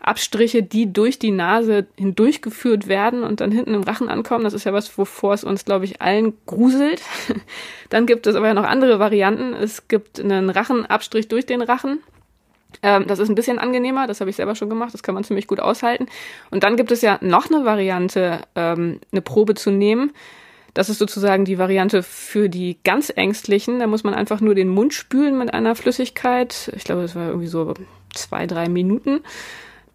Abstriche, 0.00 0.62
die 0.62 0.92
durch 0.92 1.18
die 1.18 1.30
Nase 1.30 1.86
hindurchgeführt 1.96 2.88
werden 2.88 3.22
und 3.22 3.40
dann 3.40 3.52
hinten 3.52 3.74
im 3.74 3.82
Rachen 3.82 4.08
ankommen, 4.08 4.44
das 4.44 4.54
ist 4.54 4.64
ja 4.64 4.72
was, 4.72 4.96
wovor 4.96 5.34
es 5.34 5.44
uns, 5.44 5.64
glaube 5.64 5.84
ich, 5.84 6.00
allen 6.00 6.32
gruselt. 6.46 7.02
dann 7.90 8.06
gibt 8.06 8.26
es 8.26 8.34
aber 8.34 8.48
ja 8.48 8.54
noch 8.54 8.64
andere 8.64 8.98
Varianten. 8.98 9.52
Es 9.52 9.88
gibt 9.88 10.18
einen 10.18 10.50
Rachenabstrich 10.50 11.28
durch 11.28 11.46
den 11.46 11.62
Rachen. 11.62 12.00
Ähm, 12.82 13.06
das 13.06 13.18
ist 13.18 13.28
ein 13.28 13.34
bisschen 13.34 13.58
angenehmer, 13.58 14.06
das 14.06 14.20
habe 14.20 14.30
ich 14.30 14.36
selber 14.36 14.54
schon 14.54 14.70
gemacht, 14.70 14.94
das 14.94 15.02
kann 15.02 15.14
man 15.14 15.24
ziemlich 15.24 15.46
gut 15.46 15.60
aushalten. 15.60 16.06
Und 16.50 16.62
dann 16.62 16.76
gibt 16.76 16.92
es 16.92 17.02
ja 17.02 17.18
noch 17.20 17.50
eine 17.50 17.64
Variante, 17.64 18.40
ähm, 18.54 19.00
eine 19.12 19.22
Probe 19.22 19.54
zu 19.54 19.70
nehmen. 19.70 20.12
Das 20.74 20.88
ist 20.88 20.98
sozusagen 20.98 21.44
die 21.44 21.58
Variante 21.58 22.02
für 22.02 22.48
die 22.48 22.78
ganz 22.84 23.12
Ängstlichen. 23.14 23.80
Da 23.80 23.86
muss 23.86 24.04
man 24.04 24.14
einfach 24.14 24.40
nur 24.40 24.54
den 24.54 24.68
Mund 24.68 24.94
spülen 24.94 25.38
mit 25.38 25.52
einer 25.52 25.74
Flüssigkeit. 25.74 26.70
Ich 26.76 26.84
glaube, 26.84 27.02
das 27.02 27.14
war 27.14 27.28
irgendwie 27.28 27.48
so 27.48 27.74
zwei, 28.14 28.46
drei 28.46 28.68
Minuten. 28.68 29.20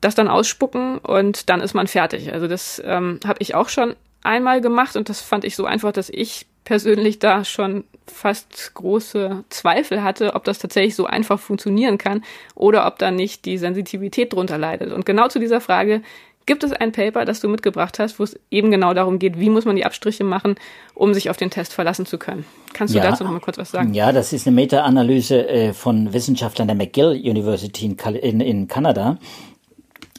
Das 0.02 0.16
dann 0.16 0.28
ausspucken 0.28 0.98
und 1.00 1.50
dann 1.50 1.62
ist 1.62 1.74
man 1.74 1.88
fertig. 1.88 2.34
Also 2.34 2.48
das 2.48 2.82
ähm, 2.86 3.20
habe 3.26 3.40
ich 3.40 3.56
auch 3.56 3.70
schon 3.70 3.96
einmal 4.24 4.62
gemacht 4.62 4.96
und 4.96 5.10
das 5.10 5.22
fand 5.22 5.46
ich 5.46 5.56
so 5.56 5.66
einfach, 5.66 5.92
dass 5.92 6.10
ich 6.10 6.46
persönlich 6.66 7.20
da 7.20 7.46
schon 7.46 7.86
fast 8.08 8.74
große 8.74 9.44
Zweifel 9.50 10.04
hatte, 10.04 10.34
ob 10.34 10.44
das 10.44 10.60
tatsächlich 10.60 10.96
so 10.96 11.06
einfach 11.06 11.40
funktionieren 11.40 11.98
kann 11.98 12.24
oder 12.56 12.86
ob 12.88 13.00
da 13.00 13.12
nicht 13.12 13.46
die 13.46 13.58
Sensitivität 13.58 14.34
drunter 14.34 14.58
leidet. 14.58 14.92
Und 14.92 15.06
genau 15.06 15.28
zu 15.28 15.40
dieser 15.40 15.62
Frage 15.62 16.02
Gibt 16.46 16.64
es 16.64 16.72
ein 16.74 16.92
Paper, 16.92 17.26
das 17.26 17.40
du 17.40 17.50
mitgebracht 17.50 17.98
hast, 17.98 18.20
wo 18.20 18.24
es 18.24 18.40
eben 18.52 18.70
genau 18.70 18.94
darum 18.94 19.18
geht, 19.18 19.40
wie 19.40 19.50
muss 19.50 19.66
man 19.66 19.76
die 19.76 19.86
Abstriche 19.86 20.24
machen, 20.24 20.56
um 20.94 21.14
sich 21.14 21.30
auf 21.32 21.38
den 21.38 21.50
Test 21.50 21.74
verlassen 21.74 22.06
zu 22.06 22.20
können? 22.20 22.46
Kannst 22.74 22.94
du 22.94 23.00
ja, 23.00 23.10
dazu 23.10 23.24
noch 23.24 23.32
mal 23.32 23.40
kurz 23.40 23.58
was 23.58 23.72
sagen? 23.72 23.94
Ja, 23.94 24.12
das 24.12 24.32
ist 24.32 24.46
eine 24.46 24.56
Meta-Analyse 24.56 25.48
äh, 25.48 25.74
von 25.74 26.14
Wissenschaftlern 26.14 26.68
der 26.68 26.76
McGill 26.76 27.20
University 27.24 27.86
in, 27.86 28.16
in, 28.16 28.42
in 28.42 28.68
Kanada. 28.68 29.18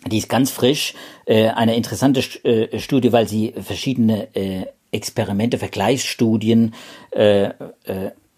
Die 0.07 0.19
ist 0.19 0.29
ganz 0.29 0.51
frisch, 0.51 0.95
äh, 1.27 1.49
eine 1.49 1.77
interessante 1.77 2.21
äh, 2.45 2.79
Studie, 2.81 3.13
weil 3.13 3.29
sie 3.29 3.55
verschiedene 3.61 4.29
Experimente, 4.93 5.59
Vergleichsstudien 5.59 6.75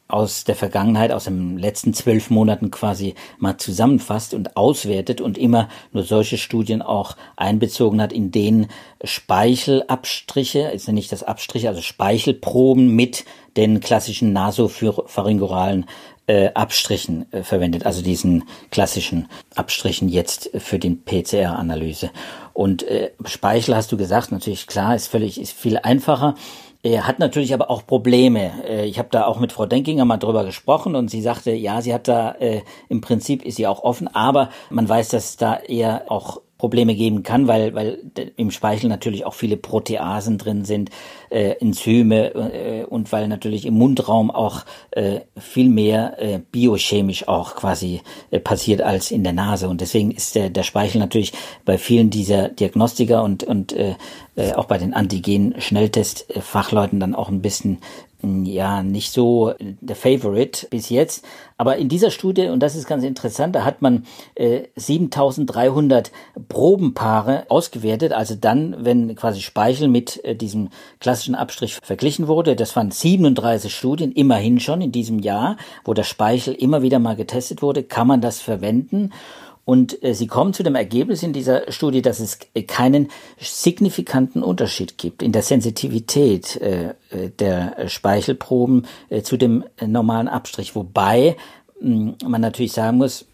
aus 0.08 0.44
der 0.44 0.56
Vergangenheit, 0.56 1.12
aus 1.12 1.24
den 1.24 1.58
letzten 1.58 1.92
zwölf 1.92 2.30
Monaten 2.30 2.70
quasi 2.70 3.14
mal 3.38 3.58
zusammenfasst 3.58 4.32
und 4.32 4.56
auswertet 4.56 5.20
und 5.20 5.36
immer 5.36 5.68
nur 5.92 6.02
solche 6.02 6.38
Studien 6.38 6.80
auch 6.80 7.16
einbezogen 7.36 8.00
hat, 8.00 8.12
in 8.12 8.30
denen 8.30 8.68
Speichelabstriche, 9.04 10.70
ist 10.70 10.86
ja 10.86 10.94
nicht 10.94 11.12
das 11.12 11.22
Abstrich, 11.22 11.68
also 11.68 11.82
Speichelproben 11.82 12.88
mit 12.88 13.26
den 13.56 13.80
klassischen 13.80 14.32
nasopharyngoralen 14.32 15.84
äh, 16.28 16.50
Abstrichen 16.54 17.30
äh, 17.32 17.42
verwendet, 17.42 17.84
also 17.86 18.02
diesen 18.02 18.44
klassischen 18.70 19.28
Abstrichen 19.54 20.08
jetzt 20.08 20.50
für 20.56 20.78
den 20.78 21.02
PCR-Analyse. 21.04 22.10
Und 22.52 22.82
äh, 22.82 23.10
Speichel 23.24 23.74
hast 23.74 23.90
du 23.92 23.96
gesagt, 23.96 24.30
natürlich 24.30 24.66
klar, 24.66 24.94
ist 24.94 25.08
völlig, 25.08 25.40
ist 25.40 25.52
viel 25.52 25.78
einfacher. 25.78 26.34
Er 26.82 27.08
hat 27.08 27.18
natürlich 27.18 27.52
aber 27.52 27.70
auch 27.70 27.86
Probleme. 27.86 28.64
Äh, 28.64 28.86
ich 28.86 28.98
habe 28.98 29.08
da 29.10 29.26
auch 29.26 29.40
mit 29.40 29.52
Frau 29.52 29.66
Denkinger 29.66 30.04
mal 30.04 30.16
drüber 30.16 30.44
gesprochen 30.44 30.94
und 30.94 31.10
sie 31.10 31.20
sagte, 31.20 31.50
ja, 31.52 31.82
sie 31.82 31.92
hat 31.92 32.06
da 32.06 32.32
äh, 32.32 32.62
im 32.88 33.00
Prinzip 33.00 33.44
ist 33.44 33.56
sie 33.56 33.66
auch 33.66 33.82
offen, 33.82 34.08
aber 34.08 34.50
man 34.70 34.88
weiß, 34.88 35.08
dass 35.08 35.36
da 35.36 35.56
eher 35.56 36.04
auch 36.08 36.40
Probleme 36.58 36.94
geben 36.96 37.22
kann, 37.22 37.46
weil, 37.46 37.72
weil 37.74 38.00
im 38.36 38.50
Speichel 38.50 38.90
natürlich 38.90 39.24
auch 39.24 39.34
viele 39.34 39.56
Proteasen 39.56 40.38
drin 40.38 40.64
sind, 40.64 40.90
äh, 41.30 41.52
Enzyme 41.60 42.34
äh, 42.34 42.84
und 42.84 43.12
weil 43.12 43.28
natürlich 43.28 43.64
im 43.64 43.74
Mundraum 43.74 44.32
auch 44.32 44.64
äh, 44.90 45.20
viel 45.36 45.68
mehr 45.68 46.20
äh, 46.20 46.40
biochemisch 46.50 47.28
auch 47.28 47.54
quasi 47.54 48.00
äh, 48.32 48.40
passiert 48.40 48.82
als 48.82 49.12
in 49.12 49.22
der 49.22 49.32
Nase. 49.32 49.68
Und 49.68 49.80
deswegen 49.80 50.10
ist 50.10 50.34
der, 50.34 50.50
der 50.50 50.64
Speichel 50.64 51.00
natürlich 51.00 51.32
bei 51.64 51.78
vielen 51.78 52.10
dieser 52.10 52.48
Diagnostiker 52.48 53.22
und, 53.22 53.44
und 53.44 53.72
äh, 53.72 53.94
äh 54.34 54.54
auch 54.54 54.64
bei 54.64 54.78
den 54.78 54.94
Antigen-Schnelltest-Fachleuten 54.94 56.98
dann 56.98 57.14
auch 57.14 57.28
ein 57.28 57.40
bisschen 57.40 57.78
ja 58.22 58.82
nicht 58.82 59.12
so 59.12 59.54
der 59.60 59.96
Favorite 59.96 60.66
bis 60.70 60.88
jetzt. 60.88 61.24
Aber 61.56 61.76
in 61.76 61.88
dieser 61.88 62.10
Studie, 62.10 62.48
und 62.48 62.60
das 62.60 62.74
ist 62.74 62.86
ganz 62.86 63.04
interessant, 63.04 63.54
da 63.54 63.64
hat 63.64 63.80
man 63.82 64.06
äh, 64.34 64.62
7300 64.76 66.10
Probenpaare 66.48 67.46
ausgewertet, 67.48 68.12
also 68.12 68.34
dann, 68.34 68.76
wenn 68.84 69.14
quasi 69.14 69.40
Speichel 69.40 69.88
mit 69.88 70.24
äh, 70.24 70.34
diesem 70.34 70.70
klassischen 71.00 71.34
Abstrich 71.34 71.78
verglichen 71.82 72.28
wurde. 72.28 72.56
Das 72.56 72.74
waren 72.76 72.90
37 72.90 73.74
Studien, 73.74 74.12
immerhin 74.12 74.60
schon 74.60 74.80
in 74.80 74.92
diesem 74.92 75.20
Jahr, 75.20 75.56
wo 75.84 75.94
der 75.94 76.04
Speichel 76.04 76.54
immer 76.54 76.82
wieder 76.82 76.98
mal 76.98 77.16
getestet 77.16 77.62
wurde, 77.62 77.82
kann 77.82 78.06
man 78.06 78.20
das 78.20 78.40
verwenden. 78.40 79.10
Und 79.68 80.02
äh, 80.02 80.14
sie 80.14 80.28
kommen 80.28 80.54
zu 80.54 80.62
dem 80.62 80.76
Ergebnis 80.76 81.22
in 81.22 81.34
dieser 81.34 81.70
Studie, 81.70 82.00
dass 82.00 82.20
es 82.20 82.38
keinen 82.66 83.08
signifikanten 83.38 84.42
Unterschied 84.42 84.96
gibt 84.96 85.22
in 85.22 85.30
der 85.30 85.42
Sensitivität 85.42 86.56
äh, 86.56 86.94
äh 87.10 87.28
der 87.38 87.86
Speichelproben 87.86 88.86
äh, 89.10 89.20
zu 89.20 89.36
dem 89.36 89.64
äh, 89.76 89.86
normalen 89.86 90.26
Abstrich. 90.26 90.74
Wobei 90.74 91.36
mh, 91.82 92.14
man 92.26 92.40
natürlich 92.40 92.72
sagen 92.72 92.96
muss, 92.96 93.26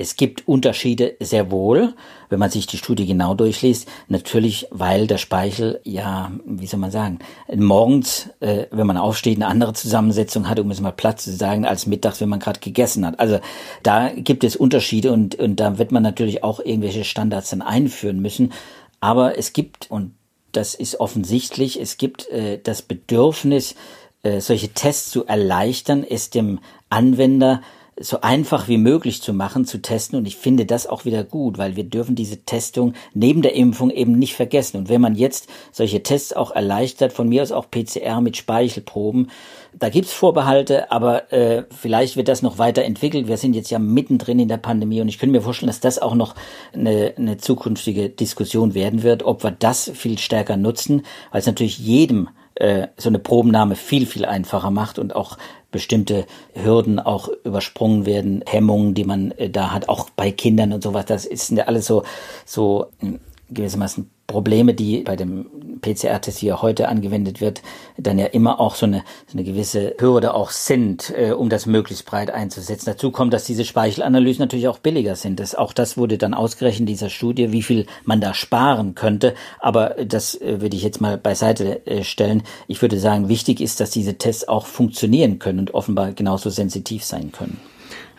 es 0.00 0.16
gibt 0.16 0.48
Unterschiede 0.48 1.14
sehr 1.20 1.50
wohl, 1.50 1.92
wenn 2.30 2.38
man 2.38 2.50
sich 2.50 2.66
die 2.66 2.78
Studie 2.78 3.04
genau 3.06 3.34
durchliest. 3.34 3.86
Natürlich, 4.08 4.66
weil 4.70 5.06
der 5.06 5.18
Speichel, 5.18 5.80
ja, 5.84 6.32
wie 6.46 6.66
soll 6.66 6.80
man 6.80 6.90
sagen, 6.90 7.18
morgens, 7.54 8.30
äh, 8.40 8.64
wenn 8.70 8.86
man 8.86 8.96
aufsteht, 8.96 9.36
eine 9.36 9.46
andere 9.46 9.74
Zusammensetzung 9.74 10.48
hat, 10.48 10.58
um 10.58 10.70
es 10.70 10.80
mal 10.80 10.90
platt 10.90 11.20
zu 11.20 11.30
sagen, 11.32 11.66
als 11.66 11.86
mittags, 11.86 12.20
wenn 12.22 12.30
man 12.30 12.40
gerade 12.40 12.60
gegessen 12.60 13.04
hat. 13.04 13.20
Also 13.20 13.40
da 13.82 14.08
gibt 14.08 14.42
es 14.42 14.56
Unterschiede 14.56 15.12
und, 15.12 15.34
und 15.34 15.60
da 15.60 15.76
wird 15.76 15.92
man 15.92 16.02
natürlich 16.02 16.42
auch 16.42 16.60
irgendwelche 16.60 17.04
Standards 17.04 17.50
dann 17.50 17.60
einführen 17.60 18.20
müssen. 18.20 18.54
Aber 19.00 19.36
es 19.36 19.52
gibt, 19.52 19.90
und 19.90 20.14
das 20.52 20.74
ist 20.74 20.98
offensichtlich, 20.98 21.78
es 21.78 21.98
gibt 21.98 22.26
äh, 22.30 22.58
das 22.62 22.80
Bedürfnis, 22.80 23.74
äh, 24.22 24.40
solche 24.40 24.70
Tests 24.70 25.10
zu 25.10 25.26
erleichtern, 25.26 26.04
es 26.08 26.30
dem 26.30 26.58
Anwender 26.88 27.60
so 28.02 28.22
einfach 28.22 28.66
wie 28.66 28.78
möglich 28.78 29.20
zu 29.20 29.34
machen, 29.34 29.66
zu 29.66 29.82
testen. 29.82 30.18
Und 30.18 30.26
ich 30.26 30.36
finde 30.36 30.64
das 30.64 30.86
auch 30.86 31.04
wieder 31.04 31.22
gut, 31.22 31.58
weil 31.58 31.76
wir 31.76 31.84
dürfen 31.84 32.14
diese 32.14 32.44
Testung 32.44 32.94
neben 33.12 33.42
der 33.42 33.54
Impfung 33.54 33.90
eben 33.90 34.18
nicht 34.18 34.34
vergessen. 34.34 34.78
Und 34.78 34.88
wenn 34.88 35.02
man 35.02 35.14
jetzt 35.14 35.48
solche 35.70 36.02
Tests 36.02 36.32
auch 36.32 36.50
erleichtert, 36.50 37.12
von 37.12 37.28
mir 37.28 37.42
aus 37.42 37.52
auch 37.52 37.70
PCR 37.70 38.22
mit 38.22 38.38
Speichelproben, 38.38 39.30
da 39.78 39.90
gibt's 39.90 40.12
Vorbehalte, 40.12 40.90
aber 40.90 41.32
äh, 41.32 41.64
vielleicht 41.70 42.16
wird 42.16 42.28
das 42.28 42.42
noch 42.42 42.58
weiter 42.58 42.82
entwickelt. 42.82 43.28
Wir 43.28 43.36
sind 43.36 43.54
jetzt 43.54 43.70
ja 43.70 43.78
mittendrin 43.78 44.38
in 44.38 44.48
der 44.48 44.56
Pandemie 44.56 45.00
und 45.00 45.08
ich 45.08 45.18
könnte 45.18 45.32
mir 45.36 45.42
vorstellen, 45.42 45.68
dass 45.68 45.80
das 45.80 45.98
auch 46.00 46.14
noch 46.14 46.34
eine, 46.72 47.14
eine 47.16 47.36
zukünftige 47.36 48.08
Diskussion 48.08 48.74
werden 48.74 49.02
wird, 49.02 49.22
ob 49.22 49.44
wir 49.44 49.50
das 49.50 49.90
viel 49.94 50.18
stärker 50.18 50.56
nutzen, 50.56 51.02
weil 51.30 51.40
es 51.40 51.46
natürlich 51.46 51.78
jedem 51.78 52.30
äh, 52.60 52.88
so 52.96 53.08
eine 53.08 53.18
Probennahme 53.18 53.74
viel, 53.74 54.06
viel 54.06 54.24
einfacher 54.24 54.70
macht 54.70 54.98
und 54.98 55.16
auch 55.16 55.38
bestimmte 55.70 56.26
Hürden 56.54 56.98
auch 56.98 57.28
übersprungen 57.44 58.06
werden, 58.06 58.42
Hemmungen, 58.46 58.94
die 58.94 59.04
man 59.04 59.32
äh, 59.32 59.50
da 59.50 59.72
hat, 59.72 59.88
auch 59.88 60.10
bei 60.10 60.30
Kindern 60.30 60.72
und 60.72 60.82
sowas. 60.82 61.06
Das 61.06 61.24
ist 61.24 61.50
ja 61.50 61.64
alles 61.64 61.86
so, 61.86 62.04
so 62.44 62.88
hm, 63.00 63.20
gewissermaßen 63.50 64.10
Probleme, 64.30 64.74
die 64.74 65.00
bei 65.00 65.16
dem 65.16 65.46
PCR-Test 65.80 66.38
hier 66.38 66.62
heute 66.62 66.88
angewendet 66.88 67.40
wird, 67.40 67.62
dann 67.96 68.18
ja 68.18 68.26
immer 68.26 68.60
auch 68.60 68.74
so 68.76 68.86
eine, 68.86 69.02
so 69.26 69.36
eine 69.36 69.44
gewisse 69.44 69.94
Hürde 69.98 70.34
auch 70.34 70.50
sind, 70.50 71.12
äh, 71.16 71.32
um 71.32 71.48
das 71.48 71.66
möglichst 71.66 72.06
breit 72.06 72.30
einzusetzen. 72.30 72.86
Dazu 72.86 73.10
kommt, 73.10 73.32
dass 73.32 73.44
diese 73.44 73.64
Speichelanalysen 73.64 74.42
natürlich 74.42 74.68
auch 74.68 74.78
billiger 74.78 75.16
sind. 75.16 75.40
Das, 75.40 75.54
auch 75.54 75.72
das 75.72 75.96
wurde 75.96 76.16
dann 76.16 76.34
ausgerechnet 76.34 76.80
in 76.80 76.86
dieser 76.86 77.10
Studie, 77.10 77.50
wie 77.52 77.62
viel 77.62 77.86
man 78.04 78.20
da 78.20 78.32
sparen 78.32 78.94
könnte. 78.94 79.34
Aber 79.58 79.96
das 80.06 80.40
äh, 80.40 80.60
würde 80.60 80.76
ich 80.76 80.82
jetzt 80.82 81.00
mal 81.00 81.18
beiseite 81.18 81.84
äh, 81.86 82.04
stellen. 82.04 82.42
Ich 82.68 82.80
würde 82.82 82.98
sagen, 82.98 83.28
wichtig 83.28 83.60
ist, 83.60 83.80
dass 83.80 83.90
diese 83.90 84.14
Tests 84.14 84.46
auch 84.46 84.66
funktionieren 84.66 85.38
können 85.38 85.58
und 85.58 85.74
offenbar 85.74 86.12
genauso 86.12 86.50
sensitiv 86.50 87.04
sein 87.04 87.32
können. 87.32 87.58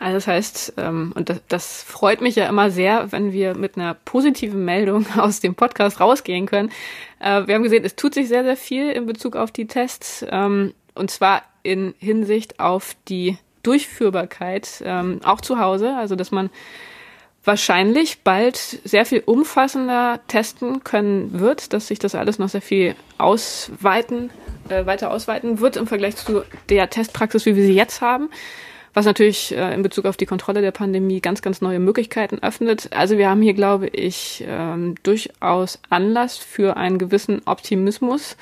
Also 0.02 0.16
das 0.16 0.26
heißt, 0.26 0.74
ähm, 0.78 1.12
und 1.14 1.28
das, 1.28 1.40
das 1.46 1.82
freut 1.84 2.20
mich 2.20 2.34
ja 2.34 2.48
immer 2.48 2.72
sehr, 2.72 3.12
wenn 3.12 3.32
wir 3.32 3.54
mit 3.54 3.76
einer 3.76 3.94
positiven 3.94 4.64
Meldung 4.64 5.06
aus 5.16 5.38
dem 5.38 5.54
Podcast 5.54 6.00
rausgehen 6.00 6.46
können. 6.46 6.70
Äh, 7.20 7.46
wir 7.46 7.54
haben 7.54 7.62
gesehen, 7.62 7.84
es 7.84 7.94
tut 7.94 8.12
sich 8.12 8.26
sehr, 8.26 8.42
sehr 8.42 8.56
viel 8.56 8.90
in 8.90 9.06
Bezug 9.06 9.36
auf 9.36 9.52
die 9.52 9.68
Tests, 9.68 10.26
ähm, 10.28 10.74
und 10.96 11.12
zwar 11.12 11.42
in 11.62 11.94
Hinsicht 11.98 12.58
auf 12.58 12.96
die 13.08 13.38
Durchführbarkeit, 13.62 14.82
ähm, 14.84 15.20
auch 15.22 15.40
zu 15.40 15.60
Hause, 15.60 15.94
also 15.94 16.16
dass 16.16 16.32
man 16.32 16.50
wahrscheinlich 17.44 18.22
bald 18.22 18.56
sehr 18.56 19.06
viel 19.06 19.22
umfassender 19.24 20.18
testen 20.26 20.82
können 20.82 21.38
wird, 21.38 21.72
dass 21.72 21.86
sich 21.86 22.00
das 22.00 22.16
alles 22.16 22.40
noch 22.40 22.48
sehr 22.48 22.60
viel 22.60 22.96
ausweiten, 23.18 24.30
äh, 24.68 24.84
weiter 24.84 25.12
ausweiten 25.12 25.60
wird 25.60 25.76
im 25.76 25.86
Vergleich 25.86 26.16
zu 26.16 26.42
der 26.70 26.90
Testpraxis, 26.90 27.46
wie 27.46 27.54
wir 27.54 27.64
sie 27.64 27.74
jetzt 27.74 28.00
haben 28.00 28.28
was 28.94 29.06
natürlich 29.06 29.56
äh, 29.56 29.74
in 29.74 29.82
Bezug 29.82 30.04
auf 30.04 30.16
die 30.16 30.26
Kontrolle 30.26 30.60
der 30.60 30.70
Pandemie 30.70 31.20
ganz, 31.20 31.42
ganz 31.42 31.60
neue 31.60 31.78
Möglichkeiten 31.78 32.38
öffnet. 32.42 32.90
Also 32.92 33.18
wir 33.18 33.28
haben 33.28 33.42
hier, 33.42 33.54
glaube 33.54 33.88
ich, 33.88 34.44
ähm, 34.46 34.96
durchaus 35.02 35.78
Anlass 35.88 36.36
für 36.36 36.76
einen 36.76 36.98
gewissen 36.98 37.42
Optimismus, 37.46 38.36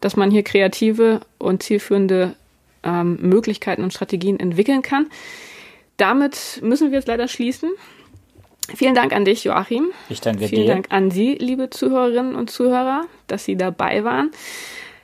dass 0.00 0.16
man 0.16 0.30
hier 0.30 0.44
kreative 0.44 1.20
und 1.38 1.62
zielführende 1.62 2.34
ähm, 2.84 3.18
Möglichkeiten 3.20 3.82
und 3.82 3.92
Strategien 3.92 4.38
entwickeln 4.38 4.82
kann. 4.82 5.06
Damit 5.96 6.60
müssen 6.62 6.90
wir 6.90 6.98
jetzt 6.98 7.08
leider 7.08 7.26
schließen. 7.26 7.70
Vielen 8.74 8.94
Dank 8.94 9.12
an 9.12 9.24
dich, 9.24 9.44
Joachim. 9.44 9.90
Ich 10.08 10.20
danke 10.20 10.46
Vielen 10.46 10.50
dir. 10.50 10.56
Vielen 10.56 10.68
Dank 10.68 10.86
an 10.90 11.10
Sie, 11.10 11.34
liebe 11.34 11.70
Zuhörerinnen 11.70 12.34
und 12.34 12.50
Zuhörer, 12.50 13.06
dass 13.26 13.44
Sie 13.44 13.56
dabei 13.56 14.04
waren. 14.04 14.30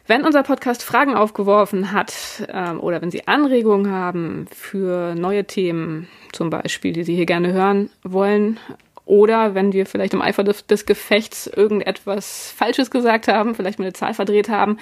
Wenn 0.07 0.25
unser 0.25 0.43
Podcast 0.43 0.83
Fragen 0.83 1.15
aufgeworfen 1.15 1.93
hat 1.93 2.13
ähm, 2.53 2.79
oder 2.81 3.01
wenn 3.01 3.11
Sie 3.11 3.27
Anregungen 3.27 3.91
haben 3.91 4.47
für 4.55 5.15
neue 5.15 5.47
Themen, 5.47 6.09
zum 6.33 6.51
Beispiel, 6.51 6.93
die 6.93 7.05
Sie 7.05 7.15
hier 7.15 7.25
gerne 7.25 7.55
hören 7.55 7.89
wollen, 8.03 8.61
oder 9.07 9.55
wenn 9.55 9.73
wir 9.73 9.87
vielleicht 9.87 10.13
im 10.15 10.21
Eifer 10.23 10.45
des, 10.45 10.87
Gefechts 10.87 11.47
irgendetwas 11.47 12.53
Falsches 12.57 12.91
gesagt 12.91 13.29
haben, 13.29 13.55
vielleicht 13.55 13.79
mal 13.79 13.85
eine 13.85 13.93
Zahl 13.93 14.15
verdreht 14.15 14.49
haben, 14.49 14.79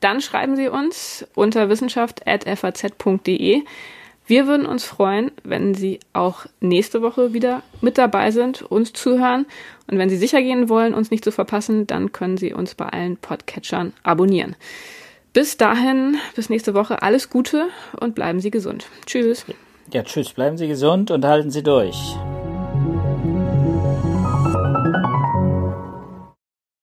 dann 0.00 0.20
schreiben 0.20 0.56
Sie 0.56 0.68
uns 0.68 1.26
unter 1.34 1.68
wissenschaft.faz.de. 1.68 3.62
Wir 4.26 4.46
würden 4.46 4.66
uns 4.66 4.84
freuen, 4.84 5.32
wenn 5.42 5.74
Sie 5.74 6.00
auch 6.14 6.46
nächste 6.60 7.02
Woche 7.02 7.34
wieder 7.34 7.62
mit 7.82 7.98
dabei 7.98 8.30
sind, 8.30 8.62
uns 8.62 8.92
zuhören. 8.92 9.44
Und 9.86 9.98
wenn 9.98 10.08
Sie 10.08 10.16
sicher 10.16 10.40
gehen 10.40 10.68
wollen, 10.68 10.94
uns 10.94 11.10
nicht 11.10 11.24
zu 11.24 11.30
verpassen, 11.30 11.86
dann 11.86 12.12
können 12.12 12.38
Sie 12.38 12.54
uns 12.54 12.74
bei 12.74 12.86
allen 12.86 13.18
Podcatchern 13.18 13.92
abonnieren. 14.02 14.56
Bis 15.34 15.56
dahin, 15.56 16.16
bis 16.36 16.48
nächste 16.48 16.74
Woche, 16.74 17.02
alles 17.02 17.28
Gute 17.28 17.66
und 18.00 18.14
bleiben 18.14 18.40
Sie 18.40 18.50
gesund. 18.50 18.86
Tschüss. 19.04 19.44
Ja, 19.92 20.02
tschüss, 20.02 20.32
bleiben 20.32 20.56
Sie 20.56 20.68
gesund 20.68 21.10
und 21.10 21.24
halten 21.24 21.50
Sie 21.50 21.62
durch. 21.62 21.96